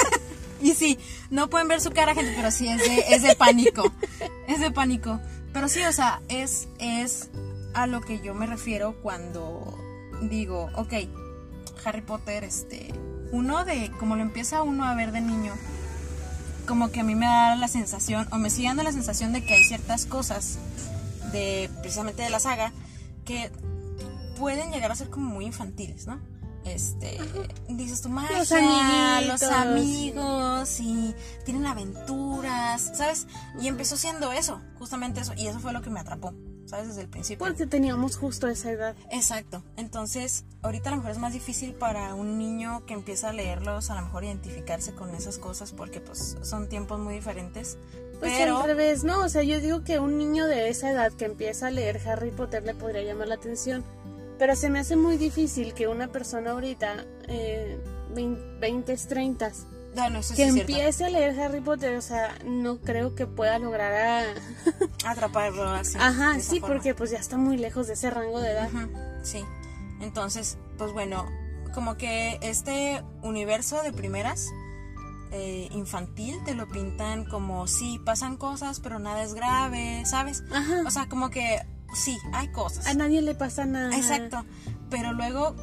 y 0.60 0.74
sí, 0.74 0.98
no 1.30 1.48
pueden 1.48 1.68
ver 1.68 1.80
su 1.80 1.90
cara, 1.90 2.14
gente, 2.14 2.32
pero 2.36 2.50
sí 2.50 2.68
es 2.68 2.78
de, 2.78 3.04
es 3.14 3.22
de 3.22 3.34
pánico. 3.34 3.92
Es 4.46 4.60
de 4.60 4.70
pánico. 4.70 5.20
Pero 5.52 5.68
sí, 5.68 5.82
o 5.84 5.92
sea, 5.92 6.22
es, 6.28 6.68
es 6.78 7.30
a 7.74 7.86
lo 7.86 8.00
que 8.00 8.20
yo 8.20 8.34
me 8.34 8.46
refiero 8.46 8.94
cuando 9.02 9.78
digo, 10.22 10.70
ok, 10.74 10.92
Harry 11.84 12.02
Potter, 12.02 12.44
este, 12.44 12.92
uno 13.32 13.64
de, 13.64 13.90
como 13.98 14.16
lo 14.16 14.22
empieza 14.22 14.62
uno 14.62 14.84
a 14.84 14.94
ver 14.94 15.12
de 15.12 15.20
niño, 15.20 15.54
como 16.66 16.90
que 16.90 17.00
a 17.00 17.04
mí 17.04 17.14
me 17.14 17.26
da 17.26 17.56
la 17.56 17.68
sensación, 17.68 18.26
o 18.32 18.38
me 18.38 18.50
sigue 18.50 18.68
dando 18.68 18.82
la 18.82 18.92
sensación 18.92 19.32
de 19.32 19.44
que 19.44 19.54
hay 19.54 19.64
ciertas 19.64 20.06
cosas 20.06 20.58
de, 21.32 21.70
precisamente 21.80 22.22
de 22.22 22.30
la 22.30 22.40
saga, 22.40 22.72
que 23.24 23.50
pueden 24.38 24.72
llegar 24.72 24.90
a 24.90 24.96
ser 24.96 25.10
como 25.10 25.30
muy 25.30 25.46
infantiles, 25.46 26.06
¿no? 26.06 26.20
este, 26.64 27.18
dices 27.68 28.02
tu 28.02 28.08
magia, 28.08 28.38
Los 28.38 29.40
los, 29.40 29.50
amigos 29.50 30.80
y 30.80 31.14
tienen 31.44 31.66
aventuras, 31.66 32.92
¿sabes? 32.94 33.26
Y 33.60 33.68
empezó 33.68 33.96
siendo 33.96 34.32
eso, 34.32 34.60
justamente 34.78 35.20
eso, 35.20 35.32
y 35.36 35.46
eso 35.46 35.60
fue 35.60 35.72
lo 35.72 35.82
que 35.82 35.90
me 35.90 36.00
atrapó, 36.00 36.34
¿sabes? 36.66 36.88
Desde 36.88 37.02
el 37.02 37.08
principio. 37.08 37.46
Porque 37.46 37.66
teníamos 37.66 38.16
justo 38.16 38.48
esa 38.48 38.70
edad. 38.70 38.96
Exacto. 39.10 39.62
Entonces, 39.76 40.44
ahorita 40.62 40.90
a 40.90 40.92
lo 40.92 40.96
mejor 40.98 41.12
es 41.12 41.18
más 41.18 41.32
difícil 41.32 41.74
para 41.74 42.14
un 42.14 42.38
niño 42.38 42.84
que 42.86 42.94
empieza 42.94 43.30
a 43.30 43.32
leerlos, 43.32 43.90
a 43.90 43.96
lo 43.96 44.02
mejor 44.02 44.24
identificarse 44.24 44.94
con 44.94 45.14
esas 45.14 45.38
cosas 45.38 45.72
porque 45.72 46.00
pues 46.00 46.36
son 46.42 46.68
tiempos 46.68 46.98
muy 46.98 47.14
diferentes. 47.14 47.78
Pues 48.18 48.34
Pero 48.38 48.58
al 48.58 48.66
revés, 48.66 49.04
¿no? 49.04 49.20
O 49.24 49.28
sea, 49.28 49.42
yo 49.42 49.60
digo 49.60 49.82
que 49.82 49.98
un 49.98 50.16
niño 50.16 50.46
de 50.46 50.68
esa 50.68 50.90
edad 50.90 51.12
que 51.12 51.24
empieza 51.24 51.66
a 51.66 51.70
leer 51.70 52.00
Harry 52.06 52.30
Potter 52.30 52.62
le 52.62 52.74
podría 52.74 53.02
llamar 53.02 53.28
la 53.28 53.34
atención. 53.34 53.84
Pero 54.38 54.56
se 54.56 54.70
me 54.70 54.78
hace 54.78 54.96
muy 54.96 55.16
difícil 55.16 55.74
que 55.74 55.88
una 55.88 56.08
persona 56.08 56.52
ahorita, 56.52 57.04
eh, 57.28 57.78
20, 58.14 58.96
30, 58.96 59.52
eso 59.94 60.34
que 60.34 60.46
empiece 60.46 61.04
a 61.04 61.10
leer 61.10 61.38
Harry 61.40 61.60
Potter, 61.60 61.96
o 61.96 62.02
sea, 62.02 62.34
no 62.44 62.78
creo 62.78 63.14
que 63.14 63.26
pueda 63.26 63.58
lograr 63.58 63.92
a... 63.92 64.24
atraparlo 65.10 65.68
así. 65.70 65.96
Ajá, 66.00 66.40
sí, 66.40 66.60
forma. 66.60 66.74
porque 66.74 66.94
pues 66.94 67.10
ya 67.10 67.18
está 67.18 67.36
muy 67.36 67.56
lejos 67.56 67.86
de 67.86 67.94
ese 67.94 68.10
rango 68.10 68.40
de 68.40 68.52
edad. 68.52 68.70
Ujú, 68.72 68.90
Sí. 69.22 69.44
Entonces, 70.00 70.58
pues 70.78 70.92
bueno, 70.92 71.26
como 71.74 71.96
que 71.96 72.38
este 72.42 73.02
universo 73.22 73.82
de 73.82 73.92
primeras 73.92 74.48
eh, 75.30 75.68
infantil 75.70 76.42
te 76.44 76.54
lo 76.54 76.68
pintan 76.68 77.24
como 77.24 77.66
sí, 77.66 78.00
pasan 78.04 78.36
cosas, 78.36 78.80
pero 78.80 78.98
nada 78.98 79.22
es 79.22 79.34
grave, 79.34 80.02
¿sabes? 80.04 80.42
Ajá. 80.52 80.82
O 80.86 80.90
sea, 80.90 81.08
como 81.08 81.30
que 81.30 81.64
sí, 81.94 82.18
hay 82.32 82.48
cosas. 82.48 82.86
A 82.86 82.94
nadie 82.94 83.22
le 83.22 83.34
pasa 83.34 83.64
nada. 83.64 83.96
Exacto. 83.96 84.44
Pero 84.90 85.12
luego 85.12 85.54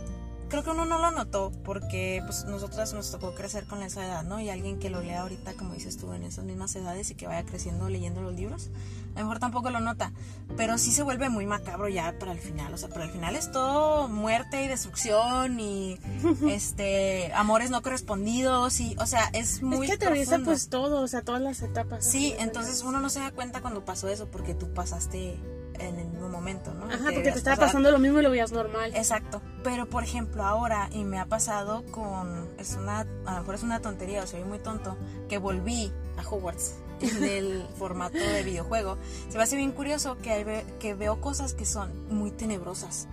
creo 0.50 0.64
que 0.64 0.72
uno 0.72 0.86
no 0.86 1.00
lo 1.00 1.12
notó 1.12 1.52
porque 1.64 2.22
pues 2.26 2.46
nosotras 2.46 2.94
nos 2.94 3.12
tocó 3.12 3.34
crecer 3.36 3.66
con 3.66 3.82
esa 3.84 4.06
edad, 4.06 4.24
¿no? 4.24 4.40
Y 4.40 4.50
alguien 4.50 4.80
que 4.80 4.90
lo 4.90 5.02
lea 5.02 5.22
ahorita, 5.22 5.54
como 5.54 5.74
dices 5.74 5.98
tú, 5.98 6.12
en 6.14 6.24
esas 6.24 6.46
mismas 6.46 6.76
edades 6.76 7.10
y 7.12 7.16
que 7.16 7.28
vaya 7.28 7.46
creciendo 7.46 7.88
leyendo 7.90 8.22
los 8.22 8.34
libros, 8.34 8.70
a 9.16 9.20
lo 9.20 9.26
mejor 9.26 9.40
tampoco 9.40 9.70
lo 9.70 9.80
nota. 9.80 10.12
Pero 10.58 10.78
sí 10.78 10.92
se 10.92 11.04
vuelve 11.04 11.30
muy 11.30 11.46
macabro 11.46 11.88
ya 11.88 12.18
para 12.20 12.32
el 12.32 12.40
final. 12.40 12.74
O 12.74 12.78
sea, 12.78 12.90
para 12.90 13.06
el 13.06 13.12
final 13.12 13.36
es 13.36 13.52
todo 13.52 14.08
muerte 14.08 14.64
y 14.64 14.68
destrucción 14.68 15.60
y 15.60 16.00
este 16.50 17.32
amores 17.34 17.70
no 17.70 17.82
correspondidos 17.82 18.80
y, 18.80 18.96
o 19.00 19.06
sea, 19.06 19.30
es 19.34 19.62
muy 19.62 19.86
es 19.86 19.92
que 19.92 19.96
atraviesa 19.96 20.40
pues 20.40 20.70
todo, 20.70 21.02
o 21.02 21.08
sea, 21.08 21.22
todas 21.22 21.42
las 21.42 21.62
etapas. 21.62 22.06
Sí, 22.06 22.34
entonces 22.40 22.84
uno 22.84 23.00
no 23.00 23.10
se 23.10 23.20
da 23.20 23.32
cuenta 23.32 23.62
cuando 23.62 23.86
pasó 23.86 24.10
eso 24.10 24.30
porque 24.30 24.54
tú 24.54 24.74
pasaste 24.74 25.38
en 25.80 25.98
el 26.00 26.08
mismo 26.10 26.30
momento, 26.30 26.74
¿no? 26.74 26.86
Ajá, 26.86 26.98
Que 27.10 27.16
porque 27.16 27.32
te 27.32 27.38
estaba 27.38 27.56
pasar. 27.56 27.68
pasando 27.70 27.92
lo 27.92 28.00
mismo 28.00 28.20
y 28.20 28.24
lo 28.24 28.30
veías 28.30 28.52
normal. 28.52 28.92
Exacto. 28.96 29.42
Pero 29.64 29.90
por 29.90 30.04
ejemplo 30.04 30.44
ahora, 30.44 30.90
y 30.92 31.04
me 31.04 31.20
ha 31.20 31.26
pasado 31.26 31.84
con, 31.92 32.50
es 32.58 32.76
una, 32.76 33.00
a 33.00 33.34
lo 33.34 33.40
mejor 33.40 33.56
es 33.56 33.64
una 33.64 33.80
tontería 33.82 34.24
o 34.24 34.28
soy 34.28 34.44
muy 34.44 34.60
tonto, 34.60 34.98
que 35.28 35.38
volví 35.38 35.92
a 36.18 36.28
Hogwarts 36.28 36.76
en 37.02 37.24
el 37.24 37.66
formato 37.78 38.18
de 38.18 38.44
videojuego. 38.44 38.98
Se 39.30 39.38
me 39.38 39.44
hace 39.44 39.56
bien 39.56 39.72
curioso 39.72 40.18
que, 40.18 40.32
hay 40.32 40.66
que 40.80 40.94
veo 40.94 41.22
cosas 41.22 41.54
que 41.54 41.66
son 41.66 42.08
muy 42.10 42.32
tenebrosas. 42.32 43.08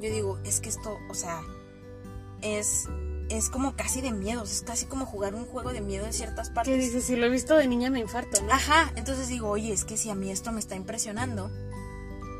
Yo 0.00 0.10
digo, 0.10 0.38
es 0.44 0.60
que 0.60 0.68
esto, 0.68 0.96
o 1.10 1.14
sea, 1.14 1.42
es, 2.40 2.88
es 3.28 3.50
como 3.50 3.74
casi 3.76 4.00
de 4.00 4.12
miedos, 4.12 4.52
es 4.52 4.62
casi 4.62 4.86
como 4.86 5.06
jugar 5.06 5.34
un 5.34 5.44
juego 5.44 5.72
de 5.72 5.80
miedo 5.80 6.06
en 6.06 6.12
ciertas 6.12 6.50
partes. 6.50 6.72
Que 6.72 6.80
dices, 6.80 7.04
si 7.04 7.16
lo 7.16 7.26
he 7.26 7.28
visto 7.28 7.56
de 7.56 7.66
niña 7.66 7.90
me 7.90 7.98
infarto, 7.98 8.40
¿no? 8.42 8.52
Ajá, 8.52 8.92
entonces 8.96 9.28
digo, 9.28 9.48
oye, 9.48 9.72
es 9.72 9.84
que 9.84 9.96
si 9.96 10.08
a 10.10 10.14
mí 10.14 10.30
esto 10.30 10.52
me 10.52 10.60
está 10.60 10.76
impresionando, 10.76 11.50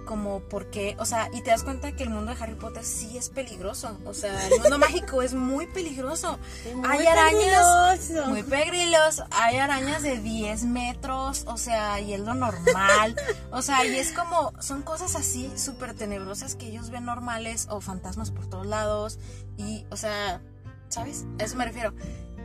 como 0.08 0.40
porque, 0.40 0.96
o 0.98 1.04
sea, 1.04 1.28
y 1.34 1.42
te 1.42 1.50
das 1.50 1.64
cuenta 1.64 1.92
que 1.92 2.02
el 2.02 2.08
mundo 2.08 2.34
de 2.34 2.42
Harry 2.42 2.54
Potter 2.54 2.82
sí 2.82 3.18
es 3.18 3.28
peligroso, 3.28 3.98
o 4.06 4.14
sea, 4.14 4.48
el 4.48 4.58
mundo 4.58 4.78
mágico 4.78 5.20
es 5.20 5.34
muy 5.34 5.66
peligroso. 5.66 6.38
Muy 6.74 6.88
hay 6.88 7.06
arañas 7.06 7.98
peligroso. 7.98 8.30
muy 8.30 8.42
pegrilos, 8.42 9.22
hay 9.30 9.58
arañas 9.58 10.02
de 10.02 10.16
10 10.16 10.64
metros, 10.64 11.44
o 11.46 11.58
sea, 11.58 12.00
y 12.00 12.14
es 12.14 12.20
lo 12.20 12.32
normal, 12.32 13.16
o 13.50 13.60
sea, 13.60 13.84
y 13.84 13.98
es 13.98 14.12
como, 14.12 14.54
son 14.62 14.80
cosas 14.80 15.14
así 15.14 15.52
súper 15.56 15.92
tenebrosas 15.92 16.54
que 16.54 16.68
ellos 16.68 16.88
ven 16.88 17.04
normales 17.04 17.66
o 17.68 17.82
fantasmas 17.82 18.30
por 18.30 18.48
todos 18.48 18.66
lados, 18.66 19.18
y, 19.58 19.84
o 19.90 19.96
sea, 19.98 20.40
¿sabes? 20.88 21.26
A 21.38 21.44
eso 21.44 21.56
me 21.56 21.66
refiero. 21.66 21.92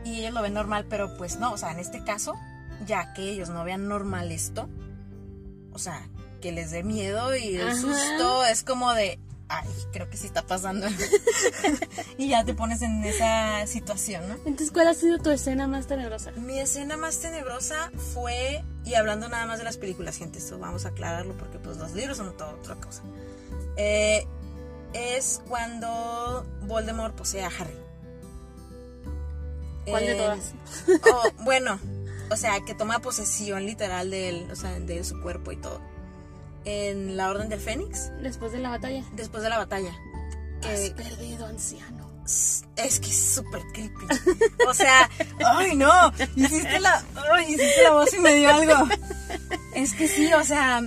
Y 0.04 0.20
ellos 0.20 0.34
lo 0.34 0.42
ven 0.42 0.54
normal, 0.54 0.86
pero 0.90 1.16
pues 1.16 1.40
no, 1.40 1.54
o 1.54 1.58
sea, 1.58 1.72
en 1.72 1.80
este 1.80 2.04
caso, 2.04 2.34
ya 2.86 3.14
que 3.14 3.30
ellos 3.30 3.48
no 3.48 3.64
vean 3.64 3.88
normal 3.88 4.34
esto, 4.34 4.68
o 5.72 5.80
sea, 5.80 6.10
que 6.44 6.52
les 6.52 6.72
dé 6.72 6.84
miedo 6.84 7.34
y 7.38 7.56
el 7.56 7.70
Ajá. 7.70 7.76
susto 7.80 8.44
es 8.46 8.64
como 8.66 8.92
de, 8.94 9.18
ay, 9.48 9.66
creo 9.94 10.10
que 10.10 10.18
sí 10.18 10.28
está 10.28 10.42
pasando. 10.42 10.86
y 12.18 12.28
ya 12.28 12.44
te 12.44 12.54
pones 12.54 12.82
en 12.82 13.02
esa 13.06 13.66
situación, 13.66 14.28
¿no? 14.28 14.34
Entonces, 14.46 14.72
¿cuál 14.72 14.90
ha 14.90 14.94
sido 14.94 15.20
tu 15.20 15.30
escena 15.30 15.68
más 15.68 15.88
tenebrosa? 15.88 16.32
Mi 16.32 16.60
escena 16.60 16.98
más 16.98 17.20
tenebrosa 17.20 17.92
fue, 18.14 18.62
y 18.84 18.96
hablando 18.96 19.30
nada 19.30 19.46
más 19.46 19.58
de 19.60 19.64
las 19.64 19.78
películas, 19.78 20.18
gente, 20.18 20.40
esto 20.40 20.60
vamos 20.60 20.84
a 20.86 20.90
aclararlo 20.90 21.34
porque 21.38 21.60
pues 21.60 21.78
los 21.78 21.94
libros 21.94 22.18
son 22.18 22.36
toda 22.36 22.52
otra 22.56 22.76
cosa. 22.76 23.02
Eh, 23.78 24.28
es 24.94 25.42
cuando 25.48 26.46
Voldemort 26.64 27.16
posee 27.16 27.44
a 27.46 27.48
Harry. 27.48 27.74
¿Cuál 29.86 30.06
de 30.06 30.12
Eh, 30.12 30.18
todas? 30.18 30.54
oh, 31.14 31.44
bueno, 31.44 31.80
o 32.30 32.36
sea, 32.36 32.60
que 32.66 32.76
toma 32.76 33.00
posesión 33.00 33.66
literal 33.66 34.10
de 34.12 34.28
él, 34.30 34.48
o 34.52 34.56
sea, 34.58 34.78
de 34.80 35.04
su 35.06 35.22
cuerpo 35.22 35.54
y 35.54 35.58
todo. 35.58 35.80
En 36.66 37.18
la 37.18 37.30
Orden 37.30 37.50
del 37.50 37.60
Fénix, 37.60 38.12
Después 38.22 38.52
de 38.52 38.60
la 38.60 38.70
batalla. 38.70 39.04
después 39.16 39.44
de 39.44 39.50
la 39.50 39.58
batalla. 39.58 39.92
Has 40.64 40.80
Que 40.80 40.92
perdido, 40.92 41.46
anciano. 41.46 42.10
es 42.26 43.00
que 43.02 43.10
es 43.10 43.34
súper 43.36 43.62
creepy. 43.74 44.06
O 44.68 44.74
sea, 44.74 45.10
ay 45.46 45.76
no, 45.76 45.92
hiciste 46.38 46.80
la, 46.80 47.04
ay, 47.34 47.46
hiciste 47.54 47.84
la 47.84 47.92
voz 47.92 48.14
y 48.14 48.20
me 48.20 48.34
dio 48.36 48.50
algo. 48.50 48.88
Es 49.76 49.94
que 49.94 50.08
sí, 50.08 50.32
o 50.34 50.44
sea, 50.46 50.82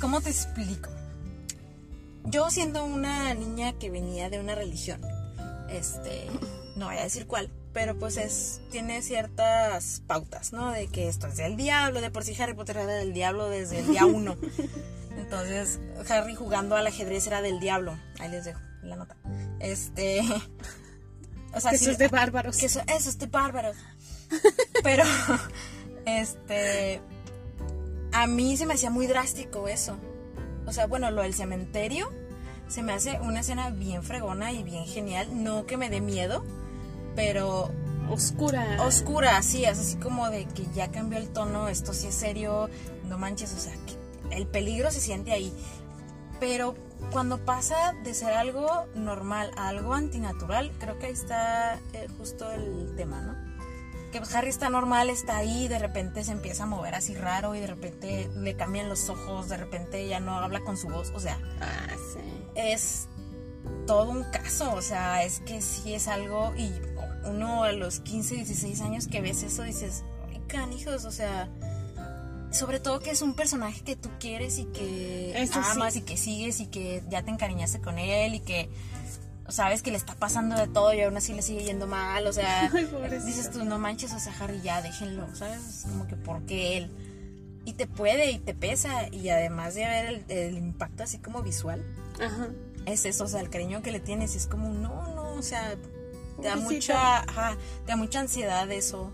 ¿cómo 0.00 0.20
te 0.20 0.30
explico? 0.30 0.90
Yo 2.24 2.50
siendo 2.50 2.84
una 2.84 3.32
niña 3.34 3.74
que 3.78 3.90
venía 3.90 4.28
de 4.30 4.40
una 4.40 4.54
religión, 4.56 5.00
este, 5.70 6.26
no 6.76 6.86
voy 6.86 6.96
a 6.96 7.02
decir 7.02 7.26
cuál, 7.26 7.50
pero 7.72 7.96
pues 7.98 8.16
es, 8.16 8.60
tiene 8.70 9.02
ciertas 9.02 10.02
pautas, 10.06 10.52
¿no? 10.52 10.70
De 10.72 10.88
que 10.88 11.08
esto 11.08 11.26
es 11.28 11.36
del 11.36 11.56
diablo, 11.56 12.00
de 12.00 12.10
por 12.10 12.24
sí 12.24 12.34
Harry 12.40 12.54
Potter 12.54 12.78
era 12.78 12.86
del 12.94 13.12
diablo 13.12 13.48
desde 13.48 13.80
el 13.80 13.86
día 13.88 14.04
uno. 14.06 14.36
Entonces, 15.16 15.78
Harry 16.08 16.34
jugando 16.34 16.76
al 16.76 16.86
ajedrez 16.86 17.26
era 17.26 17.42
del 17.42 17.60
diablo. 17.60 17.98
Ahí 18.18 18.30
les 18.30 18.44
dejo 18.44 18.60
la 18.82 18.96
nota. 18.96 19.16
Este. 19.60 20.20
O 21.54 21.60
sea, 21.60 21.70
Que 21.72 21.78
sí- 21.78 21.84
eso 21.84 21.92
es 21.92 21.98
de 21.98 22.08
bárbaros. 22.08 22.56
que 22.56 22.66
eso, 22.66 22.80
eso 22.88 23.08
es 23.10 23.18
de 23.18 23.26
bárbaros. 23.26 23.76
Pero, 24.82 25.04
este. 26.06 27.00
A 28.12 28.26
mí 28.26 28.56
se 28.56 28.66
me 28.66 28.74
hacía 28.74 28.90
muy 28.90 29.06
drástico 29.06 29.68
eso. 29.68 29.96
O 30.66 30.72
sea, 30.72 30.86
bueno, 30.86 31.10
lo 31.10 31.22
del 31.22 31.34
cementerio 31.34 32.10
se 32.68 32.82
me 32.82 32.92
hace 32.92 33.18
una 33.20 33.40
escena 33.40 33.70
bien 33.70 34.02
fregona 34.02 34.52
y 34.52 34.62
bien 34.62 34.84
genial. 34.86 35.28
No 35.44 35.66
que 35.66 35.76
me 35.76 35.90
dé 35.90 36.00
miedo, 36.00 36.44
pero 37.16 37.70
Oscura. 38.10 38.82
oscura, 38.82 39.40
sí, 39.42 39.64
es 39.64 39.78
así 39.78 39.96
como 39.96 40.28
de 40.30 40.46
que 40.46 40.66
ya 40.74 40.90
cambió 40.90 41.18
el 41.18 41.28
tono, 41.30 41.68
esto 41.68 41.92
sí 41.94 42.06
es 42.08 42.14
serio, 42.14 42.68
no 43.08 43.18
manches, 43.18 43.52
o 43.54 43.58
sea, 43.58 43.72
que 43.86 43.96
el 44.32 44.46
peligro 44.46 44.90
se 44.90 45.00
siente 45.00 45.32
ahí. 45.32 45.52
Pero 46.40 46.74
cuando 47.12 47.44
pasa 47.44 47.94
de 48.04 48.14
ser 48.14 48.32
algo 48.32 48.86
normal 48.94 49.50
a 49.56 49.68
algo 49.68 49.94
antinatural, 49.94 50.72
creo 50.78 50.98
que 50.98 51.06
ahí 51.06 51.12
está 51.12 51.78
eh, 51.92 52.08
justo 52.18 52.50
el 52.50 52.94
tema, 52.96 53.20
¿no? 53.20 53.52
Que 54.10 54.20
Harry 54.34 54.48
está 54.50 54.68
normal, 54.68 55.08
está 55.08 55.38
ahí, 55.38 55.68
de 55.68 55.78
repente 55.78 56.22
se 56.24 56.32
empieza 56.32 56.64
a 56.64 56.66
mover 56.66 56.94
así 56.94 57.14
raro 57.14 57.54
y 57.54 57.60
de 57.60 57.66
repente 57.66 58.28
le 58.36 58.56
cambian 58.56 58.88
los 58.88 59.08
ojos, 59.08 59.48
de 59.48 59.56
repente 59.56 60.06
ya 60.06 60.20
no 60.20 60.36
habla 60.36 60.60
con 60.60 60.76
su 60.76 60.88
voz, 60.88 61.10
o 61.14 61.20
sea, 61.20 61.38
Ah, 61.60 61.86
sí. 62.12 62.20
es 62.54 63.08
todo 63.86 64.10
un 64.10 64.24
caso, 64.24 64.74
o 64.74 64.82
sea, 64.82 65.22
es 65.24 65.40
que 65.40 65.62
sí 65.62 65.94
es 65.94 66.08
algo 66.08 66.52
y 66.56 66.70
uno 67.24 67.64
a 67.64 67.72
los 67.72 68.00
15, 68.00 68.34
16 68.34 68.80
años 68.82 69.06
que 69.06 69.22
ves 69.22 69.42
eso 69.44 69.62
dices, 69.62 70.04
ay, 70.28 70.42
canijos, 70.46 71.04
o 71.06 71.10
sea, 71.10 71.48
sobre 72.52 72.80
todo 72.80 73.00
que 73.00 73.10
es 73.10 73.22
un 73.22 73.34
personaje 73.34 73.80
que 73.82 73.96
tú 73.96 74.08
quieres 74.20 74.58
y 74.58 74.64
que 74.66 75.32
Eso 75.42 75.54
sí. 75.62 75.68
amas 75.72 75.96
y 75.96 76.02
que 76.02 76.16
sigues 76.16 76.60
y 76.60 76.66
que 76.66 77.02
ya 77.08 77.22
te 77.22 77.30
encariñaste 77.30 77.80
con 77.80 77.98
él 77.98 78.34
y 78.34 78.40
que 78.40 78.68
sabes 79.48 79.82
que 79.82 79.90
le 79.90 79.96
está 79.96 80.14
pasando 80.14 80.56
de 80.56 80.68
todo 80.68 80.94
y 80.94 81.00
aún 81.02 81.16
así 81.16 81.32
le 81.34 81.42
sigue 81.42 81.64
yendo 81.64 81.86
mal, 81.86 82.26
o 82.26 82.32
sea, 82.32 82.70
Ay, 82.74 82.88
dices 83.24 83.50
tú, 83.50 83.64
no 83.64 83.78
manches, 83.78 84.12
o 84.12 84.18
sea, 84.20 84.32
Harry, 84.40 84.60
ya 84.62 84.80
déjenlo, 84.82 85.26
¿sabes? 85.34 85.60
Es 85.66 85.82
como 85.84 86.06
que, 86.06 86.16
¿por 86.16 86.42
qué 86.44 86.76
él? 86.78 86.90
Y 87.64 87.74
te 87.74 87.86
puede 87.86 88.30
y 88.30 88.38
te 88.38 88.54
pesa 88.54 89.08
y 89.08 89.28
además 89.28 89.74
de 89.74 89.84
ver 89.86 90.06
el, 90.06 90.24
el 90.28 90.58
impacto 90.58 91.02
así 91.04 91.18
como 91.18 91.42
visual, 91.42 91.84
Ajá. 92.20 92.48
es 92.86 93.04
eso, 93.04 93.24
o 93.24 93.28
sea, 93.28 93.40
el 93.40 93.50
cariño 93.50 93.82
que 93.82 93.92
le 93.92 94.00
tienes 94.00 94.34
es 94.36 94.46
como, 94.46 94.68
no, 94.70 95.14
no, 95.14 95.34
o 95.34 95.42
sea, 95.42 95.74
te 96.40 96.48
da 96.48 96.56
mucha, 96.56 97.20
ajá, 97.20 97.56
te 97.84 97.92
da 97.92 97.96
mucha 97.96 98.20
ansiedad 98.20 98.70
eso, 98.70 99.12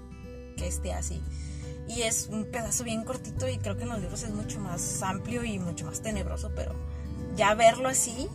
que 0.57 0.66
esté 0.68 0.92
así. 0.92 1.20
Y 1.88 2.03
es 2.03 2.29
un 2.31 2.44
pedazo 2.44 2.85
bien 2.85 3.03
cortito 3.05 3.48
y 3.48 3.59
creo 3.59 3.77
que 3.77 3.83
en 3.85 3.88
los 3.88 4.01
libros 4.01 4.22
es 4.22 4.31
mucho 4.31 4.61
más 4.61 5.03
amplio 5.03 5.42
y 5.44 5.59
mucho 5.59 5.87
más 5.87 6.01
tenebroso, 6.03 6.51
pero 6.55 6.74
ya 7.37 7.55
verlo 7.55 7.88
así, 7.88 8.29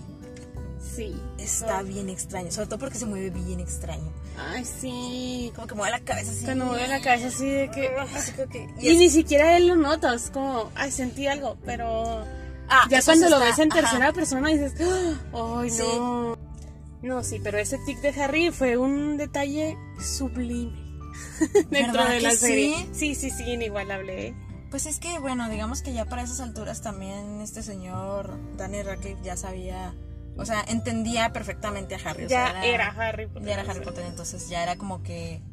Sí. 0.95 1.15
Está 1.39 1.81
bien 1.81 2.09
extraño, 2.09 2.51
sobre 2.51 2.67
todo 2.67 2.77
porque 2.77 2.97
se 2.99 3.05
mueve 3.05 3.29
bien 3.31 3.59
extraño. 3.61 4.11
Ay, 4.37 4.63
sí. 4.65 5.51
Como 5.55 5.65
que 5.65 5.75
mueve 5.75 5.91
la 5.91 6.01
cabeza 6.01 6.31
así. 6.31 6.43
Cuando 6.43 6.65
mueve 6.65 6.87
la 6.87 7.01
cabeza 7.01 7.27
así 7.27 7.49
de 7.49 7.71
que... 7.71 7.87
Así 8.15 8.33
como 8.33 8.49
que- 8.49 8.67
y 8.81 8.95
ni 8.97 9.09
siquiera 9.09 9.55
él 9.57 9.67
lo 9.67 9.75
nota, 9.75 10.13
es 10.13 10.29
como, 10.29 10.71
ay, 10.75 10.91
sentí 10.91 11.25
algo, 11.25 11.57
pero 11.65 12.23
Ah, 12.69 12.85
ya 12.89 13.01
cuando 13.01 13.29
lo 13.29 13.37
está- 13.37 13.45
ves 13.45 13.59
en 13.59 13.71
ajá. 13.71 13.81
tercera 13.81 14.13
persona 14.13 14.49
dices, 14.49 14.73
¡Ah! 14.81 15.15
ay, 15.61 15.71
no. 15.79 16.37
No, 17.01 17.23
sí, 17.23 17.39
pero 17.41 17.57
ese 17.57 17.77
tic 17.85 17.99
de 18.01 18.21
Harry 18.21 18.51
fue 18.51 18.77
un 18.77 19.17
detalle 19.17 19.77
sublime 19.99 20.71
dentro 21.69 21.93
¿Verdad 21.93 22.10
de 22.10 22.21
la 22.21 22.30
que 22.32 22.38
serie. 22.38 22.78
sí? 22.78 22.89
Sí, 22.93 23.15
sí, 23.15 23.30
sí, 23.32 23.43
inigualable. 23.52 24.28
¿eh? 24.28 24.36
Pues 24.69 24.86
es 24.86 24.99
que, 24.99 25.19
bueno, 25.19 25.49
digamos 25.49 25.82
que 25.82 25.93
ya 25.93 26.06
para 26.06 26.23
esas 26.23 26.39
alturas 26.39 26.82
también 26.82 27.41
este 27.41 27.62
señor 27.63 28.39
Danny 28.58 28.82
Radcliffe 28.82 29.21
ya 29.23 29.38
sabía, 29.38 29.93
o 30.36 30.45
sea, 30.45 30.63
entendía 30.67 31.32
perfectamente 31.32 31.95
a 31.95 31.99
Harry. 32.10 32.26
o 32.26 32.28
Ya 32.28 32.52
sea, 32.52 32.65
era 32.65 32.88
Harry 32.89 33.28
Potter. 33.28 33.47
Ya 33.47 33.54
era 33.54 33.71
Harry. 33.71 33.84
Potter, 33.86 34.06
entonces 34.08 34.49
ya 34.49 34.63
era 34.63 34.76
como 34.78 35.04
que, 35.04 35.43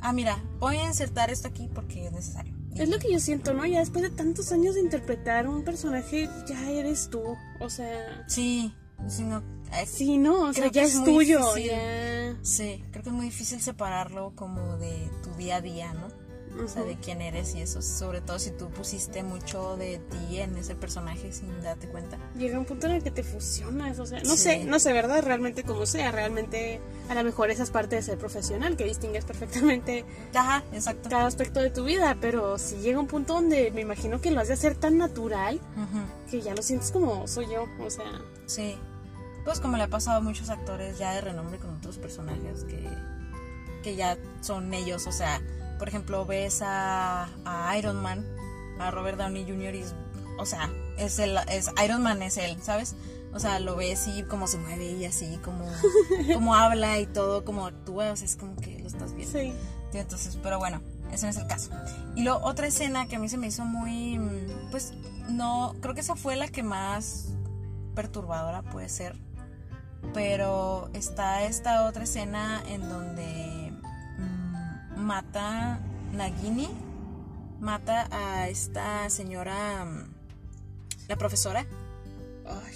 ah, 0.00 0.12
mira, 0.12 0.42
voy 0.60 0.76
a 0.76 0.84
insertar 0.86 1.30
esto 1.30 1.48
aquí 1.48 1.68
porque 1.74 2.06
es 2.06 2.12
necesario. 2.12 2.56
Es 2.76 2.88
lo 2.88 3.00
que 3.00 3.10
yo 3.10 3.18
siento, 3.18 3.52
¿no? 3.54 3.66
Ya 3.66 3.80
después 3.80 4.02
de 4.02 4.10
tantos 4.10 4.52
años 4.52 4.76
de 4.76 4.82
interpretar 4.82 5.48
un 5.48 5.64
personaje, 5.64 6.28
ya 6.48 6.70
eres 6.70 7.10
tú. 7.10 7.20
O 7.58 7.68
sea, 7.70 8.24
Sí, 8.28 8.72
sí, 9.08 9.24
no, 9.24 9.38
es- 9.38 9.44
sí, 9.86 10.18
no, 10.18 10.42
o 10.48 10.52
sea, 10.52 10.62
Creo 10.62 10.72
que 10.72 10.76
ya 10.80 10.82
es 10.84 10.94
es, 10.94 11.04
tuyo. 11.04 11.54
difícil. 11.54 11.70
Ya. 11.70 12.36
sí, 12.42 12.84
creo 12.90 13.02
que 13.02 13.10
es 13.10 13.14
muy 13.14 13.26
difícil 13.26 13.60
separarlo 13.60 14.32
como 14.34 14.76
de 14.78 15.10
tu 15.22 15.30
día 15.34 15.56
a 15.56 15.60
día, 15.60 15.92
¿no? 15.94 16.08
O 16.64 16.66
sea, 16.66 16.82
de 16.82 16.96
quién 16.96 17.20
eres 17.22 17.54
y 17.54 17.60
eso, 17.60 17.80
sobre 17.82 18.20
todo 18.20 18.40
si 18.40 18.50
tú 18.50 18.68
pusiste 18.70 19.22
mucho 19.22 19.76
de 19.76 19.98
ti 19.98 20.40
en 20.40 20.56
ese 20.56 20.74
personaje 20.74 21.32
sin 21.32 21.62
darte 21.62 21.86
cuenta. 21.86 22.18
Llega 22.36 22.58
un 22.58 22.64
punto 22.64 22.86
en 22.88 22.94
el 22.94 23.02
que 23.04 23.12
te 23.12 23.22
fusionas, 23.22 24.00
o 24.00 24.06
sea, 24.06 24.18
no 24.24 24.30
Sí. 24.34 24.38
sé, 24.38 24.64
no 24.64 24.80
sé, 24.80 24.92
¿verdad? 24.92 25.22
Realmente 25.22 25.62
como 25.62 25.86
sea, 25.86 26.10
realmente 26.10 26.80
a 27.10 27.14
lo 27.14 27.22
mejor 27.22 27.50
esa 27.52 27.62
es 27.62 27.70
parte 27.70 27.94
de 27.94 28.02
ser 28.02 28.18
profesional, 28.18 28.76
que 28.76 28.84
distingues 28.84 29.24
perfectamente 29.24 30.04
Ajá, 30.34 30.64
exacto. 30.72 31.08
cada 31.10 31.26
aspecto 31.26 31.60
de 31.60 31.70
tu 31.70 31.84
vida, 31.84 32.16
pero 32.20 32.58
si 32.58 32.78
llega 32.78 32.98
un 32.98 33.06
punto 33.06 33.34
donde 33.34 33.70
me 33.70 33.82
imagino 33.82 34.20
que 34.20 34.32
lo 34.32 34.40
has 34.40 34.48
de 34.48 34.54
hacer 34.54 34.74
tan 34.74 34.98
natural 34.98 35.60
que 36.28 36.40
ya 36.40 36.56
lo 36.56 36.62
sientes 36.62 36.90
como 36.90 37.28
soy 37.28 37.46
yo, 37.52 37.66
o 37.78 37.90
sea, 37.90 38.20
Sí. 38.46 38.76
Pues 39.48 39.60
como 39.60 39.78
le 39.78 39.84
ha 39.84 39.88
pasado 39.88 40.18
a 40.18 40.20
muchos 40.20 40.50
actores 40.50 40.98
ya 40.98 41.12
de 41.14 41.22
renombre 41.22 41.56
con 41.58 41.74
otros 41.74 41.96
personajes 41.96 42.64
que, 42.64 42.86
que 43.82 43.96
ya 43.96 44.18
son 44.42 44.74
ellos. 44.74 45.06
O 45.06 45.12
sea, 45.12 45.40
por 45.78 45.88
ejemplo, 45.88 46.26
ves 46.26 46.60
a, 46.60 47.30
a 47.46 47.78
Iron 47.78 48.02
Man, 48.02 48.26
a 48.78 48.90
Robert 48.90 49.16
Downey 49.16 49.44
Jr. 49.48 49.74
y 49.74 49.78
es- 49.78 49.94
o 50.38 50.44
sea, 50.44 50.70
es 50.98 51.18
el, 51.18 51.38
es 51.48 51.70
Iron 51.82 52.02
Man 52.02 52.20
es 52.22 52.36
él, 52.36 52.58
¿sabes? 52.62 52.94
O 53.32 53.38
sea, 53.40 53.58
lo 53.58 53.74
ves 53.74 54.06
y 54.06 54.22
cómo 54.24 54.46
se 54.48 54.58
mueve 54.58 54.84
y 54.92 55.06
así, 55.06 55.38
como, 55.42 55.64
como 56.34 56.54
habla 56.54 56.98
y 56.98 57.06
todo, 57.06 57.46
como 57.46 57.66
actúa, 57.66 58.12
o 58.12 58.16
sea, 58.16 58.26
es 58.26 58.36
como 58.36 58.54
que 58.56 58.78
lo 58.80 58.86
estás 58.86 59.14
viendo. 59.14 59.38
sí. 59.38 59.54
Sí, 59.92 59.96
Entonces, 59.96 60.38
pero 60.42 60.58
bueno, 60.58 60.82
ese 61.10 61.24
no 61.24 61.30
es 61.30 61.38
el 61.38 61.46
caso. 61.46 61.70
Y 62.16 62.22
luego 62.22 62.40
otra 62.44 62.66
escena 62.66 63.06
que 63.08 63.16
a 63.16 63.18
mí 63.18 63.30
se 63.30 63.38
me 63.38 63.46
hizo 63.46 63.64
muy, 63.64 64.18
mm, 64.18 64.70
pues 64.70 64.92
no, 65.30 65.74
creo 65.80 65.94
que 65.94 66.02
esa 66.02 66.16
fue 66.16 66.36
la 66.36 66.48
que 66.48 66.62
más 66.62 67.28
perturbadora 67.94 68.60
puede 68.60 68.90
ser. 68.90 69.16
Pero 70.14 70.88
está 70.94 71.42
esta 71.44 71.84
otra 71.86 72.04
escena 72.04 72.62
en 72.68 72.88
donde 72.88 73.72
mm, 74.18 75.00
mata 75.00 75.80
Nagini, 76.12 76.68
mata 77.60 78.08
a 78.10 78.48
esta 78.48 79.08
señora, 79.10 79.84
mm, 79.84 80.04
la 81.08 81.16
profesora, 81.16 81.66
Ay. 82.46 82.74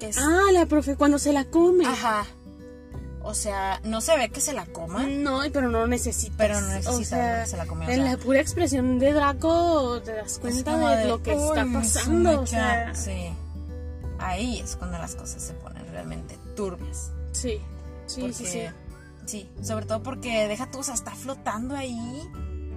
que 0.00 0.08
es... 0.08 0.18
Ah, 0.18 0.50
la 0.52 0.66
profe 0.66 0.96
cuando 0.96 1.18
se 1.18 1.32
la 1.32 1.44
come. 1.44 1.84
Ajá. 1.86 2.24
O 3.24 3.34
sea, 3.34 3.80
no 3.84 4.00
se 4.00 4.16
ve 4.16 4.30
que 4.30 4.40
se 4.40 4.52
la 4.52 4.66
coma, 4.66 5.04
No, 5.06 5.40
pero 5.52 5.68
no 5.68 5.86
necesitas. 5.86 6.34
pero 6.36 6.60
no 6.60 6.66
necesita 6.68 6.96
o 6.98 7.04
sea, 7.04 7.42
que 7.44 7.50
se 7.50 7.56
la 7.56 7.66
comió. 7.66 7.86
o 7.88 7.90
En 7.92 8.04
la 8.04 8.16
pura 8.16 8.40
expresión 8.40 8.98
de 8.98 9.12
Draco 9.12 10.00
te 10.02 10.12
das 10.12 10.38
cuenta 10.40 10.96
de, 10.96 11.04
lo 11.06 11.22
que 11.22 11.32
está 11.34 11.64
"Uy, 11.64 11.68
su 11.68 11.72
pasando. 11.72 12.30
O 12.30 12.40
mecha". 12.40 12.46
sea, 12.46 12.94
sí. 12.96 13.30
Ahí 14.18 14.58
es 14.60 14.74
cuando 14.74 14.98
las 14.98 15.14
cosas 15.14 15.40
se 15.40 15.52
ponen 15.54 15.81
realmente 15.92 16.38
turbias. 16.56 17.12
sí, 17.32 17.60
sí, 18.06 18.20
Porque, 18.22 18.34
sí, 18.34 18.46
sí. 18.46 18.60
sí, 19.26 19.50
sobre 19.62 19.86
todo 19.86 20.02
porque 20.02 20.48
deja 20.48 20.70
tú, 20.70 20.78
o 20.80 20.82
sea, 20.82 20.94
está 20.94 21.12
flotando 21.14 21.76
ahí. 21.76 21.96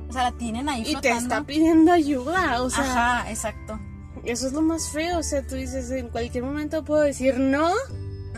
O 0.08 0.13
sea, 0.13 0.23
la 0.30 0.32
tienen 0.34 0.69
ahí 0.69 0.82
Y 0.82 0.86
te 0.86 0.91
flotando. 1.10 1.19
está 1.21 1.43
pidiendo 1.43 1.91
ayuda, 1.91 2.62
o 2.62 2.69
sea, 2.69 3.19
Ajá, 3.21 3.32
exacto. 3.32 3.80
eso 4.23 4.45
es 4.47 4.54
lo 4.54 4.62
más 4.62 4.89
feo. 4.89 5.17
O 5.19 5.23
sea, 5.23 5.45
tú 5.45 5.56
dices, 5.56 5.89
en 5.89 6.10
cualquier 6.10 6.43
momento 6.43 6.84
puedo 6.86 7.01
decir 7.01 7.39
no 7.39 7.71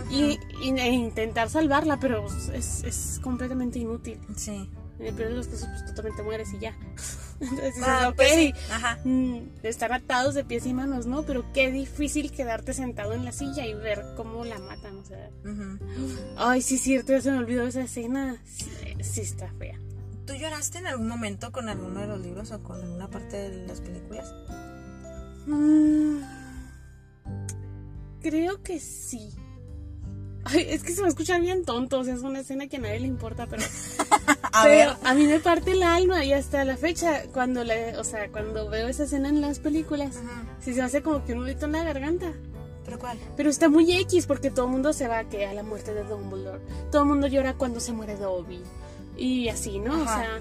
y, 0.09 0.39
y- 0.63 0.69
e 0.79 0.87
intentar 0.89 1.49
salvarla, 1.49 1.99
pero 1.99 2.25
es, 2.53 2.83
es 2.83 3.19
completamente 3.21 3.79
inútil. 3.79 4.19
Sí. 4.37 4.69
En 4.99 5.05
el 5.05 5.13
peor 5.13 5.29
de 5.29 5.35
los 5.35 5.47
casos, 5.47 5.67
pues 5.69 5.85
tú 5.85 5.93
también 5.93 6.15
te 6.15 6.23
mueres 6.23 6.51
y 6.53 6.59
ya. 6.59 6.75
Entonces 7.39 7.75
dices, 7.75 7.83
Ah, 7.85 8.07
ok, 8.09 8.15
pues 8.15 8.33
sí, 8.33 8.53
Ajá. 8.71 8.99
mm, 9.03 9.37
están 9.63 9.93
atados 9.93 10.33
de 10.33 10.43
pies 10.43 10.65
y 10.65 10.73
manos, 10.73 11.05
¿no? 11.05 11.21
Pero 11.23 11.45
qué 11.53 11.71
difícil 11.71 12.31
quedarte 12.31 12.73
sentado 12.73 13.13
en 13.13 13.23
la 13.23 13.31
silla 13.31 13.65
y 13.67 13.73
ver 13.75 14.03
cómo 14.15 14.43
la 14.43 14.57
matan, 14.57 14.97
o 14.97 15.05
sea. 15.05 15.29
Ay, 16.35 16.61
sí, 16.63 16.77
cierto, 16.79 17.11
ya 17.13 17.21
se 17.21 17.31
me 17.31 17.37
olvidó 17.37 17.67
esa 17.67 17.81
escena. 17.81 18.41
Sí, 18.43 18.67
sí 19.01 19.21
está 19.21 19.51
fea. 19.59 19.79
¿Tú 20.25 20.33
lloraste 20.33 20.79
en 20.79 20.87
algún 20.87 21.07
momento 21.07 21.51
con 21.51 21.69
alguno 21.69 21.99
de 22.01 22.07
los 22.07 22.19
libros 22.21 22.51
o 22.51 22.61
con 22.63 22.81
alguna 22.81 23.07
parte 23.09 23.37
de 23.37 23.67
las 23.67 23.79
películas? 23.81 24.33
Mm, 25.45 26.17
creo 28.21 28.61
que 28.63 28.79
sí. 28.79 29.29
Ay, 30.49 30.65
es 30.69 30.83
que 30.83 30.93
se 30.93 31.01
me 31.01 31.07
escucha 31.09 31.37
bien 31.39 31.63
tonto, 31.65 31.99
o 31.99 32.03
sea, 32.03 32.13
es 32.15 32.21
una 32.21 32.39
escena 32.39 32.67
que 32.67 32.77
a 32.77 32.79
nadie 32.79 32.99
le 33.01 33.07
importa, 33.07 33.47
pero, 33.47 33.63
A 34.51 34.63
pero 34.63 34.75
ver. 34.91 34.97
a 35.03 35.13
mí 35.13 35.25
me 35.25 35.39
parte 35.39 35.71
el 35.71 35.83
alma 35.83 36.23
y 36.25 36.33
hasta 36.33 36.63
la 36.63 36.77
fecha, 36.77 37.23
cuando 37.33 37.63
le, 37.63 37.97
o 37.97 38.03
sea, 38.03 38.29
cuando 38.31 38.69
veo 38.69 38.87
esa 38.87 39.03
escena 39.03 39.29
en 39.29 39.41
las 39.41 39.59
películas, 39.59 40.17
Ajá. 40.17 40.43
sí 40.61 40.73
se 40.73 40.81
hace 40.81 41.01
como 41.01 41.23
que 41.25 41.33
un 41.33 41.39
nudito 41.39 41.65
en 41.65 41.73
la 41.73 41.83
garganta. 41.83 42.31
¿Pero 42.85 42.99
cuál? 42.99 43.17
Pero 43.35 43.49
está 43.49 43.67
muy 43.67 43.91
X 43.91 44.25
porque 44.27 44.49
todo 44.49 44.65
el 44.65 44.71
mundo 44.71 44.93
se 44.93 45.09
va 45.09 45.25
que 45.25 45.45
a 45.45 45.53
la 45.53 45.61
muerte 45.63 45.93
de 45.93 46.03
Dumbledore. 46.05 46.61
Todo 46.89 47.01
el 47.01 47.07
mundo 47.09 47.27
llora 47.27 47.53
cuando 47.55 47.81
se 47.81 47.91
muere 47.91 48.15
Dobby. 48.15 48.61
Y 49.17 49.49
así, 49.49 49.79
¿no? 49.79 50.01
O 50.01 50.05
sea, 50.05 50.39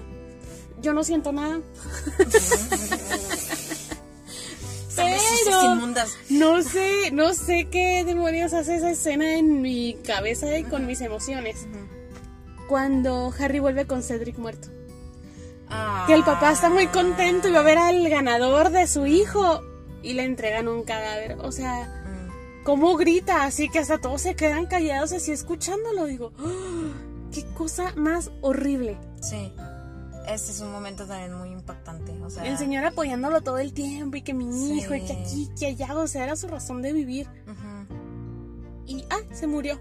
yo 0.81 0.93
no 0.93 1.03
siento 1.03 1.33
nada. 1.33 1.59
Inmundas. 5.73 6.17
No 6.29 6.61
sé, 6.61 7.11
no 7.11 7.33
sé 7.33 7.67
qué 7.71 8.03
demonios 8.05 8.53
hace 8.53 8.75
esa 8.75 8.91
escena 8.91 9.35
en 9.37 9.61
mi 9.61 9.95
cabeza 10.05 10.57
y 10.57 10.63
con 10.63 10.85
mis 10.85 11.01
emociones. 11.01 11.67
Cuando 12.67 13.33
Harry 13.39 13.59
vuelve 13.59 13.85
con 13.87 14.03
Cedric 14.03 14.37
muerto. 14.37 14.69
Que 16.07 16.13
el 16.13 16.23
papá 16.23 16.51
está 16.51 16.69
muy 16.69 16.87
contento 16.87 17.47
y 17.47 17.51
va 17.51 17.59
a 17.59 17.63
ver 17.63 17.77
al 17.77 18.07
ganador 18.09 18.69
de 18.69 18.87
su 18.87 19.05
hijo 19.05 19.61
y 20.01 20.13
le 20.13 20.23
entregan 20.23 20.67
un 20.67 20.83
cadáver. 20.83 21.37
O 21.41 21.51
sea, 21.51 22.03
Mm. 22.05 22.63
cómo 22.63 22.95
grita, 22.95 23.43
así 23.43 23.69
que 23.69 23.79
hasta 23.79 23.97
todos 23.99 24.21
se 24.21 24.35
quedan 24.35 24.65
callados 24.67 25.11
así 25.11 25.31
escuchándolo. 25.31 26.05
Digo, 26.05 26.31
¡Ah! 26.39 26.93
qué 27.33 27.45
cosa 27.57 27.93
más 27.95 28.31
horrible. 28.41 28.97
Sí. 29.21 29.51
Este 30.27 30.51
es 30.51 30.59
un 30.59 30.71
momento 30.71 31.05
también 31.05 31.33
muy 31.33 31.49
impactante. 31.51 32.11
O 32.21 32.29
sea, 32.29 32.45
El 32.45 32.57
señor 32.57 32.83
apoyándolo 32.85 33.41
todo 33.41 33.59
el 33.59 33.73
tiempo 33.73 34.17
y 34.17 34.21
que 34.21 34.33
mi 34.33 34.51
Sí. 34.51 34.79
hijo 34.79 34.93
y 34.93 35.01
que 35.05 35.13
aquí, 35.13 35.49
que 35.57 35.67
allá, 35.67 35.95
o 35.97 36.07
sea, 36.07 36.23
era 36.25 36.35
su 36.35 36.47
razón 36.47 36.81
de 36.81 36.91
vivir. 36.93 37.27
Ujú. 37.47 38.83
Y, 38.87 39.05
ah, 39.09 39.19
se 39.33 39.47
murió. 39.47 39.79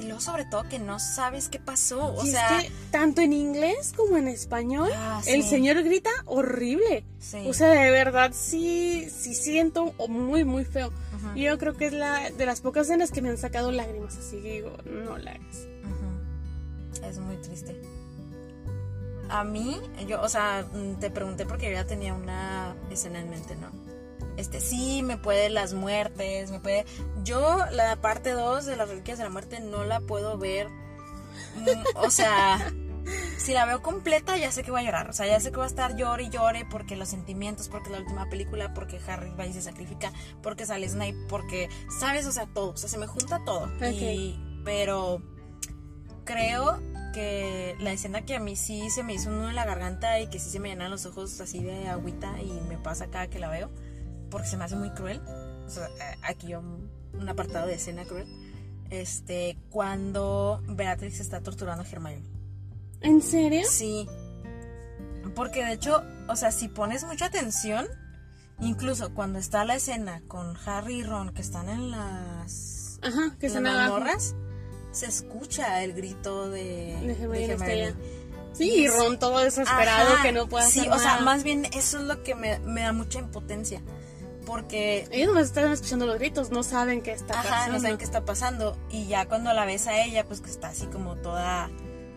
Y 0.00 0.06
luego, 0.06 0.20
sobre 0.20 0.44
todo, 0.46 0.64
que 0.68 0.80
no 0.80 0.98
sabes 0.98 1.48
qué 1.48 1.60
pasó. 1.60 2.12
O 2.14 2.24
y 2.24 2.30
sea, 2.32 2.58
es 2.58 2.64
que 2.64 2.72
tanto 2.90 3.20
en 3.20 3.32
inglés 3.32 3.92
como 3.96 4.16
en 4.16 4.26
español, 4.26 4.90
Ah, 4.96 5.22
el 5.26 5.44
sí. 5.44 5.50
señor 5.50 5.80
grita 5.84 6.10
horrible. 6.26 7.04
sí. 7.20 7.44
O 7.48 7.52
sea, 7.54 7.68
de 7.68 7.90
verdad 7.92 8.32
sí, 8.34 9.08
sí 9.10 9.32
siento 9.36 9.92
muy, 10.08 10.42
muy 10.44 10.64
feo. 10.64 10.88
Ujú, 10.88 11.36
Y 11.38 11.42
yo 11.44 11.56
creo 11.56 11.76
que 11.76 11.86
es 11.86 11.92
la 11.92 12.30
de 12.30 12.46
las 12.46 12.60
pocas 12.60 12.88
escenas 12.88 13.12
que 13.12 13.22
me 13.22 13.28
han 13.28 13.38
sacado 13.38 13.70
lágrimas, 13.70 14.16
así 14.16 14.38
que 14.42 14.54
digo, 14.54 14.76
no 14.86 15.18
la 15.18 15.30
hagas. 15.32 15.68
ujú. 15.84 17.06
Es 17.06 17.18
muy 17.18 17.36
triste. 17.36 17.80
A 19.32 19.44
mí, 19.44 19.80
yo, 20.06 20.20
o 20.20 20.28
sea, 20.28 20.66
mm, 20.72 21.00
te 21.00 21.10
pregunté 21.10 21.46
porque 21.46 21.66
yo 21.66 21.72
ya 21.72 21.86
tenía 21.86 22.12
una 22.12 22.76
escena 22.90 23.18
en 23.18 23.30
mente, 23.30 23.56
¿no? 23.56 23.70
Este, 24.36 24.60
sí, 24.60 25.02
me 25.02 25.16
puede 25.16 25.48
las 25.48 25.72
muertes, 25.72 26.50
me 26.50 26.60
puede... 26.60 26.84
Yo 27.24 27.58
la 27.70 27.96
parte 27.96 28.32
2 28.32 28.66
de 28.66 28.76
las 28.76 28.90
reliquias 28.90 29.16
de 29.16 29.24
la 29.24 29.30
muerte 29.30 29.60
no 29.60 29.84
la 29.84 30.00
puedo 30.00 30.36
ver. 30.36 30.68
Mm, 30.68 31.96
o 31.96 32.10
sea, 32.10 32.58
si 33.38 33.54
la 33.54 33.64
veo 33.64 33.80
completa 33.80 34.36
ya 34.36 34.52
sé 34.52 34.62
que 34.62 34.70
voy 34.70 34.82
a 34.82 34.84
llorar. 34.84 35.08
O 35.08 35.14
sea, 35.14 35.26
ya 35.26 35.40
sé 35.40 35.50
que 35.50 35.56
voy 35.56 35.64
a 35.64 35.68
estar 35.68 35.96
llore 35.96 36.24
y 36.24 36.28
llore 36.28 36.66
porque 36.70 36.96
los 36.96 37.08
sentimientos, 37.08 37.68
porque 37.68 37.88
es 37.88 37.92
la 37.92 38.00
última 38.00 38.28
película, 38.28 38.74
porque 38.74 39.00
Harry 39.06 39.30
va 39.38 39.46
y 39.46 39.54
se 39.54 39.62
sacrifica, 39.62 40.12
porque 40.42 40.66
sale 40.66 40.88
Snape, 40.88 41.16
porque, 41.28 41.70
¿sabes? 42.00 42.26
O 42.26 42.32
sea, 42.32 42.46
todo. 42.46 42.70
O 42.70 42.76
sea, 42.76 42.90
se 42.90 42.98
me 42.98 43.06
junta 43.06 43.42
todo. 43.44 43.70
Y, 43.90 44.38
pero 44.64 45.22
creo 46.24 46.80
que 47.12 47.76
la 47.78 47.92
escena 47.92 48.24
que 48.24 48.34
a 48.36 48.40
mí 48.40 48.56
sí 48.56 48.90
se 48.90 49.02
me 49.02 49.14
hizo 49.14 49.28
un 49.28 49.38
nudo 49.38 49.50
en 49.50 49.56
la 49.56 49.64
garganta 49.64 50.20
y 50.20 50.28
que 50.28 50.38
sí 50.38 50.50
se 50.50 50.60
me 50.60 50.68
llenan 50.68 50.90
los 50.90 51.06
ojos 51.06 51.40
así 51.40 51.62
de 51.62 51.88
agüita 51.88 52.40
y 52.40 52.50
me 52.68 52.78
pasa 52.78 53.08
cada 53.08 53.28
que 53.28 53.38
la 53.38 53.48
veo, 53.48 53.70
porque 54.30 54.48
se 54.48 54.56
me 54.56 54.64
hace 54.64 54.76
muy 54.76 54.90
cruel. 54.90 55.20
sea, 55.68 55.86
eh, 55.86 56.18
aquí 56.22 56.54
un, 56.54 56.90
un 57.14 57.28
apartado 57.28 57.66
de 57.66 57.74
escena 57.74 58.04
cruel, 58.04 58.26
este, 58.90 59.56
cuando 59.70 60.62
Beatrix 60.66 61.20
está 61.20 61.40
torturando 61.40 61.84
a 61.84 61.86
Hermione. 61.86 62.22
¿En 63.00 63.20
serio? 63.22 63.62
Sí. 63.68 64.06
Porque 65.34 65.64
de 65.64 65.72
hecho, 65.72 66.02
o 66.28 66.36
sea, 66.36 66.52
si 66.52 66.68
pones 66.68 67.04
mucha 67.04 67.26
atención, 67.26 67.86
incluso 68.60 69.14
cuando 69.14 69.38
está 69.38 69.64
la 69.64 69.76
escena 69.76 70.22
con 70.28 70.56
Harry 70.66 71.00
y 71.00 71.02
Ron 71.02 71.32
que 71.32 71.42
están 71.42 71.68
en 71.68 71.90
las, 71.90 72.98
Ajá, 73.02 73.36
que 73.38 73.46
en 73.46 73.56
están 73.56 73.64
las 73.64 73.90
se 74.92 75.06
escucha 75.06 75.82
el 75.82 75.92
grito 75.94 76.48
de, 76.50 76.96
De 77.00 77.12
Hermione 77.12 77.38
de 77.38 77.52
está 77.52 77.64
Hermione. 77.66 77.82
allá. 77.86 77.96
Sí, 78.52 78.70
y 78.70 78.88
Ron 78.88 79.18
todo 79.18 79.38
desesperado 79.38 80.12
Ajá, 80.14 80.22
que 80.22 80.32
no 80.32 80.46
puede 80.46 80.66
Sí, 80.70 80.80
hacer 80.80 80.92
o 80.92 80.98
sea, 80.98 81.20
más 81.20 81.42
bien 81.42 81.64
eso 81.72 81.98
es 81.98 82.04
lo 82.04 82.22
que 82.22 82.34
me, 82.34 82.58
me 82.60 82.82
da 82.82 82.92
mucha 82.92 83.18
impotencia. 83.18 83.82
Porque 84.44 85.06
Ellos 85.12 85.28
nomás 85.28 85.44
están 85.46 85.70
escuchando 85.72 86.04
los 86.04 86.16
gritos, 86.18 86.50
no 86.50 86.62
saben 86.62 87.00
qué 87.00 87.12
está 87.12 87.34
Ajá, 87.40 87.48
pasando. 87.48 87.72
no 87.74 87.80
saben 87.80 87.96
qué 87.98 88.04
está 88.04 88.24
pasando. 88.24 88.76
Y 88.90 89.06
ya 89.06 89.26
cuando 89.26 89.52
la 89.52 89.64
ves 89.64 89.86
a 89.86 90.02
ella, 90.02 90.24
pues 90.24 90.40
que 90.40 90.50
está 90.50 90.68
así 90.68 90.86
como 90.86 91.16
toda, 91.16 91.70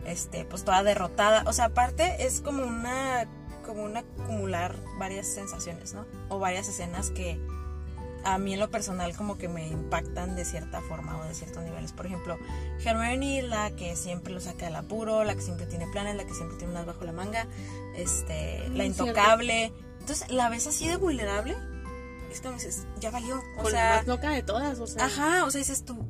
este, 0.06 0.44
pues 0.44 0.64
toda 0.66 0.84
derrotada. 0.84 1.44
O 1.46 1.54
sea, 1.54 1.66
aparte 1.66 2.26
es 2.26 2.42
como 2.42 2.64
una, 2.66 3.28
como 3.66 3.84
un 3.84 3.96
acumular 3.96 4.76
varias 4.98 5.28
sensaciones, 5.28 5.94
¿no? 5.94 6.06
O 6.30 6.40
varias 6.40 6.68
escenas 6.68 7.12
que 7.12 7.40
a 8.26 8.38
mí 8.38 8.54
en 8.54 8.60
lo 8.60 8.70
personal 8.70 9.16
como 9.16 9.38
que 9.38 9.48
me 9.48 9.68
impactan 9.68 10.36
de 10.36 10.44
cierta 10.46 10.82
forma 10.82 11.18
o 11.18 11.24
de 11.24 11.34
ciertos 11.34 11.64
niveles. 11.64 11.94
Por 11.94 12.08
ejemplo, 12.08 12.38
Hermione, 12.84 13.44
la 13.44 13.72
que 13.72 13.96
siempre 13.96 14.34
lo 14.34 14.42
saca 14.42 14.66
del 14.66 14.76
apuro, 14.76 15.24
la 15.24 15.36
que 15.36 15.42
siempre 15.42 15.66
tiene 15.68 15.88
planes, 15.88 16.16
la 16.16 16.26
que 16.26 16.34
siempre 16.34 16.58
tiene 16.58 16.74
unas 16.74 16.86
bajo 16.86 17.06
la 17.06 17.12
manga, 17.12 17.48
este, 17.96 18.68
la 18.70 18.84
Mm, 18.84 18.88
intocable. 18.88 19.72
Entonces, 20.00 20.32
la 20.32 20.50
ves 20.50 20.68
así 20.68 20.88
de 20.88 20.98
vulnerable. 20.98 21.56
Es 22.32 22.42
como 22.42 22.56
dices, 22.56 22.86
ya 23.00 23.12
valió. 23.12 23.42
O 23.58 23.62
Con 23.62 23.72
sea, 23.72 23.90
la 23.90 23.96
más 23.98 24.08
loca 24.08 24.30
de 24.32 24.44
todas, 24.44 24.80
o 24.80 24.88
sea. 24.88 25.06
Ajá, 25.06 25.46
o 25.46 25.52
sea, 25.52 25.60
dices 25.60 25.86
tú, 25.86 26.06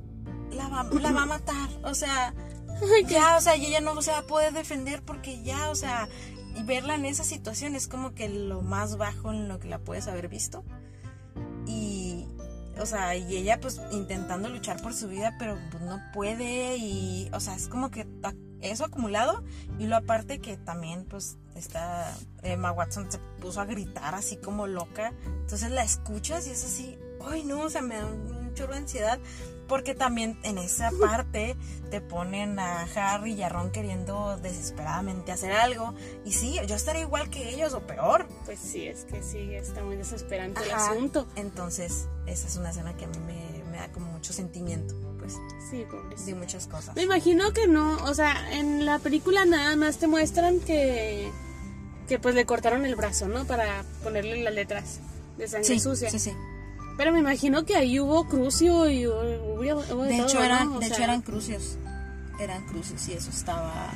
la 0.52 0.68
va, 0.70 0.84
la 0.84 1.12
va 1.12 1.24
a 1.24 1.26
matar, 1.26 1.70
o 1.84 1.94
sea, 1.94 2.34
ya, 3.08 3.38
o 3.38 3.42
sea, 3.42 3.56
ella 3.56 3.82
no 3.82 4.02
se 4.02 4.12
va 4.12 4.20
a 4.20 4.28
poder 4.28 4.54
defender 4.54 5.02
porque 5.04 5.44
ya, 5.44 5.70
o 5.70 5.76
sea, 5.76 6.08
y 6.56 6.64
verla 6.64 6.96
en 6.96 7.06
esa 7.06 7.24
situación 7.24 7.76
es 7.76 7.88
como 7.88 8.14
que 8.16 8.30
lo 8.30 8.62
más 8.62 8.98
bajo 8.98 9.32
en 9.32 9.48
lo 9.48 9.60
que 9.60 9.68
la 9.68 9.80
puedes 9.80 10.08
haber 10.08 10.30
visto. 10.30 10.64
Y, 11.68 12.05
o 12.80 12.86
sea, 12.86 13.16
y 13.16 13.38
ella 13.38 13.60
pues 13.60 13.82
intentando 13.92 14.50
luchar 14.50 14.82
por 14.82 14.94
su 14.94 15.08
vida, 15.08 15.36
pero 15.40 15.58
pues 15.72 15.84
no 15.84 16.02
puede 16.14 16.78
y, 16.78 17.30
o 17.34 17.40
sea, 17.40 17.56
es 17.56 17.68
como 17.68 17.92
que 17.92 18.08
eso 18.62 18.86
acumulado 18.86 19.44
y 19.80 19.88
lo 19.88 19.96
aparte 19.96 20.40
que 20.40 20.58
también 20.58 21.06
pues 21.06 21.38
está 21.56 22.14
Emma 22.42 22.72
Watson 22.72 23.12
se 23.12 23.20
puso 23.40 23.62
a 23.62 23.66
gritar 23.66 24.16
así 24.16 24.38
como 24.38 24.68
loca, 24.68 25.14
entonces 25.26 25.72
la 25.72 25.84
escuchas 25.84 26.48
y 26.48 26.52
es 26.52 26.66
así, 26.66 26.98
ay 27.26 27.44
no, 27.44 27.62
o 27.62 27.70
sea, 27.70 27.82
me 27.82 27.96
da 27.96 28.06
un 28.06 28.54
chorro 28.54 28.74
de 28.74 28.80
ansiedad 28.80 29.20
porque 29.68 29.96
también 29.96 30.38
en 30.44 30.58
esa 30.58 30.92
parte 31.00 31.56
te 31.92 32.02
ponen 32.02 32.60
a 32.60 32.84
Harry 32.96 33.34
y 33.34 33.44
a 33.44 33.50
Ron 33.50 33.72
queriendo 33.72 34.38
desesperadamente 34.38 35.32
hacer 35.32 35.52
algo 35.52 35.94
y 36.26 36.34
sí, 36.34 36.60
yo 36.68 36.76
estaría 36.76 37.02
igual 37.02 37.30
que 37.30 37.50
ellos 37.50 37.74
o 37.74 37.82
peor. 37.82 38.28
Pues 38.46 38.60
sí, 38.60 38.88
es 38.88 39.06
que 39.06 39.22
sí, 39.24 39.54
está 39.56 39.84
muy 39.84 39.96
desesperante 39.96 40.62
el 40.64 40.72
asunto. 40.72 41.28
Entonces, 41.36 42.08
esa 42.26 42.48
es 42.48 42.58
una 42.58 42.70
escena 42.72 42.96
que 42.98 43.06
a 43.06 43.08
mí 43.08 43.18
me, 43.20 43.64
me 43.72 43.78
da 43.78 43.92
como 43.92 44.12
mucho 44.12 44.34
sentimiento, 44.34 44.96
pues, 45.20 45.34
Sí, 45.70 45.86
pobrecito. 45.90 46.26
de 46.26 46.36
muchas 46.36 46.68
cosas. 46.68 46.96
Me 46.96 47.04
imagino 47.04 47.52
que 47.54 47.68
no, 47.68 47.98
o 48.06 48.14
sea, 48.14 48.52
en 48.54 48.86
la 48.86 49.00
película 49.00 49.46
nada 49.46 49.76
más 49.76 49.98
te 49.98 50.08
muestran 50.08 50.60
que 50.60 51.32
que 52.08 52.20
pues 52.20 52.36
le 52.36 52.46
cortaron 52.46 52.86
el 52.86 52.96
brazo, 52.96 53.28
¿no? 53.28 53.46
Para 53.46 53.84
ponerle 54.04 54.44
las 54.44 54.54
letras 54.54 55.00
de 55.40 55.48
sangre 55.48 55.66
Sí, 55.68 55.80
sucia. 55.80 56.12
sí, 56.12 56.20
sí. 56.20 56.32
Pero 56.98 57.12
me 57.12 57.20
imagino 57.20 57.66
que 57.66 57.76
ahí 57.76 58.00
hubo 58.00 58.28
crucio 58.28 58.90
y 58.90 59.06
hubo, 59.08 59.22
de 59.22 60.10
De 60.10 60.18
hecho, 60.18 60.34
todo, 60.34 60.44
eran, 60.44 60.80
de 60.80 60.88
hecho 60.88 61.02
eran 61.02 61.22
crucios. 61.22 61.78
Eran 62.40 62.66
crucios 62.66 63.08
y 63.08 63.14
eso 63.14 63.30
estaba... 63.30 63.94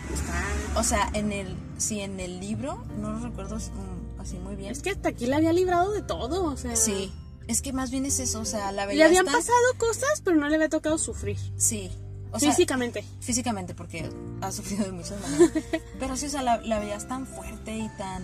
O 0.75 0.83
sea, 0.83 1.09
en 1.13 1.31
el, 1.31 1.55
sí, 1.77 1.99
en 2.01 2.19
el 2.19 2.39
libro, 2.39 2.83
no 2.97 3.11
lo 3.11 3.19
recuerdo 3.19 3.57
así, 3.57 4.37
muy 4.37 4.55
bien. 4.55 4.71
Es 4.71 4.81
que 4.81 4.91
hasta 4.91 5.09
aquí 5.09 5.25
la 5.25 5.37
había 5.37 5.53
librado 5.53 5.91
de 5.91 6.01
todo, 6.01 6.45
o 6.45 6.57
sea. 6.57 6.75
Sí, 6.75 7.11
es 7.47 7.61
que 7.61 7.73
más 7.73 7.91
bien 7.91 8.05
es 8.05 8.19
eso, 8.19 8.39
o 8.41 8.45
sea, 8.45 8.71
la 8.71 8.85
Le 8.85 9.03
habían 9.03 9.25
pasado 9.25 9.57
cosas, 9.77 10.21
pero 10.23 10.37
no 10.37 10.47
le 10.47 10.55
había 10.55 10.69
tocado 10.69 10.97
sufrir. 10.97 11.37
Sí. 11.57 11.91
O 12.31 12.39
sea, 12.39 12.51
físicamente. 12.51 13.03
físicamente, 13.21 13.73
porque 13.73 14.07
ha 14.41 14.51
sufrido 14.51 14.85
de 14.85 14.91
muchas 14.91 15.19
maneras. 15.19 15.51
Pero 15.99 16.15
sí, 16.15 16.27
o 16.27 16.29
sea, 16.29 16.43
la, 16.43 16.57
la 16.57 16.77
veías 16.77 17.07
tan 17.07 17.25
fuerte 17.25 17.75
y 17.75 17.89
tan 17.97 18.23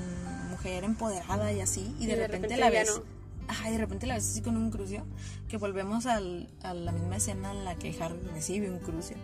mujer 0.52 0.84
empoderada 0.84 1.52
y 1.52 1.62
así, 1.62 1.96
y 2.00 2.06
de, 2.06 2.16
repente, 2.16 2.56
la 2.56 2.70
ves. 2.70 2.94
no. 2.96 3.15
Ajá, 3.48 3.70
y 3.70 3.74
de 3.74 3.78
repente 3.78 4.08
la 4.08 4.16
ves 4.16 4.28
así 4.30 4.42
con 4.42 4.58
un 4.58 4.72
crucio, 4.72 5.04
que 5.48 5.58
volvemos 5.58 6.06
al, 6.06 6.50
a 6.64 6.74
la 6.74 6.92
misma 6.92 7.18
escena 7.18 7.52
en 7.52 7.64
la 7.66 7.76
que 7.76 7.96
Harry 8.02 8.20
recibe 8.34 8.70
un 8.72 8.80
crucio, 8.80 9.18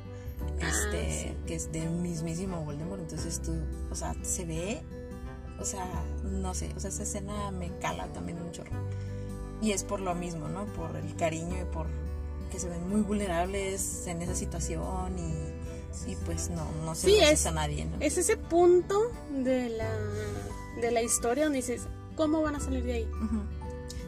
este, 0.60 1.32
Ah, 1.36 1.46
que 1.48 1.56
es 1.56 1.72
del 1.72 1.90
mismísimo 1.90 2.64
Voldemort, 2.64 3.02
entonces 3.02 3.42
tú, 3.42 3.54
o 3.92 3.96
sea, 3.96 4.14
se 4.24 4.46
ve, 4.46 4.82
o 5.60 5.66
sea, 5.66 5.86
no 6.24 6.54
sé, 6.54 6.72
o 6.76 6.80
sea, 6.80 6.90
esa 6.90 7.04
escena 7.04 7.52
me 7.52 7.72
cala 7.80 8.08
también 8.14 8.40
un 8.42 8.52
chorro. 8.52 8.72
Y 9.62 9.72
es 9.72 9.84
por 9.84 10.00
lo 10.02 10.16
mismo, 10.16 10.48
¿no? 10.48 10.66
Por 10.74 10.96
el 10.96 11.16
cariño 11.16 11.56
y 11.62 11.66
por 11.74 11.88
que 12.52 12.60
se 12.60 12.68
ven 12.68 12.90
muy 12.90 13.02
vulnerables 13.02 14.06
en 14.08 14.22
esa 14.22 14.36
situación 14.36 15.18
y, 15.18 16.12
y 16.12 16.16
pues 16.26 16.50
no, 16.50 16.66
no 16.84 16.96
se 16.96 17.08
Sí, 17.08 17.18
es- 17.20 17.46
a 17.46 17.52
nadie, 17.52 17.86
¿no? 17.86 17.98
Es 18.00 18.18
ese 18.18 18.38
punto 18.38 19.00
de 19.32 19.70
la, 19.70 19.90
de 20.82 20.92
la 20.92 21.02
historia 21.02 21.44
donde 21.46 21.58
dices, 21.60 21.84
¿cómo 22.18 22.42
van 22.42 22.56
a 22.56 22.60
salir 22.60 22.84
de 22.84 22.94
ahí? 22.94 23.04
Ujú. 23.06 23.42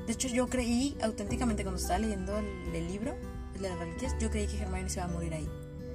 De 0.05 0.13
hecho, 0.13 0.27
yo 0.27 0.47
creí 0.47 0.97
auténticamente 1.01 1.63
cuando 1.63 1.79
estaba 1.79 1.99
leyendo 1.99 2.37
el, 2.37 2.75
el 2.75 2.87
libro, 2.87 3.15
el 3.55 3.61
de 3.61 3.69
las 3.69 3.79
reliquias, 3.79 4.15
yo 4.19 4.29
creí 4.29 4.47
que 4.47 4.57
Hermione 4.57 4.89
se 4.89 4.99
iba 4.99 5.05
a 5.05 5.11
morir 5.11 5.33
ahí. 5.33 5.49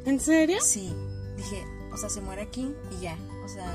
¿En 0.05 0.21
serio? 0.21 0.59
Sí, 0.63 0.95
dije, 1.37 1.65
o 1.93 1.97
sea, 1.97 2.09
se 2.09 2.21
muere 2.21 2.43
aquí 2.43 2.75
y 2.97 3.03
ya. 3.03 3.17
O 3.45 3.49
sea, 3.49 3.71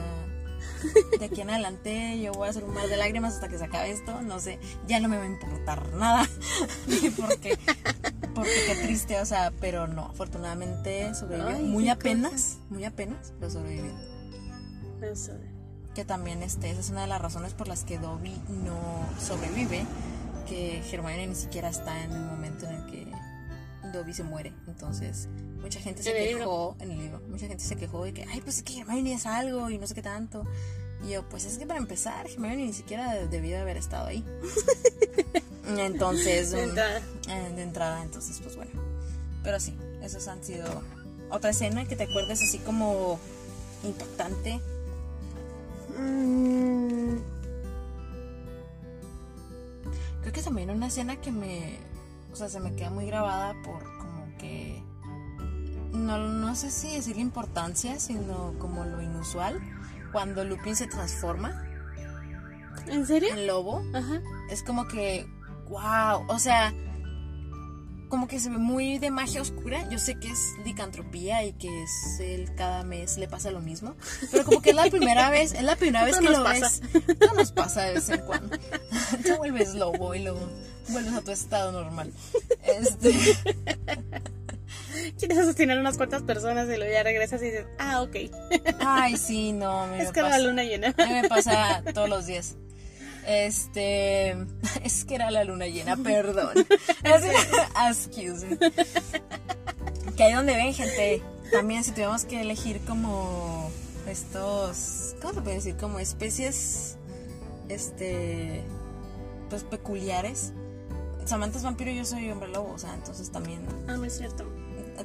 de 1.20 1.26
aquí 1.26 1.42
en 1.42 1.50
adelante 1.50 2.22
yo 2.22 2.32
voy 2.34 2.48
a 2.48 2.52
hacer 2.52 2.64
un 2.64 2.74
mar 2.74 2.88
de 2.88 2.98
lágrimas 2.98 3.36
hasta 3.36 3.50
que 3.50 3.58
se 3.58 3.66
acabe 3.66 3.92
esto. 3.92 4.22
No 4.22 4.40
sé, 4.40 4.60
ya 4.88 5.00
no 5.00 5.10
me 5.10 5.18
va 5.18 5.24
a 5.24 5.28
importar 5.28 5.94
nada. 5.94 6.28
porque, 7.18 7.58
porque 8.34 8.52
qué 8.68 8.76
triste, 8.84 9.20
o 9.20 9.26
sea, 9.26 9.52
pero 9.60 9.88
no, 9.88 10.06
afortunadamente 10.06 11.14
sobrevivió. 11.16 11.56
Ay, 11.56 11.64
muy 11.64 11.90
apenas, 11.90 12.58
muy 12.70 12.86
apenas, 12.86 13.34
pero 13.40 13.52
sobrevivió. 13.52 13.92
Eso. 15.02 15.34
que 15.94 16.06
también 16.06 16.42
este, 16.44 16.70
esa 16.70 16.80
es 16.80 16.90
una 16.90 17.02
de 17.02 17.08
las 17.08 17.22
razones 17.22 17.54
por 17.54 17.68
las 17.68 17.84
que 17.84 18.00
Dobby 18.00 18.42
no 18.64 19.06
sobrevive, 19.20 19.86
que 20.46 20.80
Hermione 20.92 21.28
ni 21.28 21.36
siquiera 21.36 21.70
está 21.70 22.04
en 22.04 22.12
el 22.12 22.22
momento 22.22 22.66
en 22.68 22.76
el 22.76 22.86
que 22.86 23.08
Dobby 23.92 24.14
se 24.14 24.24
muere. 24.24 24.54
Entonces, 24.68 25.28
mucha 25.62 25.80
gente 25.80 26.04
se 26.04 26.12
En 26.12 26.28
el 26.34 26.38
quejó 26.40 26.76
en 26.80 26.92
el 26.92 26.98
libro, 27.00 27.22
mucha 27.30 27.48
gente 27.48 27.64
se 27.64 27.76
quejó 27.76 28.04
de 28.04 28.14
que, 28.14 28.24
ay, 28.30 28.42
pues 28.42 28.58
es 28.58 28.64
que 28.64 28.80
Hermione 28.80 29.14
es 29.14 29.26
algo 29.26 29.70
y 29.70 29.78
no 29.78 29.88
sé 29.88 29.94
qué 29.96 30.02
tanto. 30.02 30.46
Y 31.06 31.12
yo, 31.12 31.28
pues 31.30 31.46
es 31.46 31.58
que 31.58 31.66
para 31.66 31.80
empezar, 31.80 32.26
Hermione 32.30 32.58
ni 32.58 32.74
siquiera 32.74 33.14
debió 33.28 33.52
de 33.52 33.62
haber 33.62 33.78
estado 33.78 34.08
ahí. 34.08 34.24
Entonces, 35.78 36.52
De 36.52 36.66
mm, 36.66 36.70
entrada. 36.70 37.02
eh, 37.30 37.54
de 37.56 37.62
entrada, 37.64 38.04
entonces, 38.04 38.40
pues 38.42 38.56
bueno. 38.56 38.72
Pero 39.44 39.60
sí, 39.60 39.76
esas 40.02 40.28
han 40.28 40.44
sido 40.44 40.66
otra 41.30 41.50
escena 41.52 41.86
que 41.86 41.96
te 41.96 42.04
acuerdes 42.04 42.42
así 42.42 42.60
como 42.60 43.20
impactante. 43.84 44.60
Mm, 45.98 47.18
Creo 50.24 50.34
que 50.34 50.42
también 50.42 50.70
una 50.70 50.88
escena 50.88 51.18
que 51.18 51.32
me. 51.32 51.78
O 52.32 52.36
sea, 52.36 52.50
se 52.50 52.60
me 52.60 52.74
queda 52.74 52.90
muy 52.90 53.06
grabada 53.06 53.54
por 53.62 53.84
como 53.98 54.26
que. 54.40 54.82
No, 55.92 56.18
no 56.18 56.56
sé 56.56 56.72
si 56.72 56.96
decir 56.96 57.18
la 57.18 57.22
importancia, 57.22 58.00
sino 58.00 58.56
como 58.58 58.86
lo 58.86 59.02
inusual. 59.02 59.62
Cuando 60.12 60.44
Lupin 60.44 60.76
se 60.76 60.88
transforma 60.88 61.68
¿En 62.88 63.06
serio? 63.06 63.34
en 63.34 63.48
lobo. 63.48 63.84
Ajá. 63.94 64.22
Es 64.50 64.64
como 64.64 64.88
que. 64.88 65.28
¡Wow! 65.68 66.26
O 66.30 66.40
sea. 66.40 66.74
Como 68.14 68.28
que 68.28 68.40
se 68.40 68.52
ve 68.52 68.60
muy 68.60 69.00
de 69.00 69.10
magia 69.10 69.42
oscura. 69.42 69.90
Yo 69.90 69.98
sé 69.98 70.20
que 70.20 70.30
es 70.30 70.54
licantropía 70.64 71.44
y 71.46 71.54
que 71.54 71.82
es 71.82 72.20
él 72.20 72.48
cada 72.56 72.84
mes 72.84 73.18
le 73.18 73.28
pasa 73.28 73.50
lo 73.50 73.60
mismo. 73.60 73.96
Pero 74.30 74.46
como 74.46 74.62
que 74.62 74.70
es 74.70 74.76
la 74.76 74.86
primera 74.86 75.32
vez, 75.32 75.54
es 75.54 75.64
la 75.64 75.76
primera 75.76 76.06
vez 76.06 76.20
que 76.20 76.30
lo 76.30 76.44
pasa. 76.44 76.70
ves. 76.94 77.18
Todo 77.18 77.34
nos 77.34 77.52
pasa 77.52 77.82
de 77.86 77.96
vez 77.96 78.08
en 78.10 78.20
cuando. 78.20 78.56
Te 79.24 79.36
vuelves 79.36 79.74
lobo 79.74 80.14
y 80.14 80.20
luego 80.20 80.48
vuelves 80.90 81.14
a 81.16 81.22
tu 81.22 81.32
estado 81.32 81.72
normal. 81.72 82.14
Este, 82.64 83.14
Quieres 85.18 85.40
asesinar 85.40 85.80
a 85.80 85.82
unas 85.82 85.98
cuantas 85.98 86.22
personas 86.22 86.68
y 86.70 86.78
luego 86.78 86.94
ya 86.94 87.02
regresas 87.02 87.42
y 87.42 87.46
dices, 87.46 87.66
ah, 87.80 88.04
ok. 88.04 88.16
ay, 88.80 89.18
sí, 89.18 89.54
no, 89.54 89.88
me 89.88 90.04
Es 90.04 90.12
que 90.12 90.20
era 90.20 90.30
pasa. 90.30 90.40
la 90.40 90.48
luna 90.50 90.64
llena. 90.64 90.94
A 91.00 91.06
mí 91.08 91.14
me 91.20 91.28
pasa 91.28 91.82
todos 91.96 92.10
los 92.10 92.28
días. 92.28 92.58
Este. 93.28 94.36
Es 94.84 95.06
que 95.06 95.16
era 95.16 95.32
la 95.32 95.44
luna 95.44 95.68
llena, 95.68 95.96
perdón. 96.04 96.66
Excuse 97.90 98.46
me. 98.46 98.58
Que 100.16 100.24
ahí 100.24 100.34
donde 100.34 100.56
ven, 100.56 100.74
gente. 100.74 101.22
También, 101.52 101.84
si 101.84 101.92
tuviéramos 101.92 102.26
que 102.26 102.42
elegir 102.42 102.80
como 102.82 103.72
estos. 104.08 105.16
¿Cómo 105.22 105.34
se 105.34 105.42
puede 105.42 105.56
decir? 105.58 105.78
Como 105.78 106.00
especies. 106.00 106.98
Este. 107.70 108.64
Pues 109.50 109.64
peculiares. 109.64 110.54
Samantha 111.26 111.58
es 111.58 111.64
vampiro 111.64 111.92
y 111.92 111.96
yo 111.96 112.06
soy 112.06 112.30
hombre 112.30 112.50
lobo, 112.50 112.74
o 112.74 112.78
sea, 112.78 112.94
entonces 112.94 113.32
también. 113.32 113.62
Ah, 113.88 113.96
no 113.96 114.04
es 114.04 114.18
cierto. 114.18 114.46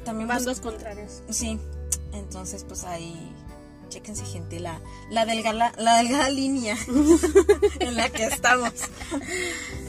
También 0.05 0.29
Bandos 0.29 0.61
contrarios. 0.61 1.23
Sí, 1.31 1.59
entonces 2.13 2.65
pues 2.65 2.85
ahí. 2.85 3.33
Chéquense, 3.89 4.25
gente, 4.25 4.61
la, 4.61 4.81
la, 5.11 5.25
delgada, 5.27 5.73
la 5.79 5.97
delgada 5.99 6.29
línea 6.31 6.77
en 7.81 7.97
la 7.97 8.09
que 8.11 8.25
estamos. 8.27 8.73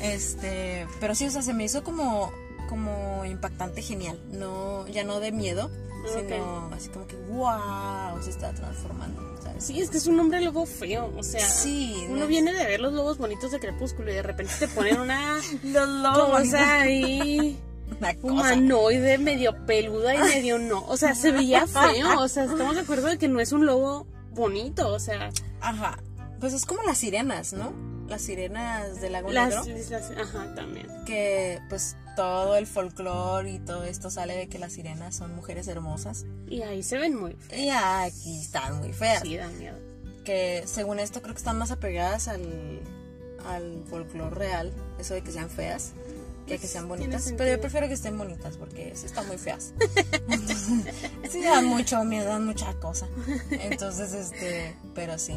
Este, 0.01 0.87
pero 0.99 1.15
sí, 1.15 1.25
o 1.25 1.31
sea, 1.31 1.41
se 1.41 1.53
me 1.53 1.63
hizo 1.65 1.83
como, 1.83 2.31
como 2.69 3.25
impactante, 3.25 3.81
genial. 3.81 4.19
No, 4.31 4.87
ya 4.87 5.03
no 5.03 5.19
de 5.19 5.31
miedo, 5.31 5.69
sino 6.13 6.69
así 6.73 6.89
como 6.89 7.07
que, 7.07 7.15
wow, 7.29 8.21
se 8.21 8.29
está 8.29 8.53
transformando. 8.53 9.37
¿sabes? 9.43 9.65
Sí, 9.65 9.81
es 9.81 9.89
que 9.89 9.97
es 9.97 10.07
un 10.07 10.19
hombre 10.19 10.41
lobo 10.41 10.65
feo. 10.65 11.11
O 11.17 11.23
sea, 11.23 11.45
Sí, 11.47 12.05
uno 12.09 12.23
es- 12.23 12.29
viene 12.29 12.53
de 12.53 12.65
ver 12.65 12.79
los 12.79 12.93
lobos 12.93 13.17
bonitos 13.17 13.51
de 13.51 13.59
Crepúsculo 13.59 14.11
y 14.11 14.15
de 14.15 14.23
repente 14.23 14.53
te 14.59 14.67
ponen 14.69 14.99
una 14.99 15.37
Los 15.63 15.89
lobos. 15.89 16.39
cosa 16.41 16.81
ahí 16.81 17.59
Una 17.99 18.13
cosa. 18.15 18.33
humanoide, 18.33 19.17
medio 19.17 19.65
peluda 19.65 20.15
y 20.15 20.19
medio 20.19 20.59
no. 20.59 20.85
O 20.87 20.97
sea, 20.97 21.15
se 21.15 21.31
veía 21.31 21.65
feo. 21.67 22.19
O 22.19 22.27
sea, 22.27 22.43
estamos 22.45 22.75
de 22.75 22.81
acuerdo 22.81 23.07
de 23.07 23.17
que 23.17 23.27
no 23.27 23.39
es 23.39 23.51
un 23.51 23.65
lobo 23.65 24.05
bonito. 24.31 24.89
O 24.93 24.99
sea, 24.99 25.29
Ajá. 25.61 25.99
Pues 26.39 26.53
es 26.53 26.65
como 26.65 26.83
las 26.83 26.97
sirenas, 26.99 27.51
¿no? 27.53 27.73
Las 28.07 28.21
sirenas 28.21 29.01
del 29.01 29.11
lago 29.13 29.31
las, 29.31 29.65
negro. 29.65 29.79
las- 29.89 30.11
Ajá, 30.11 30.55
también. 30.55 30.87
Que 31.05 31.59
pues 31.69 31.95
todo 32.15 32.55
el 32.55 32.65
folclore 32.65 33.51
y 33.51 33.59
todo 33.59 33.83
esto 33.83 34.09
sale 34.09 34.35
de 34.35 34.47
que 34.47 34.57
las 34.59 34.73
sirenas 34.73 35.15
son 35.15 35.35
mujeres 35.35 35.67
hermosas. 35.67 36.25
Y 36.47 36.61
ahí 36.61 36.81
se 36.81 36.97
ven 36.97 37.15
muy 37.15 37.33
feos. 37.33 37.61
Y 37.61 37.69
aquí 37.69 38.39
están 38.41 38.79
muy 38.79 38.93
feas. 38.93 39.21
Sí, 39.21 39.35
dan 39.37 39.57
miedo. 39.59 39.77
Que 40.23 40.63
según 40.65 40.99
esto 40.99 41.21
creo 41.21 41.33
que 41.33 41.39
están 41.39 41.57
más 41.57 41.71
apegadas 41.71 42.27
al, 42.27 42.81
al 43.45 43.83
folclore 43.89 44.33
real. 44.35 44.73
Eso 44.99 45.13
de 45.13 45.21
que 45.21 45.31
sean 45.31 45.49
feas. 45.49 45.91
Que 46.49 46.57
que 46.57 46.67
sean 46.67 46.87
bonitas. 46.87 47.31
Pero 47.37 47.51
yo 47.51 47.61
prefiero 47.61 47.87
que 47.87 47.93
estén 47.93 48.17
bonitas 48.17 48.57
porque 48.57 48.91
sí 48.95 49.05
están 49.05 49.27
muy 49.27 49.37
feas. 49.37 49.71
sí 51.29 51.43
dan 51.43 51.65
mucho 51.65 52.03
miedo, 52.03 52.25
dan 52.25 52.45
mucha 52.45 52.73
cosa. 52.79 53.07
Entonces, 53.51 54.13
este, 54.13 54.75
pero 54.95 55.19
sí. 55.19 55.35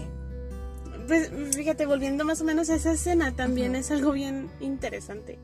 Pues 1.07 1.31
fíjate, 1.55 1.85
volviendo 1.85 2.25
más 2.25 2.41
o 2.41 2.45
menos 2.45 2.71
a 2.71 2.77
esa 2.77 2.93
escena, 2.93 3.37
también 3.37 3.75
es 3.75 3.91
algo 3.91 4.13
bien 4.13 4.51
interesante. 4.61 5.39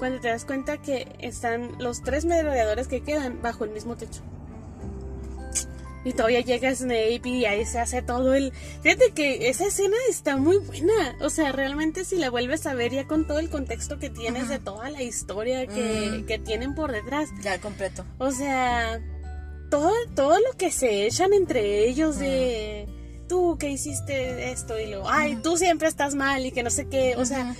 Cuando 0.00 0.20
te 0.20 0.28
das 0.28 0.44
cuenta 0.44 0.78
que 0.78 1.14
están 1.20 1.76
los 1.78 2.02
tres 2.02 2.24
merodeadores 2.24 2.88
que 2.88 3.02
quedan 3.02 3.40
bajo 3.42 3.64
el 3.64 3.70
mismo 3.70 3.96
techo. 3.96 4.22
Y 6.04 6.12
todavía 6.12 6.40
llega 6.40 6.74
Snape 6.74 7.20
y 7.24 7.44
ahí 7.44 7.66
se 7.66 7.78
hace 7.78 8.00
todo 8.00 8.34
el... 8.34 8.52
Fíjate 8.82 9.12
que 9.14 9.48
esa 9.50 9.66
escena 9.66 9.96
está 10.08 10.38
muy 10.38 10.56
buena. 10.56 11.16
O 11.20 11.28
sea, 11.28 11.52
realmente 11.52 12.04
si 12.06 12.16
la 12.16 12.30
vuelves 12.30 12.66
a 12.66 12.72
ver 12.74 12.92
ya 12.92 13.06
con 13.06 13.26
todo 13.26 13.38
el 13.38 13.50
contexto 13.50 13.98
que 13.98 14.08
tienes 14.08 14.48
de 14.48 14.58
toda 14.58 14.88
la 14.90 15.02
historia 15.02 15.66
que, 15.66 16.20
Mm. 16.22 16.26
que 16.26 16.38
tienen 16.38 16.74
por 16.74 16.90
detrás. 16.92 17.28
Ya 17.42 17.60
completo. 17.60 18.04
O 18.18 18.30
sea, 18.32 18.98
todo, 19.70 19.92
todo 20.14 20.38
lo 20.40 20.56
que 20.56 20.70
se 20.70 21.06
echan 21.06 21.34
entre 21.34 21.86
ellos 21.86 22.18
de 22.18 22.88
tú 23.28 23.58
que 23.58 23.68
hiciste 23.70 24.50
esto 24.50 24.80
y 24.80 24.86
lo, 24.86 25.08
ay, 25.08 25.36
tú 25.42 25.56
siempre 25.56 25.86
estás 25.86 26.14
mal 26.14 26.44
y 26.46 26.50
que 26.50 26.62
no 26.62 26.70
sé 26.70 26.88
qué. 26.88 27.14
O 27.16 27.24
sea, 27.26 27.54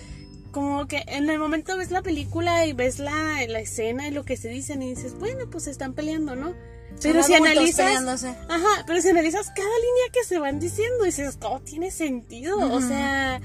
como 0.50 0.86
que 0.88 1.04
en 1.06 1.28
el 1.28 1.38
momento 1.38 1.76
ves 1.76 1.90
la 1.90 2.02
película 2.02 2.66
y 2.66 2.72
ves 2.72 2.98
la, 2.98 3.44
la 3.46 3.60
escena 3.60 4.08
y 4.08 4.10
lo 4.10 4.24
que 4.24 4.36
se 4.38 4.48
dicen 4.48 4.82
y 4.82 4.94
dices, 4.94 5.14
bueno, 5.18 5.48
pues 5.50 5.66
están 5.66 5.92
peleando, 5.92 6.34
¿no? 6.34 6.54
Pero 7.02 7.22
si 7.22 7.34
analizas, 7.34 8.24
ajá, 8.48 8.84
pero 8.86 9.00
si 9.00 9.08
analizas 9.08 9.46
cada 9.48 9.68
línea 9.68 10.12
que 10.12 10.24
se 10.24 10.38
van 10.38 10.60
diciendo, 10.60 11.04
dices, 11.04 11.36
¿cómo 11.40 11.60
tiene 11.60 11.90
sentido? 11.90 12.58
O 12.58 12.76
Ujú. 12.78 12.88
sea, 12.88 13.40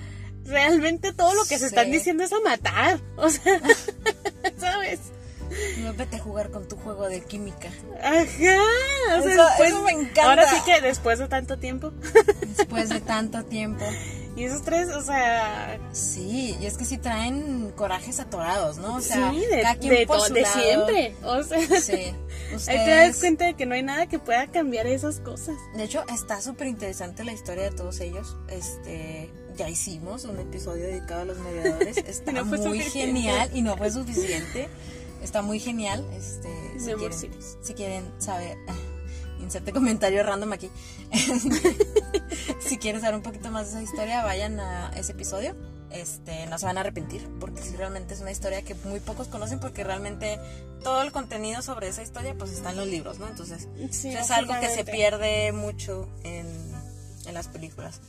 realmente 0.45 1.13
todo 1.13 1.33
lo 1.33 1.43
que 1.45 1.57
se 1.59 1.67
están 1.67 1.85
Sí. 1.85 1.91
diciendo 1.93 2.23
es 2.23 2.33
a 2.33 2.39
matar. 2.41 2.99
O 3.17 3.29
sea, 3.29 3.61
¿sabes? 4.59 4.99
No 5.79 5.93
vete 5.93 6.17
a 6.17 6.19
jugar 6.19 6.49
con 6.51 6.67
tu 6.67 6.75
juego 6.75 7.07
de 7.07 7.21
química. 7.21 7.69
Ajá. 8.01 8.23
O 8.23 8.25
sea, 8.27 9.19
Eso- 9.19 9.27
después- 9.45 9.69
eso 9.69 9.81
me 9.83 9.91
encanta. 9.91 10.23
Ahora 10.29 10.49
sí 10.49 10.57
que 10.65 10.81
después 10.81 11.19
de 11.19 11.27
tanto 11.27 11.57
tiempo. 11.59 11.91
Después 12.57 12.89
de 12.89 12.99
tanto 13.01 13.43
tiempo. 13.45 13.85
Y 14.35 14.43
esos 14.43 14.63
tres, 14.63 14.89
o 14.89 15.01
sea, 15.01 15.79
Sí, 15.93 16.57
y 16.59 16.65
es 16.65 16.77
que 16.77 16.83
sí 16.83 16.97
traen 16.97 17.71
corajes 17.75 18.19
atorados, 18.19 18.77
¿no? 18.77 18.95
O 18.95 19.01
sea, 19.01 19.31
sí, 19.31 19.39
de, 19.45 19.61
cada 19.61 19.75
quien 19.77 19.93
de, 19.95 20.05
por 20.07 20.17
to- 20.17 20.25
su 20.25 20.33
de 20.33 20.41
lado. 20.41 20.59
siempre. 20.61 21.15
O 21.23 21.43
sea, 21.43 21.59
Sí. 21.81 21.91
ahí 21.93 22.13
te 22.51 22.89
das 22.89 23.09
Ustedes- 23.11 23.19
cuenta 23.19 23.45
de 23.45 23.53
que 23.53 23.65
no 23.65 23.75
hay 23.75 23.83
nada 23.83 24.07
que 24.07 24.19
pueda 24.19 24.47
cambiar 24.47 24.87
esas 24.87 25.19
cosas. 25.21 25.55
De 25.77 25.83
hecho, 25.85 26.03
está 26.13 26.41
súper 26.41 26.67
interesante 26.67 27.23
la 27.23 27.31
historia 27.31 27.63
de 27.63 27.71
todos 27.71 27.99
ellos. 28.01 28.35
Este, 28.49 29.31
ya 29.55 29.69
hicimos 29.69 30.25
un 30.25 30.37
episodio 30.37 30.83
dedicado 30.83 31.21
a 31.21 31.25
los 31.25 31.37
mediadores. 31.37 31.95
Está 32.05 32.33
No 32.33 32.43
muy 32.43 32.57
suficiente. 32.57 32.91
genial 33.21 33.49
y 33.53 33.61
no 33.61 33.77
fue 33.77 33.89
suficiente. 33.89 34.67
Está 35.23 35.41
muy 35.41 35.59
genial. 35.61 36.05
Este, 36.13 36.49
si 36.77 36.93
quieren, 36.93 37.17
si 37.63 37.73
quieren 37.73 38.03
saber, 38.19 38.57
inserte 39.45 39.71
comentario 39.71 40.21
random 40.23 40.53
aquí. 40.53 40.69
si 42.59 42.77
quieren 42.77 43.01
saber 43.01 43.15
un 43.15 43.21
poquito 43.21 43.51
más 43.51 43.65
de 43.65 43.71
esa 43.71 43.81
historia, 43.81 44.23
vayan 44.23 44.59
a 44.59 44.91
ese 44.97 45.13
episodio. 45.13 45.55
Este, 45.91 46.45
no 46.47 46.57
se 46.57 46.65
van 46.65 46.77
a 46.77 46.81
arrepentir 46.81 47.25
porque 47.39 47.61
sí, 47.61 47.75
realmente 47.77 48.15
es 48.15 48.19
una 48.19 48.31
historia 48.31 48.61
que 48.63 48.75
muy 48.85 48.99
pocos 48.99 49.27
conocen 49.29 49.59
porque 49.61 49.83
realmente 49.83 50.39
todo 50.83 51.01
el 51.03 51.11
contenido 51.13 51.61
sobre 51.61 51.87
esa 51.87 52.01
historia 52.03 52.35
pues 52.37 52.51
está 52.51 52.71
en 52.71 52.77
los 52.77 52.87
libros, 52.87 53.17
¿no? 53.19 53.27
Entonces, 53.27 53.69
Sí, 53.91 54.09
es 54.09 54.29
algo 54.31 54.53
que 54.59 54.69
se 54.69 54.83
pierde 54.83 55.51
mucho 55.53 56.09
en, 56.23 56.47
en 57.27 57.33
las 57.33 57.47
películas. 57.47 58.01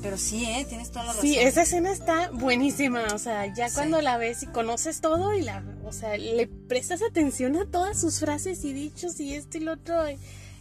Pero 0.00 0.16
sí, 0.16 0.44
¿eh? 0.44 0.64
Tienes 0.68 0.90
toda 0.90 1.04
la 1.04 1.12
razón. 1.12 1.22
Sí, 1.26 1.38
esa 1.38 1.62
escena 1.62 1.90
está 1.90 2.30
buenísima, 2.30 3.06
o 3.14 3.18
sea, 3.18 3.52
ya 3.54 3.68
Sí. 3.68 3.74
cuando 3.74 4.00
la 4.00 4.16
ves 4.16 4.42
y 4.42 4.46
conoces 4.46 5.00
todo 5.00 5.34
y 5.34 5.42
la, 5.42 5.62
o 5.84 5.92
sea, 5.92 6.16
le 6.16 6.46
prestas 6.46 7.02
atención 7.02 7.56
a 7.56 7.66
todas 7.66 8.00
sus 8.00 8.20
frases 8.20 8.64
y 8.64 8.72
dichos 8.72 9.18
y 9.20 9.34
esto 9.34 9.58
y 9.58 9.60
lo 9.60 9.72
otro. 9.72 10.08
Y, 10.10 10.18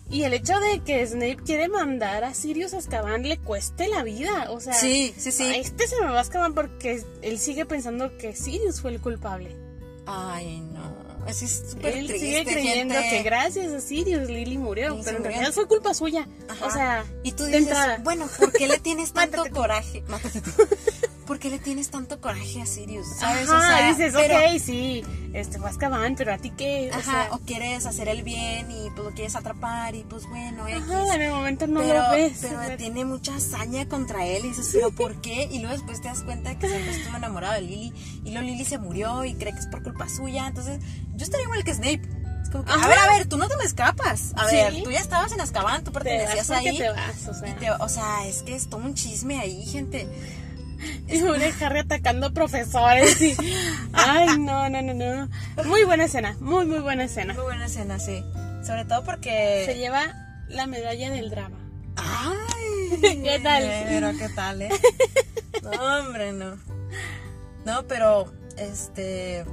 y 0.09 0.23
el 0.23 0.33
hecho 0.33 0.59
de 0.59 0.81
que 0.81 1.05
Snape 1.07 1.37
quiere 1.45 1.69
mandar 1.69 2.23
a 2.23 2.33
Sirius 2.33 2.73
a 2.73 2.77
Azkaban 2.77 3.23
le 3.23 3.37
cueste 3.39 3.87
la 3.87 4.03
vida, 4.03 4.47
o 4.51 4.59
sea, 4.59 4.73
Sí, 4.73 5.13
sí, 5.17 5.31
sí. 5.31 5.43
a 5.43 5.55
este 5.57 5.87
se 5.87 5.99
me 6.01 6.07
va 6.07 6.17
a 6.17 6.21
Azkaban 6.21 6.53
porque 6.53 7.03
él 7.21 7.39
sigue 7.39 7.65
pensando 7.65 8.15
que 8.17 8.35
Sirius 8.35 8.81
fue 8.81 8.91
el 8.91 8.99
culpable. 9.01 9.55
Ay, 10.05 10.59
no. 10.59 11.01
Así 11.25 11.45
es 11.45 11.63
súper 11.71 11.95
Él 11.95 12.07
triste, 12.07 12.25
sigue 12.27 12.43
creyendo 12.43 12.93
gente. 12.95 13.09
que 13.17 13.23
gracias 13.23 13.71
a 13.71 13.79
Sirius 13.79 14.27
Lily 14.27 14.57
murió, 14.57 14.99
pero 15.05 15.17
en 15.19 15.23
realidad 15.23 15.53
fue 15.53 15.67
culpa 15.69 15.93
suya. 15.93 16.27
Ajá. 16.49 16.65
O 16.65 16.69
sea, 16.69 17.05
Y 17.23 17.31
tú 17.31 17.45
dices, 17.45 17.77
bueno, 18.03 18.27
¿por 18.37 18.51
qué 18.51 18.67
le 18.67 18.77
tienes 18.79 19.13
tanto 19.13 19.41
coraje? 19.51 20.03
Mátate 20.09 20.41
tú. 20.41 20.51
¿Por 21.25 21.39
qué 21.39 21.49
le 21.49 21.57
tienes 21.59 21.89
tanto 21.89 22.19
coraje 22.19 22.61
a 22.61 22.65
Sirius? 22.65 23.07
¿Sabes? 23.17 23.49
Ajá, 23.49 23.57
o 23.57 23.61
sea, 23.61 23.89
dices, 23.89 24.13
pero- 24.15 24.35
ok, 24.37 24.59
sí, 24.59 25.03
este 25.33 25.57
fue 25.59 25.69
Azkaban, 25.69 26.15
pero 26.15 26.33
a 26.33 26.37
ti 26.37 26.51
qué, 26.51 26.89
o 26.93 26.95
Ajá, 26.97 27.03
sea, 27.03 27.29
o 27.31 27.39
quieres 27.39 27.85
hacer 27.85 28.07
el 28.09 28.23
bien 28.23 28.69
y 28.71 28.89
pues 28.91 29.05
lo 29.07 29.11
quieres 29.13 29.35
atrapar 29.35 29.95
y 29.95 30.03
pues 30.03 30.27
bueno, 30.27 30.67
X. 30.67 30.81
Ajá, 30.83 31.15
en 31.15 31.21
el 31.21 31.31
momento 31.31 31.65
no 31.67 31.79
pero, 31.79 32.03
lo 32.03 32.11
ves. 32.11 32.39
pero 32.41 32.77
tiene 32.77 33.05
mucha 33.05 33.35
hazaña 33.35 33.87
contra 33.87 34.25
él 34.25 34.45
y 34.45 34.49
dices, 34.49 34.69
pero 34.73 34.91
¿por 34.91 35.21
qué? 35.21 35.47
Y 35.51 35.59
luego 35.59 35.73
después 35.75 36.01
te 36.01 36.09
das 36.09 36.23
cuenta 36.23 36.57
que 36.59 36.67
siempre 36.67 36.91
estuvo 36.97 37.15
enamorado 37.15 37.53
de 37.53 37.61
Lily 37.61 37.93
y 38.25 38.31
luego 38.31 38.45
Lily 38.47 38.65
se 38.65 38.77
murió 38.77 39.23
y 39.23 39.33
cree 39.35 39.53
que 39.53 39.59
es 39.59 39.67
por 39.67 39.81
culpa 39.83 40.09
suya. 40.09 40.47
Entonces, 40.47 40.79
yo 41.15 41.23
estaría 41.23 41.45
igual 41.45 41.63
que 41.63 41.73
Snape. 41.73 42.01
Es 42.43 42.49
como 42.49 42.65
que, 42.65 42.71
a 42.73 42.87
ver, 42.87 42.97
a 42.97 43.07
ver, 43.13 43.25
tú 43.29 43.37
no 43.37 43.47
te 43.47 43.55
me 43.55 43.63
escapas. 43.63 44.33
A 44.35 44.49
Sí. 44.49 44.57
ver, 44.57 44.83
tú 44.83 44.91
ya 44.91 44.99
estabas 44.99 45.31
en 45.31 45.39
Azkaban, 45.39 45.83
tú 45.85 45.93
pertenecías 45.93 46.49
ahí. 46.51 46.77
te 46.77 46.89
vas, 46.89 47.27
o 47.29 47.33
sea. 47.33 47.55
te- 47.55 47.71
o 47.71 47.87
sea, 47.87 48.27
es 48.27 48.43
que 48.43 48.53
es 48.55 48.69
todo 48.69 48.81
un 48.81 48.93
chisme 48.93 49.39
ahí, 49.39 49.65
gente. 49.65 50.07
Y 51.07 51.19
pobre 51.19 51.53
Harry 51.61 51.79
atacando 51.79 52.33
profesores 52.33 53.21
y... 53.21 53.35
Ay, 53.93 54.37
no, 54.37 54.69
no, 54.69 54.81
no, 54.81 54.93
no. 54.93 55.29
Muy 55.65 55.83
buena 55.83 56.05
escena, 56.05 56.35
muy, 56.39 56.65
muy 56.65 56.79
buena 56.79 57.03
escena. 57.03 57.33
Muy 57.33 57.43
buena 57.43 57.65
escena, 57.65 57.99
sí. 57.99 58.23
Sobre 58.65 58.85
todo 58.85 59.03
porque... 59.03 59.63
Se 59.65 59.77
lleva 59.77 60.13
la 60.47 60.67
medalla 60.67 61.11
del 61.11 61.29
drama. 61.29 61.57
¡Ay! 61.95 62.99
¿Qué 63.23 63.39
tal? 63.43 63.63
Pero 63.87 64.11
qué 64.17 64.29
tal, 64.29 64.61
¿eh? 64.61 64.69
No, 65.63 65.99
hombre, 65.99 66.33
no. 66.33 66.57
No, 67.65 67.87
pero, 67.87 68.33
este... 68.57 69.45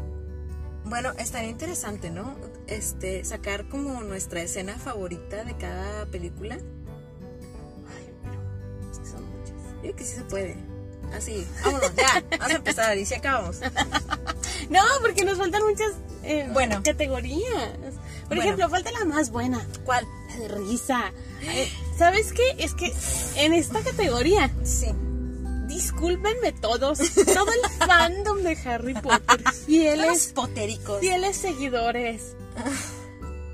Bueno, 0.84 1.12
estaría 1.18 1.50
interesante, 1.50 2.10
¿no? 2.10 2.36
Este, 2.66 3.24
sacar 3.24 3.68
como 3.68 4.02
nuestra 4.02 4.40
escena 4.42 4.76
favorita 4.78 5.44
de 5.44 5.56
cada 5.56 6.06
película. 6.06 6.56
Ay, 6.56 8.12
pero 8.22 8.90
es 8.90 8.98
que 8.98 9.06
son 9.06 9.22
muchas. 9.30 9.50
Yo 9.50 9.80
creo 9.82 9.96
que 9.96 10.04
sí 10.04 10.16
se 10.16 10.24
puede. 10.24 10.69
Así, 11.16 11.46
vámonos, 11.64 11.92
ya, 11.96 12.22
vamos 12.38 12.50
a 12.52 12.56
empezar 12.56 12.96
y 12.98 13.04
si 13.06 13.14
acabamos. 13.14 13.58
No, 14.68 14.80
porque 15.00 15.24
nos 15.24 15.38
faltan 15.38 15.62
muchas 15.64 15.92
eh, 16.22 16.48
Bueno. 16.52 16.80
categorías. 16.84 17.70
Por 18.28 18.36
Bueno. 18.36 18.42
ejemplo, 18.42 18.68
falta 18.68 18.92
la 18.92 19.04
más 19.04 19.30
buena, 19.30 19.66
¿Cuál? 19.84 20.06
la 20.28 20.36
de 20.36 20.48
risa. 20.48 21.12
Eh, 21.42 21.68
¿Sabes 21.98 22.32
qué? 22.32 22.42
Es 22.58 22.74
que 22.74 22.92
en 23.36 23.52
esta 23.52 23.80
categoría 23.82 24.50
Sí. 24.62 24.86
Discúlpenme 25.66 26.52
todos, 26.52 26.98
todo 26.98 27.46
el 27.52 27.70
fandom 27.86 28.42
de 28.42 28.56
Harry 28.64 28.94
Potter, 28.94 29.40
Los 29.42 29.54
fieles, 29.54 30.32
potéricos. 30.34 31.00
fieles 31.00 31.36
seguidores 31.36 32.34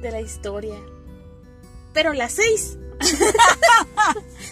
de 0.03 0.11
la 0.11 0.21
historia. 0.21 0.77
Pero 1.95 2.13
las 2.15 2.33
seis 2.33 2.77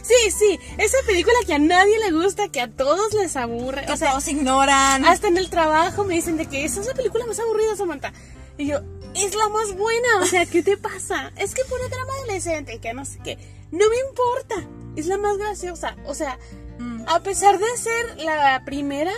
Sí, 0.04 0.30
sí, 0.30 0.60
esa 0.78 0.98
película 1.06 1.34
que 1.46 1.54
a 1.54 1.58
nadie 1.58 1.98
le 1.98 2.12
gusta, 2.12 2.48
que 2.48 2.60
a 2.60 2.70
todos 2.70 3.12
les 3.14 3.36
aburre. 3.36 3.86
Que 3.86 3.92
o 3.92 3.96
sea, 3.96 4.10
todos 4.10 4.28
ignoran. 4.28 5.04
hasta 5.04 5.28
en 5.28 5.38
el 5.38 5.50
trabajo 5.50 6.04
me 6.04 6.14
dicen 6.14 6.36
de 6.36 6.46
que 6.46 6.64
esa 6.64 6.80
es 6.80 6.86
la 6.86 6.94
película 6.94 7.26
más 7.26 7.40
aburrida, 7.40 7.74
Samantha. 7.74 8.12
Y 8.58 8.66
yo, 8.66 8.80
es 9.14 9.34
la 9.34 9.48
más 9.48 9.74
buena, 9.74 10.08
o 10.20 10.26
sea, 10.26 10.46
¿qué 10.46 10.62
te 10.62 10.76
pasa? 10.76 11.32
Es 11.36 11.54
que 11.54 11.62
pone 11.64 11.88
drama 11.88 12.12
adolescente, 12.18 12.78
que 12.78 12.92
no 12.92 13.04
sé 13.04 13.18
qué. 13.24 13.38
No 13.72 13.88
me 13.88 13.96
importa, 14.08 14.68
es 14.94 15.06
la 15.06 15.18
más 15.18 15.38
graciosa. 15.38 15.96
O 16.06 16.14
sea, 16.14 16.38
Mm, 16.78 17.04
a 17.06 17.20
pesar 17.20 17.58
de 17.58 17.76
ser 17.76 18.18
la 18.18 18.62
primera 18.64 19.12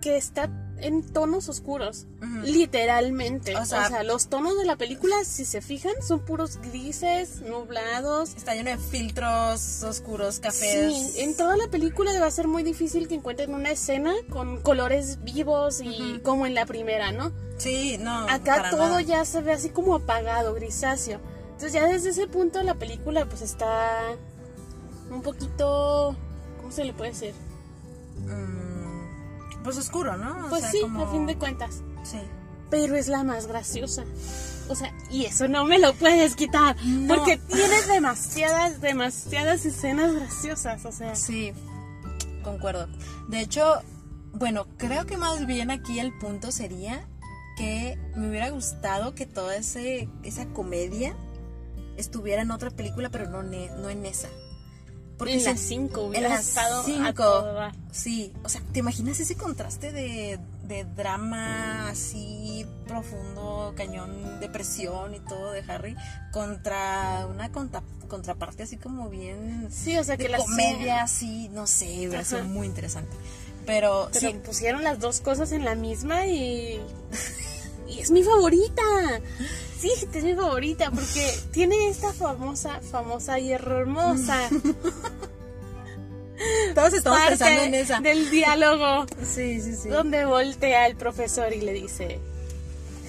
que 0.00 0.16
está 0.16 0.50
en 0.84 1.02
tonos 1.02 1.48
oscuros, 1.48 2.06
literalmente. 2.42 3.56
O 3.56 3.62
O 3.62 3.64
sea- 3.64 4.02
los 4.02 4.28
tonos 4.28 4.56
de 4.58 4.64
la 4.64 4.76
película, 4.76 5.16
si 5.24 5.44
se 5.44 5.60
fijan, 5.60 5.92
son 6.06 6.20
puros 6.20 6.58
grises, 6.58 7.40
nublados. 7.42 8.34
Está 8.36 8.54
lleno 8.54 8.70
de 8.70 8.78
filtros 8.78 9.82
oscuros, 9.82 10.40
cafés. 10.40 10.92
Sí, 10.94 11.20
en 11.20 11.36
toda 11.36 11.56
la 11.56 11.68
película 11.68 12.10
va 12.20 12.26
a 12.26 12.30
ser 12.30 12.48
muy 12.48 12.62
difícil 12.62 13.08
que 13.08 13.14
encuentren 13.14 13.54
una 13.54 13.70
escena 13.70 14.12
con 14.30 14.60
colores 14.60 15.22
vivos 15.24 15.80
y 15.82 16.20
como 16.22 16.46
en 16.46 16.54
la 16.54 16.66
primera, 16.66 17.12
¿no? 17.12 17.32
Sí, 17.58 17.96
no. 17.98 18.28
Acá 18.28 18.70
todo 18.70 18.80
nada. 18.88 19.02
ya 19.02 19.24
se 19.24 19.40
ve 19.40 19.52
así 19.52 19.68
como 19.70 19.94
apagado, 19.94 20.54
grisáceo. 20.54 21.20
Entonces 21.52 21.72
ya 21.72 21.86
desde 21.86 22.10
ese 22.10 22.26
punto 22.26 22.62
la 22.62 22.74
película 22.74 23.26
pues 23.26 23.42
está 23.42 24.16
un 25.10 25.22
poquito, 25.22 26.16
¿cómo 26.58 26.72
se 26.72 26.84
le 26.84 26.92
puede 26.92 27.10
decir? 27.12 27.34
Mm, 28.26 28.63
pues 29.64 29.76
oscuro, 29.78 30.16
¿no? 30.16 30.46
O 30.46 30.48
Pues 30.50 30.62
sea, 30.62 30.70
sí, 30.70 30.80
como- 30.82 31.02
a 31.04 31.10
fin 31.10 31.26
de 31.26 31.36
cuentas. 31.36 31.82
Sí. 32.04 32.20
Pero 32.70 32.94
es 32.94 33.08
la 33.08 33.24
más 33.24 33.46
graciosa. 33.48 34.04
O 34.68 34.74
sea, 34.74 34.92
y 35.10 35.24
eso 35.26 35.46
no 35.48 35.64
me 35.64 35.78
lo 35.78 35.92
puedes 35.94 36.36
quitar. 36.36 36.76
No. 36.84 37.14
Porque 37.16 37.36
tiene 37.36 37.82
demasiadas, 37.92 38.80
demasiadas 38.80 39.64
escenas 39.66 40.14
graciosas. 40.14 40.84
O 40.86 40.92
sea, 40.92 41.14
Sí, 41.16 41.52
concuerdo. 42.42 42.88
De 43.28 43.40
hecho, 43.40 43.80
bueno, 44.32 44.66
creo 44.78 45.04
que 45.06 45.16
más 45.16 45.46
bien 45.46 45.70
aquí 45.70 45.98
el 45.98 46.16
punto 46.18 46.50
sería 46.52 47.06
que 47.56 47.98
me 48.16 48.28
hubiera 48.30 48.50
gustado 48.50 49.14
que 49.14 49.26
toda 49.26 49.54
ese, 49.56 50.08
esa 50.22 50.46
comedia 50.46 51.14
estuviera 51.96 52.42
en 52.42 52.50
otra 52.50 52.70
película, 52.70 53.10
pero 53.10 53.28
no, 53.30 53.42
ne- 53.42 53.70
no 53.78 53.88
en 53.90 54.04
esa. 54.06 54.28
Porque 55.18 55.34
en 55.34 55.44
la- 55.44 55.50
las 55.52 55.60
5 55.60 56.00
en 56.02 56.08
hubiera 56.08 56.28
las 56.30 56.48
estado 56.48 56.82
a 57.40 57.52
dar. 57.52 57.72
Sí, 57.92 58.32
o 58.42 58.48
sea, 58.48 58.60
¿te 58.72 58.80
imaginas 58.80 59.20
ese 59.20 59.36
contraste 59.36 59.92
de, 59.92 60.38
de 60.66 60.84
drama 60.84 61.88
así 61.88 62.66
profundo, 62.86 63.72
cañón, 63.76 64.40
depresión 64.40 65.14
y 65.14 65.20
todo 65.20 65.52
de 65.52 65.60
Harry 65.68 65.94
contra 66.32 67.26
una 67.30 67.50
contra- 67.52 67.82
contraparte 68.08 68.64
así 68.64 68.76
como 68.76 69.08
bien 69.08 69.68
Sí, 69.70 69.96
o 69.98 70.04
sea 70.04 70.16
que 70.16 70.24
de 70.24 70.28
las 70.30 70.42
comedia 70.42 71.02
así, 71.02 71.48
no 71.50 71.66
sé, 71.66 72.08
hubiera 72.08 72.24
sido 72.24 72.44
muy 72.44 72.66
interesante. 72.66 73.14
Pero, 73.66 74.08
Pero 74.12 74.32
sí, 74.32 74.38
pusieron 74.44 74.84
las 74.84 74.98
dos 75.00 75.20
cosas 75.20 75.52
en 75.52 75.64
la 75.64 75.74
misma 75.74 76.26
y. 76.26 76.80
Y 77.94 78.00
es 78.00 78.10
mi 78.10 78.22
favorita. 78.22 78.82
Sí, 79.78 79.90
es 80.12 80.24
mi 80.24 80.34
favorita 80.34 80.90
porque 80.90 81.34
tiene 81.52 81.88
esta 81.88 82.12
famosa, 82.12 82.80
famosa 82.90 83.38
y 83.38 83.52
hermosa 83.52 84.48
todos 86.74 86.92
estamos 86.94 87.18
parte 87.18 87.36
pensando 87.36 87.62
en 87.62 87.74
esa. 87.74 88.00
del 88.00 88.30
diálogo 88.30 89.06
Sí, 89.22 89.60
sí, 89.60 89.76
sí. 89.76 89.88
donde 89.88 90.24
voltea 90.24 90.86
el 90.86 90.96
profesor 90.96 91.52
y 91.52 91.60
le 91.60 91.72
dice: 91.72 92.20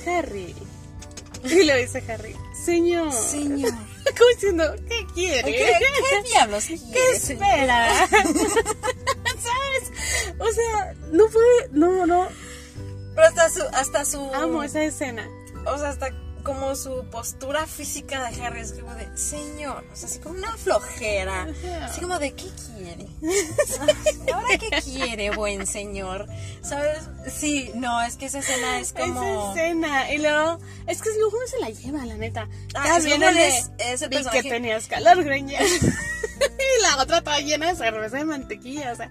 Harry. 0.05 0.53
Y 1.43 1.63
le 1.63 1.77
dice 1.77 2.03
Harry: 2.11 2.35
Señor. 2.65 3.11
Señor. 3.13 3.71
Como 4.17 4.29
diciendo: 4.35 4.75
¿Qué 4.87 5.05
quiere? 5.13 5.51
¿Qué, 5.51 5.73
qué 6.09 6.29
diablos 6.29 6.65
¿Qué 6.67 6.77
señor? 7.19 7.43
espera? 7.43 8.07
¿Sabes? 8.07 9.91
O 10.39 10.51
sea, 10.51 10.93
no 11.11 11.27
fue. 11.29 11.41
No, 11.71 12.05
no. 12.05 12.27
Pero 13.15 13.27
hasta 13.27 13.49
su, 13.49 13.63
hasta 13.73 14.05
su, 14.05 14.33
Amo 14.33 14.61
esa 14.63 14.83
escena. 14.83 15.27
o 15.65 15.77
sea, 15.77 15.89
hasta 15.89 16.09
como 16.43 16.75
su 16.75 17.03
postura 17.09 17.65
física 17.65 18.29
de 18.29 18.39
Harry 18.45 18.59
es 18.59 18.73
como 18.73 18.93
de, 18.93 19.17
señor, 19.17 19.83
o 19.91 19.95
sea, 19.95 20.07
así 20.07 20.19
como 20.19 20.35
una 20.35 20.55
flojera. 20.57 21.47
Así 21.83 22.01
como 22.01 22.19
de, 22.19 22.33
¿qué 22.35 22.45
quiere? 22.75 23.07
¿Ahora 24.31 24.47
qué 24.59 24.69
quiere, 24.83 25.31
buen 25.31 25.65
señor? 25.65 26.27
¿Sabes? 26.61 26.99
Sí, 27.35 27.71
no, 27.73 27.99
es 28.03 28.15
que 28.17 28.27
esa 28.27 28.39
escena 28.39 28.79
es 28.79 28.93
como... 28.93 29.53
Esa 29.53 29.59
escena. 29.65 30.11
Y 30.13 30.19
luego, 30.19 30.59
es 30.85 31.01
que 31.01 31.09
luego 31.17 31.35
no 31.39 31.47
se 31.47 31.59
la 31.59 31.69
lleva, 31.71 32.05
la 32.05 32.13
neta. 32.13 32.47
Ah, 32.75 32.83
También 32.89 33.23
el 33.23 33.37
es- 33.39 33.71
es 33.79 34.03
el 34.03 34.09
vi 34.09 34.17
personaje- 34.17 34.43
que 34.43 34.49
tenías 34.51 34.85
calor, 34.87 35.23
greña. 35.23 35.59
y 35.63 36.81
la 36.83 37.01
otra 37.01 37.21
toda 37.23 37.39
llena 37.39 37.69
de 37.69 37.75
cerveza 37.75 38.17
de 38.17 38.25
mantequilla, 38.25 38.91
o 38.91 38.95
sea. 38.95 39.09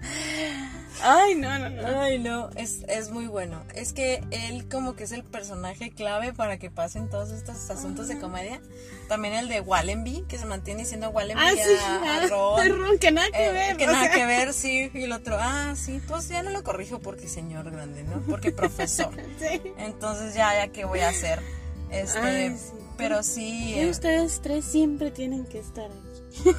Ay, 1.01 1.35
no, 1.35 1.59
no, 1.59 1.69
no. 1.69 2.01
Ay, 2.01 2.19
no, 2.19 2.49
es, 2.55 2.83
es 2.87 3.09
muy 3.11 3.27
bueno. 3.27 3.63
Es 3.75 3.93
que 3.93 4.23
él 4.31 4.67
como 4.69 4.95
que 4.95 5.03
es 5.03 5.11
el 5.11 5.23
personaje 5.23 5.91
clave 5.91 6.33
para 6.33 6.57
que 6.57 6.71
pasen 6.71 7.09
todos 7.09 7.31
estos 7.31 7.69
asuntos 7.69 8.07
de 8.07 8.19
comedia. 8.19 8.61
También 9.07 9.33
el 9.35 9.47
de 9.49 9.61
Wallenby, 9.61 10.25
que 10.27 10.37
se 10.37 10.45
mantiene 10.45 10.83
diciendo 10.83 11.09
Wallenby 11.09 11.41
Ah, 11.45 11.51
sí, 11.53 11.75
a, 11.81 11.95
a 11.95 12.23
ah, 12.23 12.27
Ron. 12.27 12.79
Ron, 12.79 12.97
que 12.99 13.11
nada 13.11 13.27
que 13.31 13.45
Eh, 13.47 13.51
ver. 13.51 13.77
que 13.77 13.85
nada 13.87 14.05
sea. 14.05 14.11
que 14.15 14.25
ver, 14.25 14.53
sí. 14.53 14.89
Y 14.93 15.03
el 15.03 15.11
otro, 15.11 15.37
ah, 15.39 15.73
sí, 15.75 16.01
pues 16.07 16.27
ya 16.29 16.41
no 16.43 16.49
lo 16.51 16.63
corrijo 16.63 16.99
porque 16.99 17.27
señor 17.27 17.69
grande, 17.71 18.03
¿no? 18.03 18.21
Porque 18.21 18.51
profesor. 18.51 19.13
Sí. 19.39 19.61
Entonces 19.77 20.33
ya, 20.33 20.55
ya, 20.55 20.71
¿qué 20.71 20.85
voy 20.85 21.01
a 21.01 21.09
hacer? 21.09 21.39
Este, 21.91 22.17
Ay, 22.19 22.57
sí. 22.57 22.73
pero 22.97 23.21
sí. 23.21 23.73
Y 23.75 23.79
eh, 23.79 23.89
ustedes 23.89 24.41
tres 24.41 24.65
siempre 24.65 25.11
tienen 25.11 25.45
que 25.45 25.59
estar 25.59 25.85
aquí. 25.85 26.49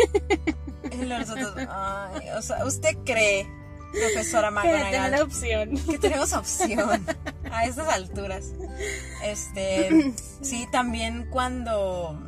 y 1.02 1.04
los 1.06 1.28
otros, 1.30 1.54
ay, 1.68 2.28
o 2.36 2.42
sea, 2.42 2.64
¿usted 2.64 2.96
cree, 3.04 3.46
profesora 3.98 4.50
Para 4.54 4.62
tener 4.70 4.84
McGonagall, 4.92 5.22
opción. 5.22 5.76
que 5.90 5.98
tenemos 5.98 6.32
opción 6.32 7.06
a 7.50 7.64
estas 7.66 7.88
alturas? 7.88 8.44
Este, 9.24 10.14
sí, 10.42 10.66
también 10.72 11.26
cuando 11.30 12.22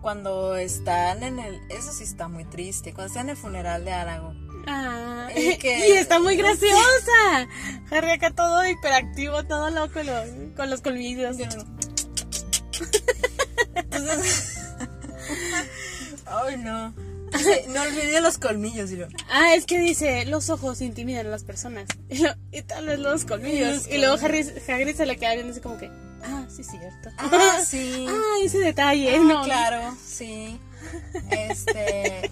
cuando 0.00 0.56
están 0.56 1.22
en 1.24 1.38
el, 1.40 1.58
eso 1.70 1.92
sí 1.92 2.04
está 2.04 2.28
muy 2.28 2.44
triste, 2.44 2.92
cuando 2.94 3.08
están 3.08 3.24
en 3.26 3.30
el 3.30 3.36
funeral 3.36 3.84
de 3.84 3.92
Aragorn. 3.92 4.48
Ah, 4.68 5.28
Y 5.34 5.56
que- 5.56 5.88
y 5.88 5.92
está 5.92 6.20
muy 6.20 6.36
graciosa. 6.36 7.48
Harry 7.90 8.10
acá 8.12 8.30
todo 8.30 8.64
hiperactivo, 8.66 9.44
todo 9.44 9.70
loco 9.70 10.00
lo- 10.02 10.54
con 10.54 10.70
los 10.70 10.82
colmillos. 10.82 11.36
Entonces, 13.74 14.58
ay 16.26 16.56
no. 16.58 16.94
Dice, 17.36 17.66
no 17.68 17.82
olvide 17.82 18.20
los 18.20 18.38
colmillos, 18.38 18.90
y 18.90 18.96
lo- 18.96 19.08
Ah, 19.30 19.54
es 19.54 19.66
que 19.66 19.78
dice, 19.78 20.24
los 20.26 20.48
ojos 20.50 20.80
intimidan 20.80 21.26
a 21.26 21.30
las 21.30 21.44
personas. 21.44 21.86
Y, 22.08 22.18
lo- 22.18 22.34
y 22.52 22.62
tal 22.62 22.86
vez 22.86 22.98
los 22.98 23.24
colmillos. 23.24 23.74
Los 23.76 23.88
Y 23.88 23.98
luego 23.98 24.16
Harry. 24.22 24.40
Hagrid 24.68 24.96
se 24.96 25.06
le 25.06 25.16
queda 25.16 25.34
viendo 25.34 25.52
así 25.52 25.60
como 25.60 25.76
que, 25.78 25.90
ah, 26.24 26.46
sí, 26.48 26.64
cierto. 26.64 27.10
Ah, 27.18 27.58
sí. 27.66 28.06
Ah, 28.08 28.36
ese 28.44 28.58
detalle, 28.58 29.14
Ah, 29.16 29.18
no. 29.20 29.42
claro, 29.44 29.96
sí. 30.06 30.58
Este. 31.30 32.30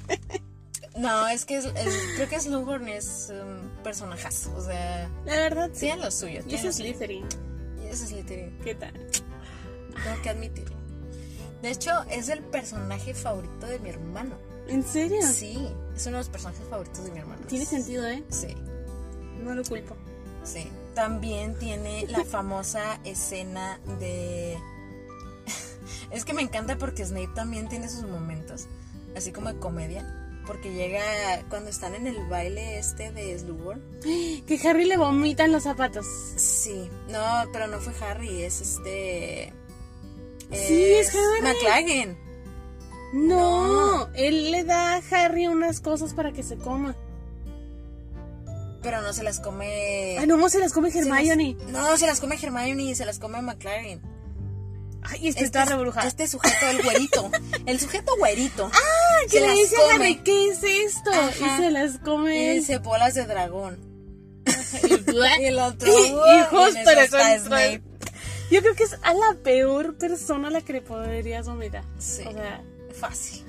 No, 0.97 1.29
es 1.29 1.45
que 1.45 1.59
es- 1.59 1.67
es- 1.67 1.99
creo 2.17 2.29
que 2.29 2.41
Slughorn 2.41 2.89
es 2.89 3.31
un 3.31 3.71
personajazo. 3.83 4.55
O 4.57 4.65
sea, 4.65 5.11
La 5.27 5.35
verdad, 5.37 5.71
sí. 5.75 5.81
tiene 5.81 6.03
lo 6.05 6.11
suyo. 6.11 6.41
Y 6.49 6.55
es. 6.55 6.75
Slytherin. 6.77 7.27
Y 7.85 7.89
es 7.89 7.99
Slytherin. 8.01 8.59
¿Qué 8.65 8.75
tal? 8.75 8.93
Tengo 8.93 10.23
que 10.23 10.31
admitirlo. 10.31 10.77
De 11.63 11.71
hecho, 11.71 11.91
es 12.11 12.29
el 12.31 12.41
personaje 12.45 13.13
favorito 13.15 13.67
de 13.67 13.79
mi 13.79 13.91
hermano. 13.91 14.37
¿En 14.69 14.83
serio? 14.85 15.21
Sí, 15.23 15.69
es 15.95 16.07
uno 16.07 16.17
de 16.17 16.21
los 16.23 16.29
personajes 16.29 16.67
favoritos 16.69 17.05
de 17.05 17.11
mi 17.13 17.19
hermano. 17.19 17.43
Tiene 17.47 17.65
sentido, 17.65 18.07
¿eh? 18.07 18.23
Sí, 18.31 18.55
No 19.43 19.55
lo 19.55 19.63
culpo. 19.65 19.97
sí. 20.45 20.69
También 20.95 21.55
tiene 21.59 22.07
la 22.09 22.25
famosa 22.25 22.99
escena 23.05 23.79
de. 24.01 24.57
es 26.11 26.25
que 26.25 26.33
me 26.33 26.41
encanta 26.41 26.79
porque 26.79 27.05
Snape 27.05 27.29
también 27.35 27.69
tiene 27.69 27.89
sus 27.91 28.05
momentos, 28.05 28.67
así 29.15 29.31
como 29.31 29.53
de 29.53 29.59
comedia. 29.59 30.23
Porque 30.47 30.73
llega 30.73 31.03
cuando 31.51 31.69
están 31.69 31.95
en 31.97 32.07
el 32.07 32.27
baile 32.29 32.79
este 32.79 33.11
de 33.13 33.39
Slughorn. 33.39 33.83
Que 34.47 34.61
Harry 34.65 34.87
le 34.87 34.97
vomitan 34.97 35.53
los 35.53 35.65
zapatos. 35.65 36.07
Sí, 36.37 36.89
no, 37.11 37.45
pero 37.53 37.67
no 37.67 37.79
fue 37.79 37.93
Harry, 38.01 38.43
es 38.43 38.61
este. 38.63 39.53
Sí, 40.51 40.83
es 40.95 41.11
Harry. 41.15 41.43
McLaggen. 41.43 42.17
No, 43.13 44.09
él 44.15 44.51
le 44.51 44.65
da 44.65 44.97
a 44.97 45.03
Harry 45.11 45.47
unas 45.47 45.81
cosas 45.81 46.15
para 46.15 46.33
que 46.33 46.43
se 46.43 46.57
coma. 46.57 46.97
Pero 48.83 49.01
no 49.03 49.13
se 49.13 49.23
las 49.23 49.41
come. 49.41 50.17
Ay, 50.19 50.27
no, 50.27 50.49
se 50.49 50.59
las 50.59 50.73
come 50.73 50.91
se 50.91 50.99
las- 51.05 51.09
Hermione. 51.09 51.57
no, 51.69 51.97
se 51.97 52.07
las 52.07 52.21
come 52.21 52.37
Hermione 52.41 52.83
y 52.85 52.95
se 52.95 53.05
las 53.05 53.19
come 53.19 53.41
McLaren. 53.43 54.01
Ay, 55.03 55.29
este 55.29 55.45
está 55.45 55.65
rebrujado. 55.65 56.07
Este 56.07 56.27
sujeto, 56.27 56.69
el 56.69 56.83
güerito. 56.83 57.31
el 57.67 57.81
sujeto 57.81 58.13
güerito. 58.19 58.71
Ah, 58.73 59.19
que 59.31 59.41
le 59.41 59.53
dice 59.53 59.77
a. 59.91 59.95
Harry, 59.95 60.17
¿qué 60.17 60.49
es 60.49 60.63
esto? 60.63 61.11
Ajá. 61.11 61.31
Y 61.59 61.63
se 61.63 61.71
las 61.71 61.99
come. 61.99 62.53
Y 62.55 62.59
dice 62.59 62.79
bolas 62.79 63.15
de 63.15 63.25
dragón. 63.27 63.79
y 64.83 65.43
Y 65.43 65.45
el 65.47 65.59
otro. 65.59 65.89
Y- 65.93 66.45
justo 66.51 66.91
le 66.95 67.09
Snape. 67.39 67.83
Yo 68.51 68.63
creo 68.63 68.75
que 68.77 68.85
es 68.85 68.97
a 69.03 69.13
la 69.15 69.37
peor 69.43 69.97
persona 69.97 70.49
a 70.49 70.51
la 70.53 70.61
que 70.61 70.75
le 70.75 70.83
podrías 70.83 71.47
vomitar. 71.49 71.83
Sí. 71.99 72.23
O 72.25 72.33
sea, 72.33 72.63
Fácil. 73.01 73.45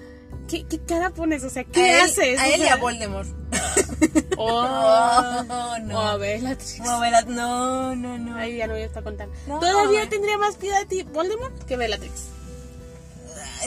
¿Qué, 0.48 0.66
qué 0.66 0.80
cara 0.80 1.10
pones? 1.10 1.44
O 1.44 1.50
sea, 1.50 1.64
¿qué 1.66 1.82
a 1.82 2.00
él, 2.04 2.10
haces? 2.10 2.40
A 2.40 2.44
O 2.44 2.46
él 2.48 2.62
y 2.62 2.64
sea, 2.64 2.74
a 2.74 2.78
Voldemort. 2.78 3.28
Oh, 4.40 5.44
Oh, 5.50 5.78
no. 5.84 5.98
O 5.98 6.00
a 6.00 6.18
Bellatrix. 6.18 6.80
No, 6.80 7.00
Bella- 7.00 7.26
no, 7.26 7.96
no, 7.96 8.18
no. 8.20 8.36
Ay, 8.36 8.58
ya 8.58 8.68
no 8.68 8.74
voy 8.74 8.84
a 8.84 8.86
estar 8.86 9.04
contando. 9.04 9.36
No. 9.48 9.60
Todavía 9.60 10.08
tendría 10.10 10.38
más 10.38 10.58
piedad 10.58 10.80
de 10.82 10.86
ti 10.86 11.04
Voldemort 11.04 11.64
que 11.64 11.76
Bellatrix. 11.76 12.28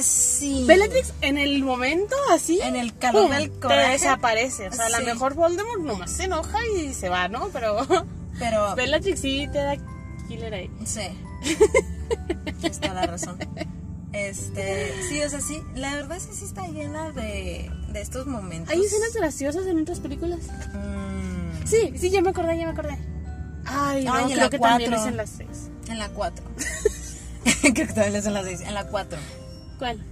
Sí. 0.00 0.64
Bellatrix 0.68 1.12
en 1.22 1.36
el 1.38 1.62
momento 1.64 2.14
así. 2.32 2.60
En 2.62 2.76
el 2.76 2.96
calor 2.96 3.22
¡pum! 3.26 3.30
del 3.32 3.50
te 3.50 3.58
coraje. 3.60 3.92
desaparece. 3.92 4.68
O 4.68 4.72
sea, 4.72 4.86
a 4.86 4.88
Sí. 4.90 4.94
lo 5.00 5.04
mejor 5.04 5.34
Voldemort 5.34 5.80
nomás 5.80 6.12
se 6.12 6.24
enoja 6.24 6.58
y 6.76 6.94
se 6.94 7.08
va, 7.08 7.26
¿no? 7.28 7.48
Pero 7.48 7.84
Pero. 8.38 8.74
Bellatrix 8.76 9.20
sí 9.20 9.48
te 9.52 9.58
da 9.58 9.76
killer 10.28 10.54
ahí. 10.54 10.70
Sí. 10.84 11.00
Está 12.62 12.94
la 12.94 13.06
razón. 13.06 13.38
Este, 14.12 14.92
sí, 15.08 15.22
o 15.22 15.28
sea, 15.30 15.40
sí, 15.40 15.62
la 15.74 15.94
verdad 15.94 16.18
sí, 16.18 16.30
sí 16.32 16.44
está 16.44 16.66
llena 16.66 17.12
de, 17.12 17.70
de 17.92 18.00
estos 18.00 18.26
momentos. 18.26 18.72
¿Hay 18.74 18.84
escenas 18.84 19.12
graciosas 19.14 19.66
en 19.66 19.80
otras 19.82 20.00
películas? 20.00 20.40
Mm, 20.74 21.66
Sí, 21.66 21.92
sí, 21.96 22.10
ya 22.10 22.20
me 22.20 22.30
acordé, 22.30 22.58
ya 22.58 22.64
me 22.66 22.72
acordé. 22.72 22.98
Ay, 23.64 24.04
no, 24.04 24.14
Ay, 24.14 24.24
en 24.24 24.30
creo 24.30 24.44
la 24.44 24.50
que 24.50 24.58
también 24.58 24.90
cuatro. 24.90 25.06
es 25.06 25.12
en 25.12 25.16
las 25.16 25.30
seis. 25.30 25.70
en 25.88 25.98
la 25.98 26.08
4. 26.08 26.44
Creo 27.62 27.74
que 27.74 27.86
también 27.86 28.22
son 28.22 28.34
las 28.34 28.44
6. 28.46 28.60
En 28.62 28.74
la 28.74 28.86
4. 28.86 29.18
¿Cuál? 29.78 30.04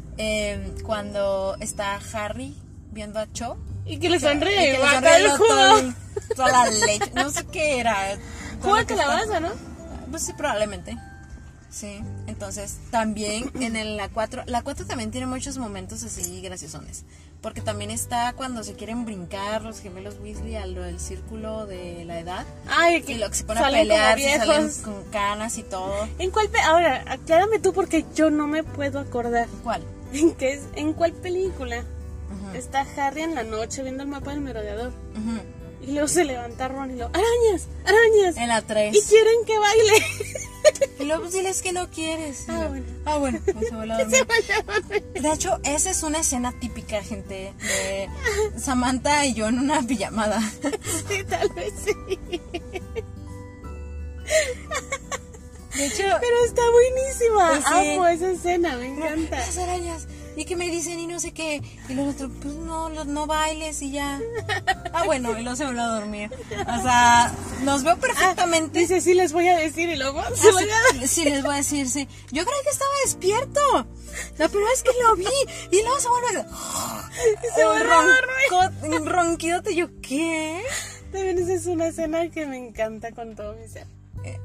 cuando 0.85 1.57
está 1.61 1.99
Harry 2.13 2.55
viendo 2.93 3.19
a 3.19 3.31
Cho. 3.33 3.57
Y 3.87 3.99
que 3.99 4.09
le 4.11 4.17
y 4.19 4.21
sonríe, 4.21 4.73
que 4.73 4.79
le 4.79 4.91
sonríe 4.91 5.17
el 5.17 5.31
jugo. 5.31 5.95
toda 6.37 6.53
la 6.53 6.71
leche. 6.71 7.11
No 7.15 7.31
sé 7.31 7.45
qué 7.47 7.81
era. 7.81 7.97
Jugo 8.63 8.77
que 8.77 8.87
calabaza, 8.87 9.41
¿no? 9.41 9.49
Pues 10.11 10.25
sí, 10.27 10.33
probablemente. 10.35 10.97
Sí, 11.79 12.01
entonces 12.27 12.79
también 12.91 13.53
en 13.61 13.77
el, 13.77 13.97
la 13.97 14.09
4, 14.09 14.43
la 14.47 14.63
4 14.63 14.87
también 14.87 15.13
tiene 15.13 15.29
muchos 15.29 15.59
momentos 15.59 16.03
así 16.03 16.41
graciosones, 16.41 17.05
porque 17.41 17.61
también 17.61 17.93
está 17.93 18.33
cuando 18.33 18.65
se 18.65 18.75
quieren 18.75 19.05
brincar 19.05 19.63
los 19.63 19.79
gemelos 19.79 20.17
Weasley 20.21 20.57
a 20.57 20.67
lo 20.67 20.83
del 20.83 20.99
círculo 20.99 21.67
de 21.67 22.05
la 22.05 22.19
edad 22.19 22.45
Ay, 22.69 23.03
que 23.03 23.13
y 23.13 23.19
lo 23.19 23.29
que 23.31 23.37
se 23.37 23.45
pone 23.45 23.61
a 23.61 23.71
pelear, 23.71 24.19
se 24.19 24.39
salen 24.39 24.73
con 24.83 25.05
canas 25.13 25.57
y 25.57 25.63
todo. 25.63 26.09
¿En 26.19 26.33
cuál 26.33 26.49
pe 26.49 26.59
Ahora, 26.59 27.05
aclárame 27.07 27.61
tú 27.61 27.73
porque 27.73 28.05
yo 28.13 28.31
no 28.31 28.49
me 28.49 28.65
puedo 28.65 28.99
acordar. 28.99 29.47
¿Cuál? 29.63 29.85
¿En, 30.13 30.35
qué 30.35 30.55
es, 30.55 30.63
¿En 30.75 30.95
cuál 30.95 31.13
película 31.13 31.79
Ujú, 31.79 32.57
está 32.57 32.85
Harry 32.97 33.23
en 33.23 33.37
la 33.37 33.45
noche 33.45 33.85
viendo 33.85 34.03
el 34.03 34.09
mapa 34.09 34.33
del 34.33 34.41
merodeador? 34.41 34.89
ujú. 35.15 35.87
Y 35.87 35.93
luego 35.93 36.09
se 36.09 36.25
levanta 36.25 36.67
Ron 36.67 36.91
y 36.91 36.97
lo 36.97 37.07
¡Arañas! 37.07 37.69
¡Arañas! 37.85 38.37
En 38.37 38.49
la 38.49 38.63
3. 38.63 38.97
Y 38.97 39.01
quieren 39.09 39.45
que 39.47 39.57
baile. 39.59 40.05
Y 40.99 41.05
luego 41.05 41.23
pues, 41.23 41.35
diles 41.35 41.63
que 41.63 41.73
no 41.73 41.89
quieres. 41.91 42.45
Ah, 42.49 42.67
bueno. 42.69 42.87
Ah, 43.05 43.17
bueno, 43.19 43.41
pues, 43.45 43.69
se 43.69 43.75
vuelve 43.75 43.93
a 43.95 43.99
dormir. 44.05 45.03
De 45.15 45.33
hecho, 45.33 45.59
esa 45.65 45.91
es 45.91 46.03
una 46.03 46.19
escena 46.21 46.53
típica, 46.61 47.03
gente, 47.03 47.53
de 47.59 48.09
Samantha 48.59 49.25
y 49.27 49.35
yo 49.35 49.49
en 49.49 49.59
una 49.61 49.83
pijamada. 49.83 50.41
sí, 51.09 51.25
tal 51.29 51.49
vez 51.51 51.73
sí. 51.85 51.93
De 55.77 55.87
hecho, 55.87 56.03
Pero 56.21 56.45
está 56.45 56.63
buenísima. 56.71 57.49
Pues 57.51 57.65
sí. 57.65 57.91
Amo 57.95 58.07
esa 58.09 58.31
escena, 58.33 58.77
me 58.77 58.87
encanta. 58.87 59.37
las 59.37 59.59
arañas. 59.59 60.07
Y 60.39 60.45
que 60.45 60.55
me 60.55 60.71
dicen 60.71 61.01
y 61.01 61.09
no 61.09 61.19
sé 61.19 61.33
qué. 61.33 61.61
Y 61.89 61.95
luego 61.95 62.11
otro, 62.13 62.31
pues 62.31 62.55
no, 62.55 62.89
no 62.91 63.27
bailes 63.27 63.83
y 63.83 63.91
ya. 63.91 64.21
Ah, 64.93 65.03
bueno, 65.05 65.37
y 65.37 65.43
luego 65.43 65.57
se 65.57 65.65
vuelve 65.65 65.81
a 65.81 65.87
dormir. 65.89 66.31
O 66.61 66.83
sea, 66.83 67.33
nos 67.65 67.83
veo 67.83 67.97
perfectamente. 67.97 68.79
Dice, 68.79 69.01
sí 69.01 69.15
les 69.15 69.33
voy 69.33 69.49
a 69.49 69.57
decir 69.57 69.89
y 69.89 69.97
luego 69.97 70.23
se 70.37 70.49
Ah, 70.49 70.53
van 70.55 71.03
a... 71.03 71.07
sí, 71.09 71.25
les 71.25 71.43
voy 71.43 71.55
a 71.55 71.57
decir, 71.57 71.89
sí. 71.91 72.07
Yo 72.31 72.45
creí 72.45 72.63
que 72.63 72.71
estaba 72.71 72.91
despierto. 73.05 73.61
La 74.39 74.49
primera 74.49 74.71
vez 74.71 74.83
que 74.85 74.91
lo 75.03 75.17
vi. 75.17 75.27
Y 75.77 75.83
luego 75.83 75.99
se 75.99 76.09
vuelve 76.09 76.29
a... 76.53 77.11
Se 77.57 77.67
vuelve 77.67 77.93
a 77.93 78.97
Un 78.97 79.07
ronquidote. 79.07 79.75
Yo, 79.75 79.89
¿qué? 80.01 80.63
También 81.11 81.37
esa 81.39 81.55
es 81.55 81.67
una 81.67 81.89
escena 81.89 82.31
que 82.31 82.47
me 82.47 82.59
encanta 82.59 83.11
con 83.11 83.35
todo 83.35 83.55
mi 83.55 83.67
ser. 83.67 83.89
Eh. 84.25 84.39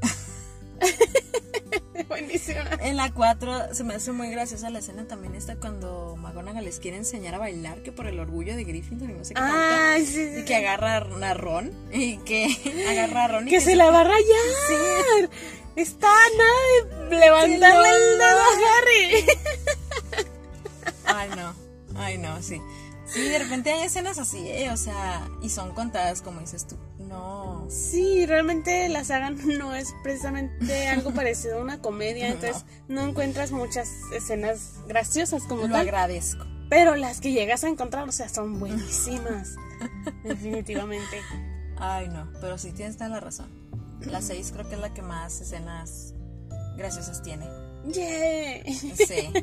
Buenísima. 2.07 2.61
En 2.79 2.97
la 2.97 3.11
4 3.11 3.73
se 3.73 3.83
me 3.83 3.95
hace 3.95 4.11
muy 4.11 4.29
graciosa 4.29 4.69
la 4.69 4.79
escena 4.79 5.07
también 5.07 5.35
esta 5.35 5.55
cuando 5.55 6.15
McGonagall 6.17 6.65
les 6.65 6.79
quiere 6.79 6.97
enseñar 6.97 7.35
a 7.35 7.37
bailar 7.37 7.81
que 7.83 7.91
por 7.91 8.07
el 8.07 8.19
orgullo 8.19 8.55
de 8.55 8.63
Gryffindor 8.63 9.09
y 9.09 9.13
no 9.13 9.23
sé 9.23 9.33
qué 9.33 9.41
tanto. 9.41 9.55
Ay, 9.57 10.05
sí, 10.05 10.29
sí. 10.33 10.39
Y 10.41 10.45
que 10.45 10.55
agarra 10.57 10.97
a 10.97 11.33
Ron 11.33 11.71
y 11.91 12.17
que 12.17 12.47
agarra 12.89 13.25
a 13.25 13.27
Ron 13.27 13.47
y 13.47 13.51
Que 13.51 13.61
se 13.61 13.75
la 13.75 13.89
va 13.89 14.01
a 14.01 14.03
rayar. 14.03 15.29
Está 15.75 16.07
nada 16.37 17.09
de 17.09 17.17
levantarle 17.17 17.89
el 17.89 18.17
dedo 18.19 18.39
a 18.39 18.53
Harry. 18.77 19.25
Ay, 21.05 21.29
no. 21.35 21.55
Ay, 21.95 22.17
no, 22.17 22.41
sí. 22.41 22.61
Sí, 23.05 23.21
de 23.29 23.39
repente 23.39 23.71
hay 23.71 23.83
escenas 23.83 24.17
así, 24.17 24.47
¿eh? 24.47 24.71
O 24.71 24.77
sea, 24.77 25.27
y 25.41 25.49
son 25.49 25.73
contadas 25.73 26.21
como 26.21 26.39
dices 26.39 26.65
tú. 26.67 26.77
No. 26.99 27.67
Sí, 27.69 28.25
realmente 28.25 28.87
la 28.89 29.03
saga 29.03 29.29
no 29.59 29.75
es 29.75 29.93
precisamente 30.03 30.87
algo 30.87 31.11
parecido 31.15 31.59
a 31.59 31.61
una 31.61 31.81
comedia, 31.81 32.29
entonces 32.29 32.65
no 32.87 33.01
encuentras 33.01 33.51
muchas 33.51 33.89
escenas 34.13 34.75
graciosas 34.87 35.43
como 35.43 35.63
Lo 35.63 35.69
tal. 35.69 35.81
agradezco. 35.81 36.45
Pero 36.69 36.95
las 36.95 37.19
que 37.19 37.31
llegas 37.33 37.63
a 37.63 37.67
encontrar, 37.69 38.07
o 38.07 38.11
sea, 38.11 38.29
son 38.29 38.59
buenísimas. 38.59 39.55
Definitivamente. 40.23 41.21
Ay, 41.77 42.07
no, 42.07 42.31
pero 42.41 42.57
sí 42.57 42.71
tienes 42.71 42.95
toda 42.97 43.09
la 43.09 43.19
razón. 43.19 43.47
La 44.05 44.21
6 44.21 44.51
creo 44.53 44.67
que 44.67 44.75
es 44.75 44.81
la 44.81 44.93
que 44.93 45.01
más 45.01 45.39
escenas 45.39 46.13
graciosas 46.77 47.21
tiene. 47.21 47.45
¡Yay! 47.85 48.73
Sí. 48.73 49.33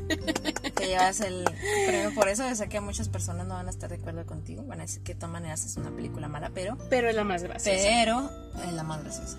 Te 0.75 0.87
llevas 0.87 1.21
el 1.21 1.45
premio 1.85 2.13
por 2.15 2.27
eso. 2.27 2.47
Yo 2.47 2.55
sé 2.55 2.69
que 2.69 2.81
muchas 2.81 3.09
personas 3.09 3.47
no 3.47 3.53
van 3.53 3.67
a 3.67 3.69
estar 3.69 3.89
de 3.89 3.97
acuerdo 3.97 4.25
contigo. 4.25 4.63
Van 4.63 4.79
a 4.79 4.83
decir 4.83 5.03
que 5.03 5.13
de 5.13 5.19
todas 5.19 5.33
maneras 5.33 5.65
es 5.65 5.77
una 5.77 5.91
película 5.91 6.27
mala, 6.27 6.51
pero. 6.53 6.77
Pero 6.89 7.09
es 7.09 7.15
la 7.15 7.23
más 7.23 7.43
graciosa. 7.43 7.77
Pero 7.83 8.29
es 8.65 8.73
la 8.73 8.83
más 8.83 9.03
graciosa. 9.03 9.37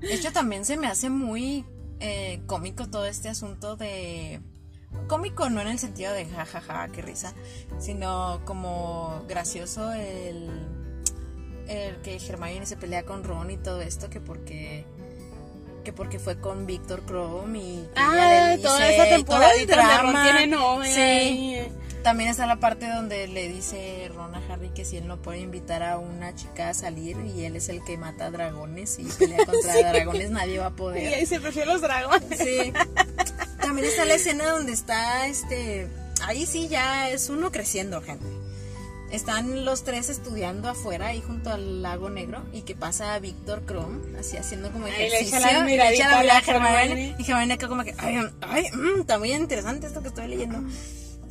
De 0.00 0.14
hecho, 0.14 0.32
también 0.32 0.64
se 0.64 0.76
me 0.76 0.86
hace 0.86 1.10
muy 1.10 1.64
eh, 2.00 2.42
cómico 2.46 2.88
todo 2.88 3.06
este 3.06 3.28
asunto 3.28 3.76
de. 3.76 4.40
Cómico 5.08 5.50
no 5.50 5.60
en 5.60 5.68
el 5.68 5.78
sentido 5.78 6.12
de 6.12 6.26
jajaja, 6.26 6.88
qué 6.88 7.02
risa, 7.02 7.34
sino 7.78 8.40
como 8.44 9.24
gracioso 9.28 9.92
el, 9.92 10.48
el 11.68 12.00
que 12.02 12.16
Hermione 12.16 12.66
se 12.66 12.76
pelea 12.76 13.04
con 13.04 13.22
Ron 13.22 13.50
y 13.50 13.56
todo 13.56 13.82
esto, 13.82 14.08
que 14.08 14.20
porque 14.20 14.86
que 15.86 15.92
porque 15.92 16.18
fue 16.18 16.40
con 16.40 16.66
Víctor 16.66 17.02
Chrome 17.06 17.58
y 17.60 17.88
Ah, 17.94 18.56
toda 18.60 18.90
esa 18.90 19.06
y 19.06 19.10
temporada 19.10 19.50
todo 19.52 19.60
el 19.60 19.66
drama. 19.68 20.22
tiene 20.24 20.46
novia 20.48 20.92
Sí. 20.92 21.00
y- 21.60 21.86
También 22.02 22.28
está 22.30 22.44
la 22.46 22.56
parte 22.56 22.88
donde 22.88 23.26
le 23.28 23.48
dice 23.48 24.08
Ron 24.14 24.34
a 24.34 24.42
Harry 24.52 24.68
que 24.70 24.84
si 24.84 24.96
él 24.96 25.06
no 25.08 25.16
puede 25.22 25.38
invitar 25.40 25.82
a 25.84 25.98
una 25.98 26.34
chica 26.34 26.68
a 26.70 26.74
salir 26.74 27.16
y 27.34 27.44
él 27.44 27.54
es 27.56 27.68
el 27.68 27.82
que 27.84 27.96
mata 27.98 28.30
dragones 28.32 28.98
y 28.98 29.04
pelea 29.04 29.38
contra 29.46 29.74
dragones, 29.92 30.30
nadie 30.30 30.58
va 30.58 30.66
a 30.66 30.70
Y 30.70 30.72
poder. 30.72 31.14
ahí 31.14 31.26
se 31.26 31.40
prefiere 31.40 31.66
los 31.72 31.80
dragones. 31.80 32.38
Sí. 32.38 32.72
También 33.60 33.86
está 33.88 34.04
la 34.04 34.14
escena 34.14 34.50
donde 34.50 34.72
está 34.72 35.26
este. 35.28 35.88
Ahí 36.22 36.46
sí 36.46 36.68
ya 36.68 37.10
es 37.10 37.28
uno 37.30 37.50
creciendo, 37.52 38.00
gente. 38.02 38.26
Están 39.10 39.64
los 39.64 39.84
tres 39.84 40.08
estudiando 40.08 40.68
afuera 40.68 41.06
ahí 41.08 41.20
junto 41.20 41.50
al 41.50 41.82
lago 41.82 42.10
negro 42.10 42.44
y 42.52 42.62
que 42.62 42.74
pasa 42.74 43.18
Víctor 43.20 43.64
Krum 43.64 44.00
así 44.18 44.36
haciendo 44.36 44.72
como 44.72 44.86
Ahí 44.86 44.92
le 44.92 45.06
ejercicio 45.06 45.38
echa 45.38 45.52
la 45.52 45.58
y 45.58 45.62
le 45.62 45.70
miradita 45.70 46.04
echa 46.06 46.24
la 46.24 46.24
la 46.24 46.38
Hermione 46.38 46.82
Hermione. 46.82 47.16
y 47.18 47.30
Hermione 47.30 47.54
acá 47.54 47.68
como 47.68 47.84
que 47.84 47.94
ay, 47.98 48.18
ay 48.40 48.64
mm, 48.72 49.00
está 49.00 49.18
muy 49.18 49.32
interesante 49.32 49.86
esto 49.86 50.02
que 50.02 50.08
estoy 50.08 50.26
leyendo 50.28 50.58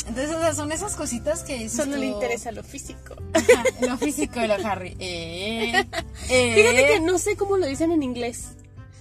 entonces 0.08 0.36
o 0.36 0.40
sea, 0.40 0.54
son 0.54 0.72
esas 0.72 0.96
cositas 0.96 1.44
que 1.44 1.68
Solo 1.68 1.98
le 1.98 2.06
interesa 2.06 2.52
lo 2.52 2.64
físico. 2.64 3.16
ajá, 3.34 3.64
lo 3.82 3.98
físico 3.98 4.40
de 4.40 4.48
lo 4.48 4.54
Harry 4.56 4.96
eh, 5.00 5.86
eh, 6.30 6.54
Fíjate 6.56 6.88
que 6.94 7.00
no 7.02 7.18
sé 7.18 7.36
cómo 7.36 7.58
lo 7.58 7.66
dicen 7.66 7.92
en 7.92 8.04
inglés. 8.04 8.50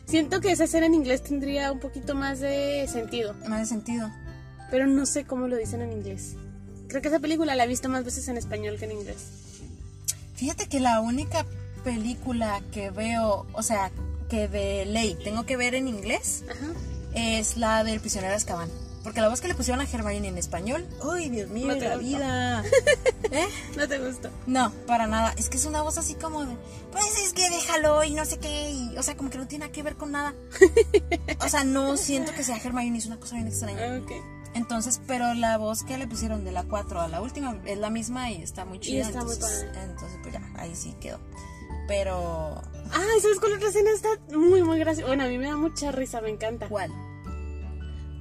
Siento 0.06 0.40
que 0.40 0.50
esa 0.50 0.64
escena 0.64 0.86
en 0.86 0.94
inglés 0.94 1.22
tendría 1.22 1.72
un 1.72 1.80
poquito 1.80 2.14
más 2.14 2.40
de 2.40 2.86
sentido, 2.90 3.34
más 3.46 3.60
de 3.60 3.66
sentido 3.66 4.10
pero 4.74 4.88
no 4.88 5.06
sé 5.06 5.24
cómo 5.24 5.46
lo 5.46 5.56
dicen 5.56 5.82
en 5.82 5.92
inglés. 5.92 6.36
Creo 6.88 7.02
que 7.02 7.08
esa 7.08 7.18
película 7.20 7.54
la 7.54 7.64
he 7.64 7.68
visto 7.68 7.88
más 7.88 8.04
veces 8.04 8.28
en 8.28 8.36
español 8.36 8.76
que 8.78 8.84
en 8.84 8.92
inglés. 8.92 9.16
Fíjate 10.36 10.66
que 10.66 10.80
la 10.80 11.00
única 11.00 11.46
película 11.84 12.60
que 12.72 12.90
veo, 12.90 13.46
o 13.52 13.62
sea, 13.62 13.90
que 14.28 14.48
de 14.48 14.84
ley 14.86 15.16
tengo 15.22 15.44
que 15.46 15.56
ver 15.56 15.74
en 15.74 15.86
inglés 15.88 16.44
Ajá. 16.50 16.72
es 17.14 17.56
la 17.56 17.84
del 17.84 18.00
prisionero 18.00 18.30
de 18.30 18.36
Azkaban. 18.36 18.68
Porque 19.02 19.20
la 19.20 19.28
voz 19.28 19.42
que 19.42 19.48
le 19.48 19.54
pusieron 19.54 19.82
a 19.82 19.90
Hermione 19.90 20.28
en 20.28 20.38
español, 20.38 20.86
¡ay, 21.12 21.28
Dios 21.28 21.50
mío, 21.50 21.66
No 21.66 21.74
te 21.76 21.88
la 21.90 21.96
gustó. 21.96 22.08
vida! 22.08 22.64
¿Eh? 23.32 23.46
¿No 23.76 23.86
te 23.86 23.98
gustó? 23.98 24.30
No, 24.46 24.72
para 24.86 25.06
nada. 25.06 25.34
Es 25.36 25.50
que 25.50 25.58
es 25.58 25.66
una 25.66 25.82
voz 25.82 25.98
así 25.98 26.14
como 26.14 26.46
de, 26.46 26.56
pues 26.90 27.04
es 27.18 27.34
que 27.34 27.50
déjalo 27.50 28.02
y 28.02 28.14
no 28.14 28.24
sé 28.24 28.38
qué. 28.38 28.70
Y, 28.70 28.96
o 28.96 29.02
sea, 29.02 29.14
como 29.14 29.28
que 29.28 29.36
no 29.36 29.46
tiene 29.46 29.66
nada 29.66 29.72
que 29.72 29.82
ver 29.82 29.96
con 29.96 30.10
nada. 30.12 30.32
O 31.44 31.48
sea, 31.50 31.64
no 31.64 31.98
siento 31.98 32.32
que 32.32 32.42
sea 32.42 32.56
Hermione, 32.56 32.96
es 32.96 33.04
una 33.04 33.18
cosa 33.20 33.34
bien 33.34 33.48
extraña. 33.48 33.98
Ok. 33.98 34.10
Entonces, 34.54 35.00
pero 35.06 35.34
la 35.34 35.58
voz 35.58 35.82
que 35.82 35.98
le 35.98 36.06
pusieron 36.06 36.44
de 36.44 36.52
la 36.52 36.62
4 36.64 37.00
a 37.00 37.08
la 37.08 37.20
última 37.20 37.56
es 37.66 37.78
la 37.78 37.90
misma 37.90 38.30
y 38.30 38.42
está 38.42 38.64
muy 38.64 38.78
chida. 38.78 39.06
está 39.06 39.24
muy 39.24 39.34
entonces, 39.34 39.64
padre. 39.64 39.82
entonces, 39.82 40.18
pues 40.22 40.34
ya, 40.34 40.42
ahí 40.56 40.74
sí 40.74 40.94
quedó. 41.00 41.18
Pero, 41.88 42.62
Ah, 42.92 43.02
¿sabes 43.20 43.40
cuál 43.40 43.54
otra 43.54 43.68
escena 43.68 43.90
está 43.90 44.08
muy, 44.36 44.62
muy 44.62 44.78
graciosa? 44.78 45.08
Bueno, 45.08 45.24
a 45.24 45.26
mí 45.26 45.38
me 45.38 45.46
da 45.46 45.56
mucha 45.56 45.90
risa, 45.92 46.20
me 46.20 46.30
encanta. 46.30 46.68
¿cuál? 46.68 46.90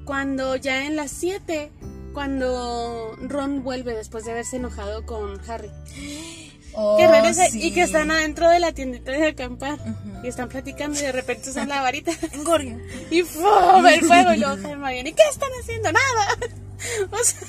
Cuando 0.06 0.56
ya 0.56 0.86
en 0.86 0.96
las 0.96 1.12
7 1.12 1.72
cuando 2.14 3.16
Ron 3.22 3.64
vuelve 3.64 3.96
después 3.96 4.26
de 4.26 4.32
haberse 4.32 4.58
enojado 4.58 5.06
con 5.06 5.40
Harry. 5.50 5.70
Oh, 6.76 6.98
que 6.98 7.08
regresa 7.08 7.48
sí. 7.48 7.62
y 7.68 7.72
que 7.72 7.82
están 7.84 8.10
adentro 8.12 8.50
de 8.50 8.60
la 8.60 8.72
tiendita 8.72 9.12
de 9.12 9.28
acampar 9.28 9.78
y 10.24 10.28
están 10.28 10.50
platicando 10.50 10.98
y 11.00 11.04
de 11.04 11.12
repente 11.12 11.50
usan 11.52 11.70
la 11.70 11.82
varita 11.82 12.12
Engorgio. 12.34 12.80
y 13.12 13.22
¡fum! 13.24 13.86
el 13.86 14.02
fuego 14.06 14.34
y 14.34 14.38
luego 14.40 14.56
Hermione, 14.68 15.10
¿y 15.10 15.14
qué 15.14 15.24
están 15.32 15.50
haciendo? 15.62 15.92
Nada. 15.92 16.38
O 17.12 17.24
sea, 17.24 17.40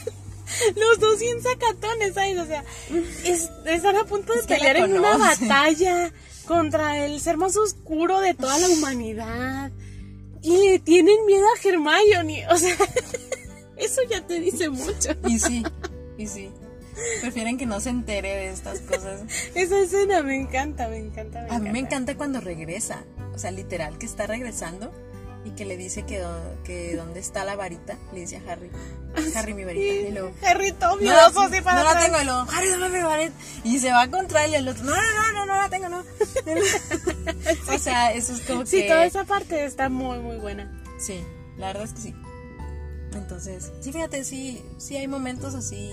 los 0.76 1.00
dos 1.00 1.18
bien 1.18 1.42
sacatones, 1.42 2.14
¿sabes? 2.14 2.38
O 2.38 2.46
sea, 2.46 2.62
es- 3.24 3.50
están 3.64 3.96
a 3.96 4.04
punto 4.04 4.32
de 4.32 4.40
Es 4.40 4.46
pelear 4.46 4.76
en 4.76 4.92
una 4.96 5.16
batalla 5.16 6.12
contra 6.46 7.04
el 7.04 7.20
ser 7.20 7.36
más 7.36 7.56
oscuro 7.56 8.20
de 8.20 8.34
toda 8.34 8.56
la 8.60 8.68
humanidad 8.68 9.72
y 10.42 10.56
le 10.68 10.78
tienen 10.78 11.24
miedo 11.26 11.44
a 11.46 11.68
Hermione, 11.68 12.46
o 12.50 12.56
sea, 12.58 12.76
eso 13.76 14.02
ya 14.08 14.24
te 14.24 14.38
dice 14.38 14.68
mucho. 14.68 15.10
Y 15.26 15.40
sí, 15.40 15.64
y 16.18 16.26
sí. 16.28 16.50
Prefieren 17.20 17.58
que 17.58 17.66
no 17.66 17.80
se 17.80 17.90
entere 17.90 18.28
de 18.28 18.50
estas 18.50 18.80
cosas. 18.80 19.22
Esa 19.54 19.78
escena 19.78 20.22
me 20.22 20.36
encanta, 20.36 20.88
me 20.88 20.98
encanta, 20.98 21.42
me 21.42 21.54
A 21.54 21.58
mí 21.58 21.70
me 21.70 21.78
encanta 21.78 22.16
cuando 22.16 22.40
regresa. 22.40 23.04
O 23.34 23.38
sea, 23.38 23.50
literal, 23.50 23.98
que 23.98 24.06
está 24.06 24.26
regresando 24.26 24.92
y 25.44 25.50
que 25.50 25.64
le 25.64 25.76
dice 25.76 26.04
que, 26.04 26.24
que 26.64 26.96
dónde 26.96 27.20
está 27.20 27.44
la 27.44 27.56
varita. 27.56 27.98
Le 28.12 28.20
dice 28.20 28.36
a 28.36 28.52
Harry. 28.52 28.70
Harry, 29.34 29.54
mi 29.54 29.64
varita. 29.64 30.08
Y 30.08 30.12
luego, 30.12 30.32
Harry 30.42 30.72
todo 30.72 30.96
no, 30.96 31.10
así 31.10 31.60
para 31.60 31.82
no 31.82 31.94
la 31.94 32.00
tengo. 32.00 32.20
Y 32.20 32.24
luego, 32.24 32.46
Harry, 32.50 32.68
dame 32.70 32.88
mi 32.88 33.04
varita. 33.04 33.34
Y 33.64 33.78
se 33.78 33.92
va 33.92 34.08
contra 34.08 34.44
él 34.44 34.52
y 34.52 34.54
el 34.56 34.68
otro, 34.68 34.84
no, 34.84 34.94
no, 34.94 35.02
no, 35.02 35.32
no, 35.32 35.46
no 35.46 35.54
la 35.54 35.68
tengo, 35.68 35.88
no. 35.88 35.98
o 37.74 37.78
sea, 37.78 38.12
eso 38.12 38.32
es 38.32 38.40
como 38.40 38.64
Sí, 38.64 38.82
que... 38.82 38.88
toda 38.88 39.04
esa 39.04 39.24
parte 39.24 39.64
está 39.64 39.88
muy, 39.88 40.18
muy 40.18 40.38
buena. 40.38 40.82
Sí, 40.98 41.22
la 41.58 41.68
verdad 41.68 41.84
es 41.84 41.92
que 41.92 42.00
sí. 42.00 42.14
Entonces, 43.12 43.72
sí, 43.80 43.92
fíjate, 43.92 44.24
sí, 44.24 44.64
sí 44.78 44.96
hay 44.96 45.06
momentos 45.06 45.54
así 45.54 45.90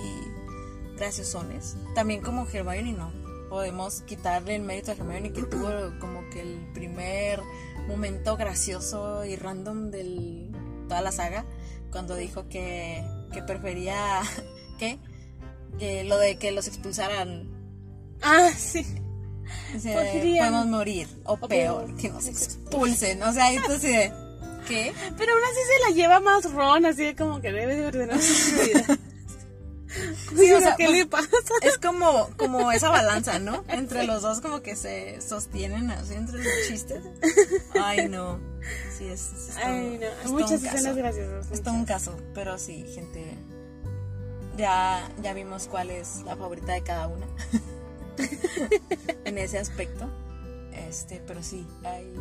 graciosones. 1.02 1.76
También 1.95 2.22
como 2.22 2.47
Hermione 2.47 2.93
no. 2.93 3.12
Podemos 3.49 4.02
quitarle 4.04 4.56
el 4.56 4.62
mérito 4.62 4.91
a 4.91 4.93
Hermione 4.93 5.34
que 5.34 5.43
tuvo 5.43 5.68
como 5.99 6.30
que 6.30 6.41
el 6.41 6.72
primer 6.74 7.41
momento 7.88 8.38
gracioso 8.38 9.26
y 9.26 9.36
random 9.36 9.91
de 9.91 10.49
toda 10.88 11.02
la 11.02 11.12
saga. 11.12 11.45
Cuando 11.91 12.16
dijo 12.16 12.47
que, 12.47 13.04
que 13.34 13.43
prefería 13.43 14.22
que, 14.80 14.99
que 15.80 16.04
lo 16.06 16.18
de 16.18 16.38
que 16.38 16.52
los 16.52 16.68
expulsaran. 16.68 17.49
Ah, 18.22 18.49
sí. 18.56 18.86
Podrían- 19.74 20.52
podemos 20.54 20.68
morir. 20.68 21.08
O, 21.26 21.34
o 21.34 21.38
peor, 21.47 21.86
peor, 21.88 21.95
que 21.97 22.10
nos 22.10 22.28
expulsen. 22.28 23.22
O 23.24 23.34
sea, 23.34 23.47
tú 23.66 23.74
así 23.74 23.88
de. 23.88 24.14
¿Qué? 24.68 24.93
Pero 25.18 25.34
aún 25.34 25.41
así 25.43 25.60
se 25.68 25.89
la 25.89 25.95
lleva 25.95 26.20
más 26.22 26.49
Ron, 26.54 26.86
así 26.86 27.04
de 27.04 27.16
como 27.16 27.41
que 27.41 27.52
debe 27.52 27.76
de 27.76 27.88
ordenar 27.88 28.22
su 28.22 28.56
vida. 28.66 28.97
Sí, 30.38 30.51
o 30.53 30.59
sea, 30.59 30.75
¿qué 30.75 30.86
pues, 30.86 30.97
le 30.97 31.05
pasa? 31.05 31.27
Es 31.61 31.77
como, 31.77 32.29
como 32.38 32.71
esa 32.71 32.89
balanza, 32.89 33.39
¿no? 33.39 33.63
Entre 33.67 34.03
los 34.05 34.21
dos 34.21 34.41
como 34.41 34.61
que 34.61 34.75
se 34.75 35.19
sostienen 35.21 35.91
así 35.91 36.13
entre 36.13 36.38
los 36.43 36.53
chistes. 36.67 37.03
Ay, 37.79 38.07
no. 38.09 38.39
Sí, 38.97 39.07
es, 39.07 39.32
es 39.34 39.47
todo- 39.55 39.65
Ay, 39.65 39.99
no, 39.99 40.07
es 40.25 40.32
muchas 40.32 40.61
un 40.61 40.67
escenas 40.67 40.95
graciosas. 40.95 41.51
Es 41.51 41.61
todo 41.63 41.73
un 41.73 41.86
caso, 41.86 42.15
pero 42.34 42.57
sí, 42.57 42.86
gente. 42.93 43.38
Ya, 44.57 45.09
ya 45.21 45.34
vimos 45.34 45.67
cuál 45.67 45.89
es 45.91 46.21
la 46.25 46.36
favorita 46.36 46.73
de 46.73 46.84
cada 46.84 47.07
una. 47.07 47.25
en 49.25 49.38
ese 49.38 49.57
aspecto. 49.59 50.09
Este, 50.88 51.21
pero 51.25 51.41
sí, 51.43 51.65
hay, 51.84 52.13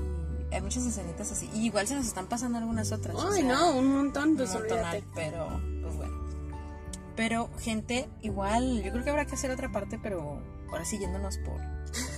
hay 0.52 0.60
muchas 0.60 0.84
escenitas 0.86 1.30
así. 1.32 1.50
Y 1.54 1.66
igual 1.66 1.86
se 1.86 1.94
nos 1.94 2.06
están 2.06 2.26
pasando 2.26 2.58
algunas 2.58 2.92
otras. 2.92 3.14
o 3.16 3.28
Ay, 3.32 3.42
sea, 3.42 3.52
no, 3.52 3.76
un 3.76 3.94
montón, 3.96 4.30
un 4.30 4.36
pues 4.36 4.54
olvídate. 4.54 5.04
pero 5.14 5.48
pues 5.82 5.96
bueno. 5.96 6.29
Pero 7.20 7.50
gente, 7.58 8.08
igual, 8.22 8.82
yo 8.82 8.92
creo 8.92 9.04
que 9.04 9.10
habrá 9.10 9.26
que 9.26 9.34
hacer 9.34 9.50
otra 9.50 9.70
parte, 9.70 9.98
pero 10.02 10.40
ahora 10.70 10.86
siguiéndonos 10.86 11.36
por, 11.36 11.60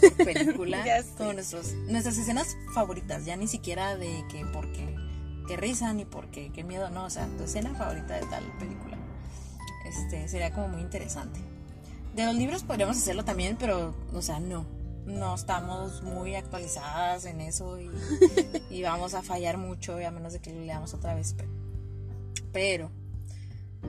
por 0.01 0.17
película, 0.25 0.85
como 1.19 1.33
nuestros, 1.33 1.73
nuestras 1.89 2.19
escenas 2.19 2.57
favoritas, 2.73 3.25
ya 3.25 3.35
ni 3.35 3.49
siquiera 3.49 3.97
de 3.97 4.25
que 4.31 4.47
porque 4.53 4.95
qué 5.49 5.57
risa 5.57 5.93
ni 5.93 6.05
porque 6.05 6.53
qué 6.53 6.63
miedo, 6.63 6.89
no, 6.91 7.07
o 7.07 7.11
sea, 7.11 7.27
tu 7.37 7.43
escena 7.43 7.75
favorita 7.75 8.15
de 8.15 8.27
tal 8.27 8.45
película. 8.61 8.97
Este, 9.85 10.29
sería 10.29 10.53
como 10.53 10.69
muy 10.69 10.83
interesante. 10.83 11.41
De 12.15 12.25
los 12.25 12.37
libros 12.37 12.63
podríamos 12.63 12.97
hacerlo 12.97 13.25
también, 13.25 13.57
pero, 13.59 13.97
o 14.13 14.23
sea, 14.23 14.39
no. 14.39 14.67
No 15.05 15.35
estamos 15.35 16.01
muy 16.05 16.37
actualizadas 16.37 17.25
en 17.25 17.41
eso 17.41 17.81
y, 17.81 17.91
y 18.71 18.85
vamos 18.85 19.15
a 19.15 19.23
fallar 19.23 19.59
mucho, 19.59 20.01
y 20.01 20.05
a 20.05 20.13
menos 20.13 20.33
de 20.33 20.39
que 20.39 20.53
lo 20.53 20.61
leamos 20.61 20.95
otra 20.95 21.13
vez. 21.13 21.35
Pero, 22.53 22.93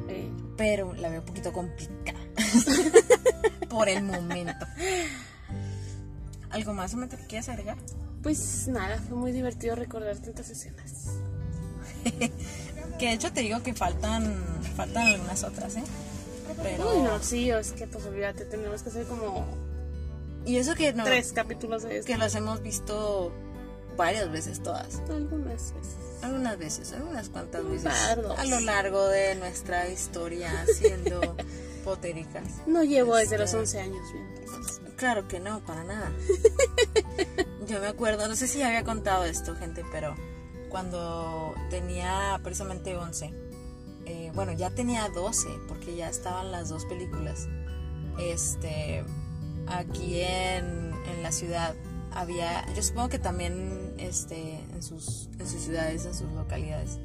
pero, 0.08 0.54
pero 0.58 0.94
la 0.94 1.10
veo 1.10 1.20
un 1.22 1.26
poquito 1.26 1.52
complicada. 1.54 2.20
Por 3.70 3.90
el 3.90 4.04
momento. 4.04 4.66
¿Algo 6.52 6.74
más, 6.74 6.92
Samantha, 6.92 7.18
que 7.18 7.26
quieras 7.28 7.50
agregar? 7.50 7.78
pues 8.22 8.70
nada, 8.70 8.98
fue 9.10 9.18
muy 9.18 9.32
divertido 9.34 9.76
recordar 9.76 10.18
tantas 10.18 10.50
escenas. 10.50 11.10
Que 13.00 13.08
de 13.08 13.14
hecho 13.14 13.34
te 13.34 13.42
digo 13.42 13.62
que 13.64 13.74
faltan, 13.74 14.36
faltan 14.76 15.08
algunas 15.08 15.44
otras, 15.44 15.76
¿eh? 15.78 15.84
Pero. 16.62 16.92
Uy, 16.96 17.02
no, 17.02 17.20
sí, 17.22 17.50
es 17.50 17.72
que 17.72 17.88
pues 17.88 18.06
olvídate, 18.06 18.46
tenemos 18.46 18.84
que 18.84 18.90
hacer 18.90 19.06
como 19.08 19.46
Y 20.46 20.58
eso 20.58 20.76
que 20.76 20.94
no. 20.94 21.04
tres 21.04 21.34
capítulos 21.34 21.84
de 21.84 21.98
esto. 21.98 22.08
Que 22.08 22.18
los 22.18 22.36
hemos 22.36 22.62
visto 22.62 23.34
varias 23.98 24.32
veces 24.32 24.62
todas. 24.62 25.02
Algunas 25.10 25.74
veces. 25.74 25.96
Algunas 26.24 26.58
veces, 26.58 26.94
algunas 26.94 27.30
cuantas 27.30 27.64
veces. 27.68 27.88
A 27.88 28.46
lo 28.46 28.60
largo 28.62 29.08
de 29.08 29.36
nuestra 29.36 29.90
historia 29.90 30.66
siendo 30.74 31.36
potéricas. 31.84 32.44
No 32.66 32.84
llevo 32.84 33.16
desde 33.16 33.36
Este- 33.36 33.38
los 33.44 33.54
11 33.54 33.80
años 33.82 34.02
viendo. 34.14 34.34
Claro 34.96 35.28
que 35.28 35.40
no, 35.40 35.60
para 35.66 35.84
nada. 35.84 36.12
Yo 37.68 37.80
me 37.80 37.88
acuerdo, 37.88 38.28
no 38.28 38.36
sé 38.36 38.48
si 38.48 38.62
había 38.62 38.84
contado 38.84 39.26
esto, 39.26 39.56
gente, 39.56 39.84
pero 39.92 40.16
cuando 40.70 41.54
tenía 41.70 42.40
precisamente 42.44 42.96
11, 42.96 43.34
eh, 44.06 44.32
bueno, 44.34 44.54
ya 44.54 44.70
tenía 44.70 45.10
12, 45.10 45.48
porque 45.68 45.96
ya 45.96 46.10
estaban 46.10 46.52
las 46.52 46.70
dos 46.70 46.86
películas. 46.86 47.48
Este, 48.20 49.04
aquí 49.68 50.22
en, 50.22 50.94
en 51.12 51.24
la 51.24 51.32
ciudad 51.32 51.74
había, 52.16 52.66
yo 52.76 52.82
supongo 52.84 53.10
que 53.10 53.20
también 53.20 53.94
este, 53.98 54.60
en, 54.74 54.82
sus, 54.84 55.30
en 55.40 55.48
sus 55.48 55.62
ciudades, 55.62 56.06
en 56.06 56.14
sus 56.14 56.32
localidades, 56.32 57.00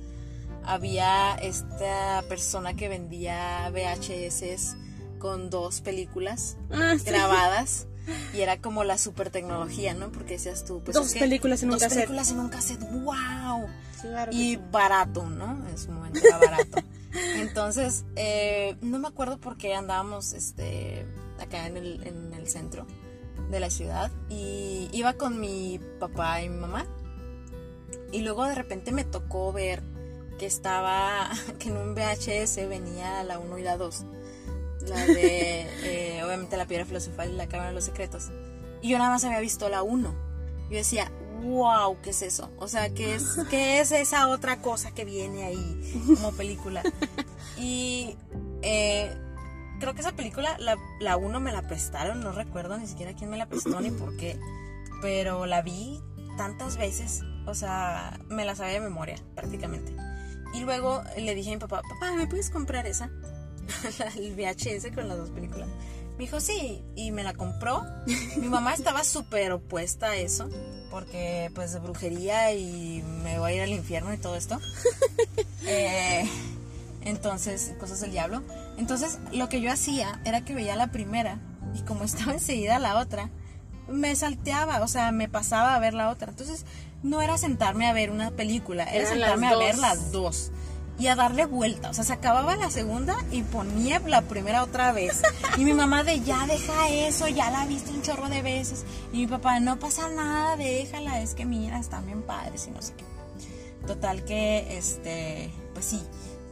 había 0.65 1.35
esta 1.37 2.23
persona 2.29 2.75
que 2.75 2.89
vendía 2.89 3.71
VHS 3.73 4.77
con 5.19 5.51
dos 5.51 5.81
películas 5.81 6.57
Ah, 6.71 6.95
sí. 6.99 7.05
grabadas 7.07 7.87
y 8.35 8.41
era 8.41 8.61
como 8.61 8.85
la 8.85 8.97
super 8.99 9.31
tecnología, 9.31 9.95
¿no? 9.95 10.11
Porque 10.13 10.35
decías 10.35 10.65
tú, 10.65 10.81
pues 10.85 10.95
Dos 10.95 11.09
es 11.09 11.15
que 11.15 11.21
películas 11.21 11.63
en 11.63 11.69
un 11.69 11.73
dos 11.75 11.83
cassette. 11.83 11.99
películas 12.01 12.31
en 12.31 12.39
un 12.41 12.49
cassette, 12.49 12.81
wow. 12.91 13.67
Claro 14.01 14.33
Y 14.33 14.55
sí. 14.55 14.61
barato, 14.71 15.27
¿no? 15.29 15.67
En 15.69 15.77
su 15.79 15.91
momento 15.91 16.21
era 16.25 16.39
barato. 16.39 16.79
Entonces, 17.37 18.05
eh, 18.17 18.77
no 18.81 18.99
me 18.99 19.09
acuerdo 19.09 19.39
por 19.39 19.57
qué 19.57 19.75
andábamos 19.75 20.33
este, 20.35 21.07
acá 21.41 21.67
en 21.67 21.77
el, 21.77 22.07
en 22.07 22.33
el 22.35 22.49
centro 22.49 22.87
de 23.51 23.61
la 23.61 23.70
ciudad 23.70 24.11
y 24.28 24.88
iba 24.92 25.14
con 25.14 25.40
mi 25.40 25.80
papá 25.99 26.42
y 26.42 26.49
mi 26.49 26.59
mamá 26.59 26.86
y 28.12 28.20
luego 28.20 28.44
de 28.44 28.55
repente 28.55 28.92
me 28.92 29.05
tocó 29.05 29.53
ver 29.53 29.82
que 30.38 30.46
estaba, 30.46 31.30
que 31.59 31.68
en 31.68 31.76
un 31.76 31.94
VHS 31.94 32.68
venía 32.68 33.22
la 33.24 33.38
1 33.38 33.59
y 33.59 33.62
la 33.62 33.76
2. 33.76 34.05
La 34.88 35.05
de, 35.05 35.62
eh, 35.84 36.22
obviamente, 36.24 36.57
la 36.57 36.66
piedra 36.66 36.84
filosofal 36.84 37.30
y 37.30 37.36
la 37.36 37.49
cámara 37.49 37.70
de 37.70 37.74
los 37.74 37.84
secretos. 37.84 38.30
Y 38.80 38.90
yo 38.90 38.99
nada 38.99 39.11
más 39.11 39.24
había 39.24 39.40
visto 39.40 39.68
la 39.68 39.82
1. 39.82 40.14
Yo 40.70 40.76
decía, 40.76 41.11
wow, 41.42 42.01
¿qué 42.03 42.11
es 42.11 42.22
eso? 42.22 42.51
O 42.59 42.68
sea, 42.68 42.90
¿qué 42.90 43.14
es, 43.14 43.36
¿qué 43.51 43.80
es 43.80 43.92
esa 43.92 44.28
otra 44.28 44.62
cosa 44.62 44.92
que 44.92 45.05
viene 45.05 45.44
ahí 45.44 46.05
como 46.14 46.32
película? 46.32 46.82
Y 47.57 48.16
eh, 48.62 49.14
creo 49.79 49.95
que 49.95 50.01
esa 50.01 50.12
película, 50.12 50.57
la, 50.59 50.76
la 51.01 51.16
1 51.16 51.41
me 51.41 51.53
la 51.53 51.66
prestaron, 51.66 52.20
no 52.20 52.33
recuerdo 52.33 52.79
ni 52.79 52.87
siquiera 52.87 53.14
quién 53.14 53.31
me 53.31 53.39
la 53.39 53.47
prestó 53.47 53.81
ni 53.81 53.91
por 53.91 54.16
qué. 54.16 54.39
Pero 55.03 55.47
la 55.47 55.62
vi 55.62 56.01
tantas 56.37 56.76
veces, 56.76 57.22
o 57.47 57.55
sea, 57.55 58.18
me 58.29 58.45
la 58.45 58.55
sabía 58.55 58.74
de 58.74 58.81
memoria 58.81 59.16
prácticamente. 59.35 59.95
Y 60.55 60.61
luego 60.61 61.03
le 61.16 61.35
dije 61.35 61.51
a 61.51 61.55
mi 61.55 61.59
papá, 61.59 61.83
papá, 61.83 62.12
¿me 62.16 62.26
puedes 62.26 62.51
comprar 62.51 62.87
esa? 62.87 63.11
el 64.16 64.35
VHS 64.35 64.95
con 64.95 65.09
las 65.09 65.18
dos 65.18 65.31
películas. 65.31 65.68
Me 66.12 66.24
dijo, 66.24 66.41
sí, 66.41 66.83
y 66.97 67.12
me 67.12 67.22
la 67.22 67.35
compró. 67.35 67.85
Mi 68.39 68.49
mamá 68.49 68.74
estaba 68.74 69.05
súper 69.05 69.53
opuesta 69.53 70.09
a 70.09 70.16
eso, 70.16 70.49
porque 70.91 71.51
pues 71.55 71.72
de 71.72 71.79
brujería 71.79 72.53
y 72.53 73.03
me 73.22 73.39
voy 73.39 73.53
a 73.53 73.55
ir 73.57 73.62
al 73.62 73.70
infierno 73.70 74.12
y 74.12 74.18
todo 74.18 74.37
esto. 74.37 74.59
Eh, 75.70 76.26
entonces, 77.03 77.74
cosas 77.79 78.01
del 78.01 78.12
diablo. 78.12 78.43
Entonces, 78.79 79.18
lo 79.33 79.49
que 79.49 79.61
yo 79.61 79.70
hacía 79.70 80.20
era 80.24 80.45
que 80.45 80.55
veía 80.55 80.76
la 80.76 80.87
primera 80.87 81.39
y 81.74 81.83
como 81.83 82.05
estaba 82.05 82.33
enseguida 82.33 82.79
la 82.79 82.97
otra, 82.99 83.31
me 83.89 84.14
salteaba, 84.14 84.81
o 84.83 84.89
sea, 84.89 85.12
me 85.12 85.29
pasaba 85.29 85.74
a 85.74 85.79
ver 85.79 85.95
la 85.95 86.11
otra. 86.11 86.31
Entonces, 86.31 86.64
no 87.03 87.20
era 87.22 87.39
sentarme 87.39 87.87
a 87.87 87.93
ver 87.93 88.11
una 88.11 88.31
película, 88.31 88.85
era 88.85 89.05
Eran 89.05 89.12
sentarme 89.12 89.49
a 89.49 89.57
ver 89.57 89.79
las 89.79 90.12
dos. 90.12 90.51
y 90.99 91.07
a 91.07 91.14
darle 91.14 91.47
vuelta. 91.47 91.91
O 91.91 91.95
sea, 91.95 92.05
se 92.05 92.12
acababa 92.12 92.57
la 92.57 92.70
segunda 92.70 93.16
y 93.31 93.43
ponía 93.43 94.01
la 94.01 94.22
primera 94.22 94.62
otra 94.64 94.93
vez. 94.93 95.22
Y 95.57 95.64
mi 95.64 95.72
mamá 95.72 96.03
de 96.03 96.20
ya 96.20 96.47
deja 96.47 96.89
eso, 96.89 97.29
ya 97.29 97.51
la 97.51 97.66
viste 97.66 97.91
un 97.93 98.03
chorro 98.03 98.29
de 98.29 98.43
veces. 98.43 98.85
Y 99.12 99.18
mi 99.18 99.26
papá, 99.26 99.61
no 99.61 99.79
pasa 99.79 100.09
nada, 100.09 100.57
déjala, 100.57 101.20
es 101.20 101.35
que 101.35 101.45
mira, 101.45 101.79
están 101.79 102.05
bien 102.07 102.22
padres 102.22 102.66
y 102.66 102.70
no 102.72 102.83
sé 102.83 102.95
qué. 102.97 103.05
Total 103.87 104.24
que, 104.24 104.76
este, 104.76 105.51
pues 105.72 105.87
sí, 105.87 106.03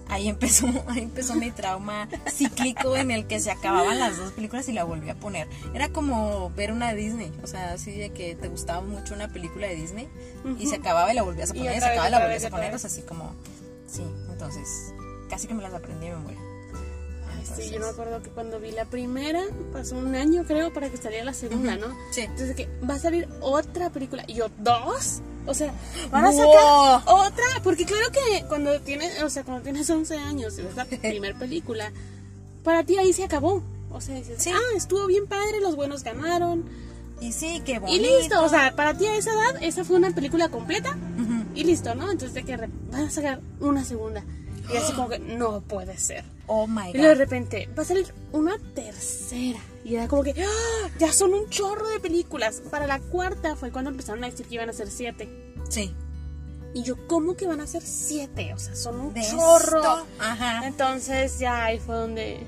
ahí 0.08 0.28
empezó, 0.28 0.66
ahí 0.88 1.02
empezó 1.02 1.34
mi 1.34 1.50
trauma 1.50 2.08
cíclico 2.30 2.96
en 2.96 3.10
el 3.10 3.26
que 3.26 3.40
se 3.40 3.50
acababan 3.50 3.98
las 3.98 4.16
dos 4.16 4.32
películas 4.32 4.68
y 4.68 4.72
la 4.72 4.84
volví 4.84 5.10
a 5.10 5.14
poner. 5.14 5.48
Era 5.74 5.88
como 5.88 6.50
ver 6.50 6.72
una 6.72 6.92
Disney, 6.92 7.32
o 7.42 7.46
sea, 7.46 7.72
así 7.72 7.92
de 7.92 8.10
que 8.10 8.34
te 8.34 8.48
gustaba 8.48 8.80
mucho 8.80 9.14
una 9.14 9.28
película 9.28 9.66
de 9.66 9.76
Disney 9.76 10.08
y 10.58 10.66
se 10.66 10.76
acababa 10.76 11.12
y 11.12 11.14
la 11.14 11.22
volvías 11.22 11.50
a 11.50 11.54
Y 11.54 11.58
poner, 11.58 11.74
y, 11.74 11.76
otra 11.76 11.88
se 11.88 11.92
acababa 11.92 12.08
y 12.08 12.12
la 12.12 12.20
volvías 12.20 12.44
a 12.44 12.50
poner, 12.50 12.74
o 12.74 12.78
sea, 12.78 12.88
así 12.88 13.02
como, 13.02 13.34
sí, 13.86 14.02
entonces, 14.30 14.94
casi 15.28 15.46
que 15.46 15.54
me 15.54 15.62
las 15.62 15.74
aprendí 15.74 16.06
de 16.06 16.12
memoria. 16.12 16.38
Sí, 17.54 17.62
yo 17.62 17.70
me 17.70 17.76
Entonces, 17.76 17.92
acuerdo 17.92 18.22
que 18.22 18.30
cuando 18.30 18.58
vi 18.58 18.72
la 18.72 18.86
primera, 18.86 19.40
pasó 19.72 19.96
un 19.96 20.14
año 20.16 20.44
creo 20.44 20.72
para 20.72 20.90
que 20.90 20.96
saliera 20.96 21.24
la 21.24 21.32
segunda, 21.32 21.76
¿no? 21.76 21.86
Sí. 22.10 22.22
Entonces 22.22 22.56
que 22.56 22.68
va 22.88 22.94
a 22.94 22.98
salir 22.98 23.28
otra 23.40 23.90
película. 23.90 24.24
Y 24.26 24.34
yo, 24.34 24.48
¿dos? 24.58 25.20
O 25.46 25.54
sea, 25.54 25.72
van 26.10 26.24
a 26.26 26.30
¡Wow! 26.30 26.36
sacar 26.38 27.02
otra. 27.14 27.44
Porque 27.62 27.84
claro 27.84 28.06
que 28.10 28.44
cuando 28.46 28.80
tienes, 28.80 29.22
o 29.22 29.30
sea, 29.30 29.44
cuando 29.44 29.62
tienes 29.62 29.88
11 29.88 30.16
años 30.18 30.58
y 30.58 30.62
ves 30.62 30.76
la 30.76 30.84
primera 31.02 31.38
película, 31.38 31.92
para 32.64 32.82
ti 32.84 32.96
ahí 32.98 33.12
se 33.12 33.24
acabó. 33.24 33.62
O 33.90 34.00
sea, 34.00 34.14
dices, 34.16 34.42
Sí. 34.42 34.50
ah, 34.52 34.76
estuvo 34.76 35.06
bien 35.06 35.26
padre, 35.26 35.60
los 35.60 35.76
buenos 35.76 36.02
ganaron. 36.02 36.64
Y 37.20 37.32
sí, 37.32 37.62
qué 37.64 37.72
Y 37.74 37.78
bonito. 37.78 38.18
listo, 38.18 38.44
o 38.44 38.48
sea, 38.48 38.76
para 38.76 38.92
ti 38.98 39.06
a 39.06 39.16
esa 39.16 39.30
edad, 39.32 39.62
esa 39.62 39.84
fue 39.84 39.96
una 39.96 40.10
película 40.10 40.48
completa 40.50 40.96
y 41.54 41.64
listo, 41.64 41.94
¿no? 41.94 42.10
Entonces 42.10 42.34
de 42.34 42.44
que 42.44 42.56
van 42.58 42.70
a 42.92 43.10
sacar 43.10 43.40
una 43.60 43.84
segunda. 43.84 44.22
Y 44.72 44.76
así 44.76 44.92
como 44.96 45.08
que 45.08 45.18
no 45.18 45.62
puede 45.62 45.96
ser. 45.96 46.24
Oh 46.48 46.66
my 46.66 46.90
Y 46.90 46.98
luego 46.98 47.08
de 47.08 47.14
god. 47.14 47.18
repente 47.18 47.68
va 47.76 47.82
a 47.82 47.86
salir 47.86 48.12
una 48.32 48.56
tercera. 48.74 49.58
Y 49.84 49.96
era 49.96 50.08
como 50.08 50.22
que 50.22 50.32
¡ah! 50.42 50.88
ya 50.98 51.12
son 51.12 51.34
un 51.34 51.48
chorro 51.48 51.88
de 51.88 52.00
películas. 52.00 52.62
Para 52.70 52.86
la 52.86 53.00
cuarta 53.00 53.56
fue 53.56 53.70
cuando 53.72 53.90
empezaron 53.90 54.22
a 54.24 54.30
decir 54.30 54.46
que 54.46 54.54
iban 54.56 54.68
a 54.68 54.72
ser 54.72 54.90
siete. 54.90 55.28
Sí. 55.68 55.94
Y 56.74 56.82
yo, 56.82 57.06
¿cómo 57.08 57.36
que 57.36 57.46
van 57.46 57.60
a 57.60 57.66
ser 57.66 57.82
siete? 57.82 58.52
O 58.54 58.58
sea, 58.58 58.76
son 58.76 59.00
un 59.00 59.14
De 59.14 59.22
chorro. 59.22 59.78
esto, 59.78 60.06
Ajá. 60.20 60.66
Entonces 60.66 61.38
ya 61.38 61.64
ahí 61.64 61.78
fue 61.78 61.94
donde, 61.94 62.46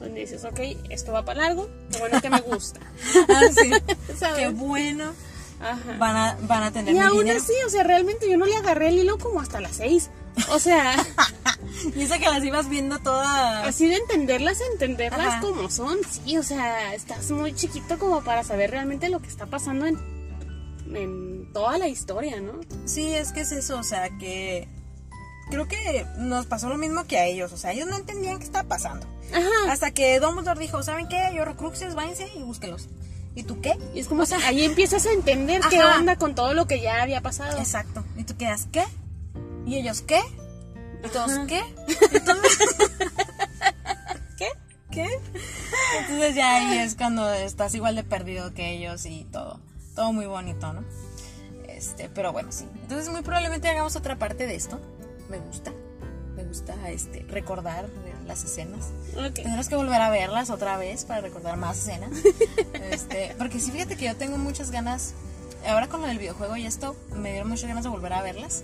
donde 0.00 0.20
dices, 0.20 0.44
ok, 0.44 0.58
esto 0.90 1.12
va 1.12 1.24
para 1.24 1.42
largo. 1.42 1.68
Qué 1.92 1.98
bueno 2.00 2.20
que 2.20 2.30
me 2.30 2.40
gusta. 2.40 2.80
Ah, 3.28 3.42
sí. 3.54 3.70
¿Sabes? 4.18 4.38
Qué 4.38 4.48
bueno. 4.48 5.12
Ajá. 5.60 5.96
Van 5.98 6.16
a, 6.16 6.38
van 6.42 6.62
a 6.64 6.72
tener 6.72 6.94
Y 6.94 6.98
mi 6.98 7.04
aún 7.04 7.18
dinero. 7.20 7.40
así, 7.40 7.52
o 7.66 7.70
sea, 7.70 7.82
realmente 7.84 8.28
yo 8.30 8.36
no 8.36 8.46
le 8.46 8.54
agarré 8.56 8.88
el 8.88 8.98
hilo 8.98 9.18
como 9.18 9.40
hasta 9.40 9.60
las 9.60 9.76
seis. 9.76 10.10
O 10.50 10.58
sea, 10.58 10.96
Y 11.84 12.06
que 12.06 12.28
las 12.28 12.44
ibas 12.44 12.68
viendo 12.68 12.98
todas. 12.98 13.66
así 13.66 13.86
de 13.86 13.96
entenderlas, 13.96 14.58
entenderlas 14.72 15.34
Ajá. 15.34 15.40
como 15.40 15.70
son. 15.70 15.98
Sí, 16.10 16.36
o 16.36 16.42
sea, 16.42 16.94
estás 16.94 17.30
muy 17.30 17.54
chiquito 17.54 17.98
como 17.98 18.22
para 18.22 18.42
saber 18.44 18.70
realmente 18.70 19.08
lo 19.08 19.20
que 19.20 19.28
está 19.28 19.46
pasando 19.46 19.86
en, 19.86 19.96
en 20.94 21.52
toda 21.52 21.78
la 21.78 21.88
historia, 21.88 22.40
¿no? 22.40 22.60
Sí, 22.84 23.14
es 23.14 23.32
que 23.32 23.40
es 23.42 23.52
eso, 23.52 23.78
o 23.78 23.82
sea, 23.82 24.10
que 24.18 24.68
creo 25.50 25.68
que 25.68 26.06
nos 26.18 26.46
pasó 26.46 26.68
lo 26.68 26.78
mismo 26.78 27.04
que 27.06 27.18
a 27.18 27.26
ellos, 27.26 27.52
o 27.52 27.56
sea, 27.56 27.72
ellos 27.72 27.86
no 27.86 27.96
entendían 27.96 28.38
qué 28.38 28.44
estaba 28.44 28.68
pasando. 28.68 29.06
Ajá. 29.32 29.72
Hasta 29.72 29.90
que 29.92 30.18
Dumbledore 30.20 30.58
dijo, 30.60 30.82
¿saben 30.82 31.08
qué? 31.08 31.30
Yo 31.34 31.44
recruxes, 31.44 31.94
váyanse 31.94 32.28
y 32.34 32.42
búsquenlos. 32.42 32.88
¿Y 33.34 33.44
tú 33.44 33.60
qué? 33.60 33.78
Y 33.94 34.00
es 34.00 34.08
como, 34.08 34.24
ahí 34.46 34.64
empiezas 34.64 35.06
a 35.06 35.12
entender 35.12 35.60
qué 35.70 35.82
onda 35.82 36.16
con 36.16 36.34
todo 36.34 36.54
lo 36.54 36.66
que 36.66 36.80
ya 36.80 37.02
había 37.02 37.20
pasado. 37.20 37.56
Exacto. 37.58 38.02
¿Y 38.16 38.24
tú 38.24 38.36
quedas 38.36 38.66
qué? 38.72 38.84
¿Y 39.66 39.76
ellos 39.76 40.02
qué? 40.02 40.20
¿Y 41.04 41.08
todos 41.08 41.30
Ajá. 41.30 41.46
qué? 41.46 41.62
¿Y 41.88 42.20
todos- 42.20 42.38
¿Qué? 44.36 44.48
¿Qué? 44.90 45.06
Entonces 46.00 46.34
ya 46.34 46.56
ahí 46.56 46.78
es 46.78 46.94
cuando 46.94 47.32
estás 47.32 47.74
igual 47.74 47.94
de 47.96 48.04
perdido 48.04 48.52
que 48.54 48.70
ellos 48.72 49.04
y 49.06 49.24
todo. 49.30 49.60
Todo 49.94 50.12
muy 50.12 50.26
bonito, 50.26 50.72
¿no? 50.72 50.84
Este, 51.68 52.08
pero 52.08 52.32
bueno, 52.32 52.50
sí. 52.52 52.66
Entonces 52.82 53.08
muy 53.10 53.22
probablemente 53.22 53.68
hagamos 53.68 53.96
otra 53.96 54.16
parte 54.18 54.46
de 54.46 54.54
esto. 54.54 54.80
Me 55.28 55.38
gusta. 55.38 55.72
Me 56.36 56.44
gusta 56.44 56.74
este 56.90 57.24
recordar 57.28 57.88
las 58.26 58.44
escenas. 58.44 58.86
Ok. 59.16 59.34
Tendrás 59.34 59.68
que 59.68 59.76
volver 59.76 60.00
a 60.00 60.10
verlas 60.10 60.50
otra 60.50 60.76
vez 60.76 61.04
para 61.04 61.20
recordar 61.20 61.56
más 61.56 61.78
escenas. 61.78 62.10
Este, 62.90 63.34
porque 63.38 63.60
sí, 63.60 63.70
fíjate 63.70 63.96
que 63.96 64.06
yo 64.06 64.16
tengo 64.16 64.38
muchas 64.38 64.70
ganas. 64.70 65.12
Ahora 65.66 65.88
con 65.88 66.00
lo 66.00 66.06
del 66.06 66.18
videojuego 66.18 66.56
y 66.56 66.64
esto, 66.64 66.96
me 67.14 67.32
dieron 67.32 67.48
muchas 67.48 67.68
ganas 67.68 67.84
de 67.84 67.90
volver 67.90 68.12
a 68.12 68.22
verlas. 68.22 68.62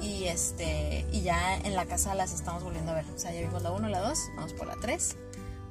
Y 0.00 0.24
este 0.24 1.06
y 1.12 1.22
ya 1.22 1.56
en 1.56 1.74
la 1.74 1.86
casa 1.86 2.14
las 2.14 2.32
estamos 2.32 2.62
volviendo 2.62 2.92
a 2.92 2.94
ver. 2.96 3.04
O 3.14 3.18
sea, 3.18 3.32
ya 3.32 3.40
vimos 3.40 3.62
la 3.62 3.70
1, 3.70 3.88
la 3.88 4.00
2, 4.00 4.18
vamos 4.36 4.52
por 4.52 4.66
la 4.66 4.76
3. 4.76 5.16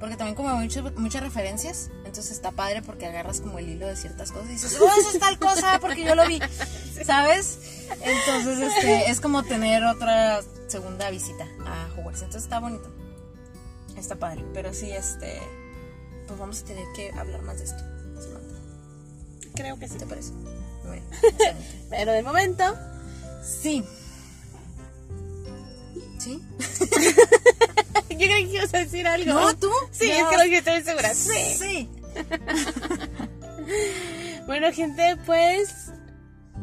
Porque 0.00 0.16
también 0.16 0.34
como 0.34 0.50
hay 0.50 0.58
muchas, 0.58 0.96
muchas 0.96 1.22
referencias, 1.22 1.88
entonces 2.04 2.32
está 2.32 2.50
padre 2.50 2.82
porque 2.82 3.06
agarras 3.06 3.40
como 3.40 3.58
el 3.58 3.68
hilo 3.68 3.86
de 3.86 3.96
ciertas 3.96 4.32
cosas 4.32 4.50
y 4.50 4.52
dices, 4.54 4.78
oh, 4.80 4.88
eso 4.98 5.10
es 5.10 5.18
tal 5.18 5.38
cosa 5.38 5.78
porque 5.80 6.04
yo 6.04 6.14
lo 6.14 6.26
vi, 6.26 6.40
¿sabes? 7.04 7.58
Entonces 8.02 8.58
este, 8.58 9.10
es 9.10 9.20
como 9.20 9.44
tener 9.44 9.84
otra 9.84 10.40
segunda 10.66 11.08
visita 11.10 11.46
a 11.64 11.88
Hogwarts. 11.96 12.22
Entonces 12.22 12.42
está 12.42 12.58
bonito. 12.58 12.92
Está 13.96 14.16
padre, 14.16 14.44
pero 14.52 14.74
sí, 14.74 14.90
este, 14.90 15.40
pues 16.26 16.38
vamos 16.38 16.60
a 16.62 16.64
tener 16.64 16.84
que 16.94 17.10
hablar 17.12 17.42
más 17.42 17.58
de 17.58 17.64
esto. 17.64 17.82
Creo 19.54 19.78
que 19.78 19.86
sí. 19.86 19.94
¿Qué 19.94 20.00
te 20.00 20.06
parece? 20.06 20.32
Excelente. 21.22 21.86
Pero 21.88 22.12
de 22.12 22.22
momento, 22.24 22.64
Sí. 23.44 23.84
¿Sí? 26.24 26.42
yo 28.10 28.16
creo 28.18 28.36
que 28.36 28.40
ibas 28.54 28.74
a 28.74 28.78
decir 28.78 29.06
algo. 29.06 29.32
No, 29.32 29.56
tú. 29.56 29.70
Sí, 29.92 30.08
No. 30.08 30.14
es 30.14 30.24
que 30.30 30.36
lo 30.44 30.50
que 30.50 30.58
estoy 30.58 30.82
segura. 30.82 31.14
Sí. 31.14 31.56
Sí. 31.58 31.88
Bueno, 34.46 34.70
gente, 34.72 35.16
pues 35.24 35.90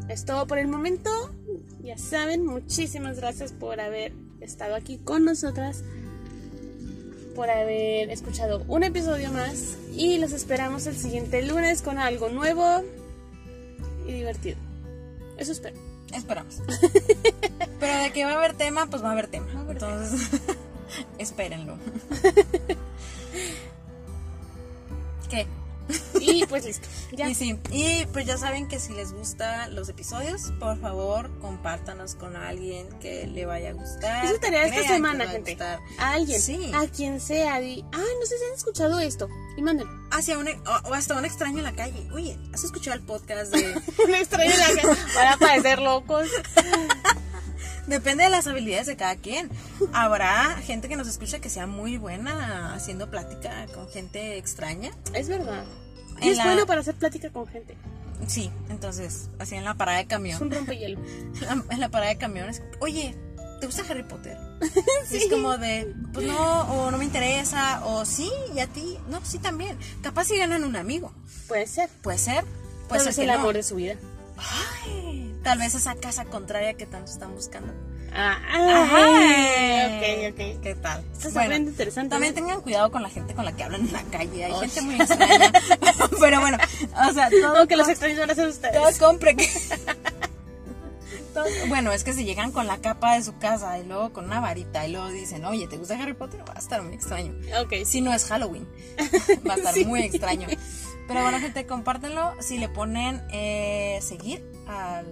es 0.07 0.23
todo 0.25 0.45
por 0.45 0.59
el 0.59 0.67
momento. 0.67 1.09
Ya 1.81 1.97
saben, 1.97 2.45
muchísimas 2.45 3.17
gracias 3.17 3.53
por 3.53 3.79
haber 3.81 4.13
estado 4.39 4.75
aquí 4.75 4.99
con 4.99 5.25
nosotras, 5.25 5.83
por 7.35 7.49
haber 7.49 8.11
escuchado 8.11 8.63
un 8.67 8.83
episodio 8.83 9.31
más 9.31 9.77
y 9.95 10.19
los 10.19 10.31
esperamos 10.31 10.85
el 10.85 10.95
siguiente 10.95 11.41
lunes 11.41 11.81
con 11.81 11.97
algo 11.97 12.29
nuevo 12.29 12.83
y 14.07 14.11
divertido. 14.11 14.57
Eso 15.37 15.51
espero. 15.53 15.75
Esperamos. 16.13 16.61
Pero 17.79 18.03
de 18.03 18.11
que 18.11 18.25
va 18.25 18.31
a 18.31 18.35
haber 18.35 18.55
tema, 18.55 18.87
pues 18.87 19.01
va 19.03 19.09
a 19.09 19.11
haber 19.13 19.27
tema. 19.27 19.47
A 19.55 19.61
haber 19.61 19.77
Entonces, 19.77 20.41
espérenlo. 21.17 21.77
¿Qué? 25.29 25.47
Y 26.19 26.45
pues 26.45 26.65
listo. 26.65 26.87
Ya. 27.11 27.29
Y 27.29 27.35
sí, 27.35 27.59
y 27.71 28.05
pues 28.13 28.25
ya 28.25 28.37
saben 28.37 28.67
que 28.67 28.79
si 28.79 28.93
les 28.93 29.11
gustan 29.13 29.73
los 29.75 29.89
episodios, 29.89 30.51
por 30.59 30.79
favor, 30.79 31.29
compártanos 31.39 32.15
con 32.15 32.35
alguien 32.35 32.87
que 32.99 33.27
le 33.27 33.45
vaya 33.45 33.69
a 33.71 33.73
gustar. 33.73 34.25
Eso 34.25 34.39
tarea 34.39 34.65
esta 34.65 34.83
semana, 34.93 35.23
a 35.25 35.27
gente. 35.27 35.57
A 35.97 36.13
alguien, 36.13 36.41
Sí. 36.41 36.71
a 36.73 36.87
quien 36.87 37.19
sea, 37.19 37.59
di, 37.59 37.83
ah, 37.93 37.97
no 38.19 38.25
sé 38.25 38.37
si 38.37 38.45
han 38.45 38.53
escuchado 38.55 38.99
esto. 38.99 39.27
Y 39.57 39.61
manden. 39.61 39.87
Hacia 40.11 40.37
un, 40.37 40.47
o, 40.47 40.89
o 40.89 40.93
hasta 40.93 41.17
un 41.17 41.25
extraño 41.25 41.57
en 41.59 41.63
la 41.65 41.73
calle. 41.73 42.07
Oye, 42.13 42.37
¿has 42.53 42.63
escuchado 42.63 42.95
el 42.95 43.03
podcast 43.03 43.53
de... 43.53 43.81
Un 44.05 44.15
extraño 44.15 44.51
en 44.51 44.59
la 44.59 44.81
cara 44.81 44.97
para 45.13 45.37
parecer 45.37 45.79
locos. 45.79 46.27
Depende 47.91 48.23
de 48.23 48.29
las 48.29 48.47
habilidades 48.47 48.87
de 48.87 48.95
cada 48.95 49.15
quien. 49.17 49.49
Habrá 49.93 50.55
gente 50.63 50.87
que 50.87 50.95
nos 50.95 51.07
escucha 51.09 51.39
que 51.39 51.49
sea 51.49 51.67
muy 51.67 51.97
buena 51.97 52.73
haciendo 52.73 53.09
plática 53.11 53.65
con 53.73 53.89
gente 53.89 54.37
extraña. 54.37 54.91
Es 55.13 55.27
verdad. 55.27 55.65
Y 56.21 56.29
es 56.29 56.37
la- 56.37 56.45
bueno 56.45 56.65
para 56.65 56.79
hacer 56.81 56.95
plática 56.95 57.29
con 57.31 57.47
gente. 57.47 57.75
Sí, 58.27 58.49
entonces, 58.69 59.29
así 59.39 59.55
en 59.55 59.65
la 59.65 59.73
parada 59.73 59.97
de 59.97 60.03
Es 60.03 60.09
camión. 60.09 60.41
un 60.41 60.51
rompehielo. 60.51 60.99
En 61.03 61.41
la, 61.41 61.63
en 61.69 61.79
la 61.79 61.89
parada 61.89 62.11
de 62.11 62.17
camiones. 62.17 62.61
Oye, 62.79 63.15
¿te 63.59 63.65
gusta 63.65 63.83
Harry 63.89 64.03
Potter? 64.03 64.37
Y 65.11 65.17
Es 65.17 65.25
como 65.29 65.57
de, 65.57 65.93
pues 66.13 66.25
no, 66.27 66.61
o 66.71 66.91
no 66.91 66.97
me 66.97 67.03
interesa, 67.03 67.83
o 67.85 68.05
sí, 68.05 68.31
y 68.55 68.59
a 68.59 68.67
ti, 68.67 68.97
no, 69.09 69.19
sí 69.25 69.39
también. 69.39 69.77
Capaz 70.01 70.25
si 70.25 70.37
ganan 70.37 70.63
un 70.63 70.75
amigo. 70.77 71.11
Puede 71.49 71.67
ser. 71.67 71.89
Puede 72.03 72.19
ser. 72.19 72.45
Puede 72.87 73.03
ser 73.03 73.15
que 73.15 73.21
el 73.21 73.27
no. 73.27 73.33
amor 73.33 73.55
de 73.55 73.63
su 73.63 73.75
vida. 73.75 73.95
Ay, 74.83 75.35
tal 75.43 75.57
vez 75.59 75.75
esa 75.75 75.95
casa 75.95 76.25
contraria 76.25 76.73
que 76.75 76.85
tanto 76.85 77.11
están 77.11 77.33
buscando. 77.33 77.73
Ah, 78.13 78.37
Ay, 78.51 80.29
ok, 80.29 80.33
ok. 80.33 80.61
¿Qué 80.61 80.75
tal? 80.81 81.01
Esto 81.13 81.29
se 81.29 81.33
Bueno, 81.33 81.55
interesante. 81.55 82.09
También 82.09 82.33
¿no? 82.33 82.41
tengan 82.41 82.61
cuidado 82.61 82.91
con 82.91 83.01
la 83.03 83.09
gente 83.09 83.33
con 83.33 83.45
la 83.45 83.53
que 83.55 83.63
hablan 83.63 83.81
en 83.87 83.93
la 83.93 84.03
calle. 84.03 84.45
Hay 84.45 84.51
Oh, 84.51 84.59
gente 84.59 84.81
muy 84.81 84.95
extraña. 84.95 85.51
Pero 86.19 86.41
bueno, 86.41 86.57
o 87.09 87.13
sea, 87.13 87.29
todo, 87.29 87.55
Aunque 87.57 87.77
los 87.77 87.87
extraños 87.87 88.19
van 88.19 88.31
a 88.31 88.35
ser 88.35 88.49
ustedes. 88.49 88.73
todo 88.73 89.07
compre 89.07 89.35
todo- 91.33 91.45
bueno, 91.69 91.93
es 91.93 92.03
que 92.03 92.11
si 92.13 92.25
llegan 92.25 92.51
con 92.51 92.67
la 92.67 92.79
capa 92.79 93.15
de 93.15 93.23
su 93.23 93.37
casa 93.37 93.79
y 93.79 93.85
luego 93.85 94.11
con 94.11 94.25
una 94.25 94.41
varita 94.41 94.85
y 94.85 94.91
luego 94.91 95.07
dicen, 95.09 95.45
oye, 95.45 95.67
¿te 95.67 95.77
gusta 95.77 95.95
Harry 95.97 96.13
Potter? 96.13 96.41
Va 96.41 96.53
a 96.55 96.59
estar 96.59 96.81
muy 96.81 96.93
extraño. 96.93 97.33
Ok. 97.61 97.85
Si 97.85 98.01
no 98.01 98.13
es 98.13 98.25
Halloween, 98.25 98.67
va 99.49 99.53
a 99.53 99.57
estar 99.57 99.85
muy 99.85 100.01
extraño. 100.03 100.47
Pero 101.07 101.21
bueno, 101.23 101.39
gente, 101.39 101.65
compártenlo. 101.65 102.33
Si 102.39 102.57
le 102.57 102.69
ponen 102.69 103.21
eh, 103.31 103.99
seguir 104.01 104.43
al, 104.67 105.05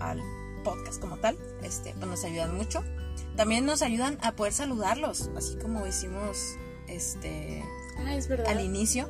al 0.00 0.20
podcast 0.64 1.00
como 1.00 1.16
tal, 1.16 1.38
este, 1.62 1.94
pues 1.94 2.06
nos 2.06 2.24
ayudan 2.24 2.54
mucho. 2.54 2.84
también 3.36 3.64
nos 3.64 3.80
ayudan 3.82 4.18
a 4.22 4.32
poder 4.32 4.52
saludarlos, 4.52 5.30
así 5.36 5.56
como 5.56 5.86
hicimos 5.86 6.56
este 6.88 7.64
Ah, 7.98 8.14
es 8.14 8.28
al 8.30 8.60
inicio, 8.60 9.08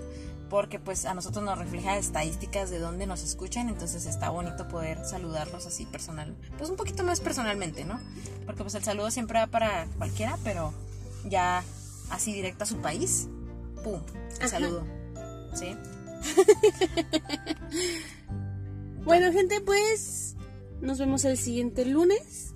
porque 0.48 0.78
pues 0.80 1.04
a 1.04 1.14
nosotros 1.14 1.44
nos 1.44 1.56
refleja 1.58 1.96
estadísticas 1.96 2.70
de 2.70 2.78
dónde 2.78 3.06
nos 3.06 3.22
escuchan, 3.22 3.68
entonces 3.68 4.04
está 4.06 4.30
bonito 4.30 4.66
poder 4.68 5.04
saludarlos 5.04 5.66
así 5.66 5.86
personal, 5.86 6.36
pues 6.58 6.70
un 6.70 6.76
poquito 6.76 7.02
más 7.04 7.20
personalmente, 7.20 7.84
¿no? 7.84 8.00
Porque 8.46 8.62
pues 8.62 8.74
el 8.74 8.82
saludo 8.84 9.10
siempre 9.10 9.38
va 9.38 9.46
para 9.46 9.86
cualquiera, 9.98 10.38
pero 10.44 10.72
ya 11.24 11.62
así 12.10 12.32
directo 12.32 12.64
a 12.64 12.66
su 12.66 12.78
país, 12.78 13.28
pum, 13.84 14.00
el 14.40 14.48
saludo. 14.48 14.84
¿Sí? 15.54 15.76
Bueno, 19.04 19.32
gente, 19.32 19.60
pues 19.60 20.36
nos 20.80 20.98
vemos 20.98 21.24
el 21.24 21.36
siguiente 21.36 21.84
lunes. 21.84 22.54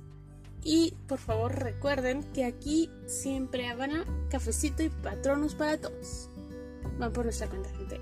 Y 0.62 0.94
por 1.08 1.18
favor 1.18 1.58
recuerden 1.58 2.22
que 2.32 2.44
aquí 2.44 2.90
siempre 3.06 3.68
habrá 3.68 4.04
cafecito 4.30 4.82
y 4.82 4.88
patronos 4.88 5.54
para 5.54 5.78
todos. 5.78 6.30
Van 6.98 7.12
por 7.12 7.24
nuestra 7.24 7.48
cuenta, 7.48 7.70
gente. 7.70 8.00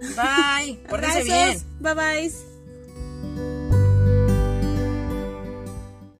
Bye, 0.00 0.78
pórtense 0.88 1.22
bien. 1.24 1.58
Bye 1.80 1.94
bye. 1.94 3.65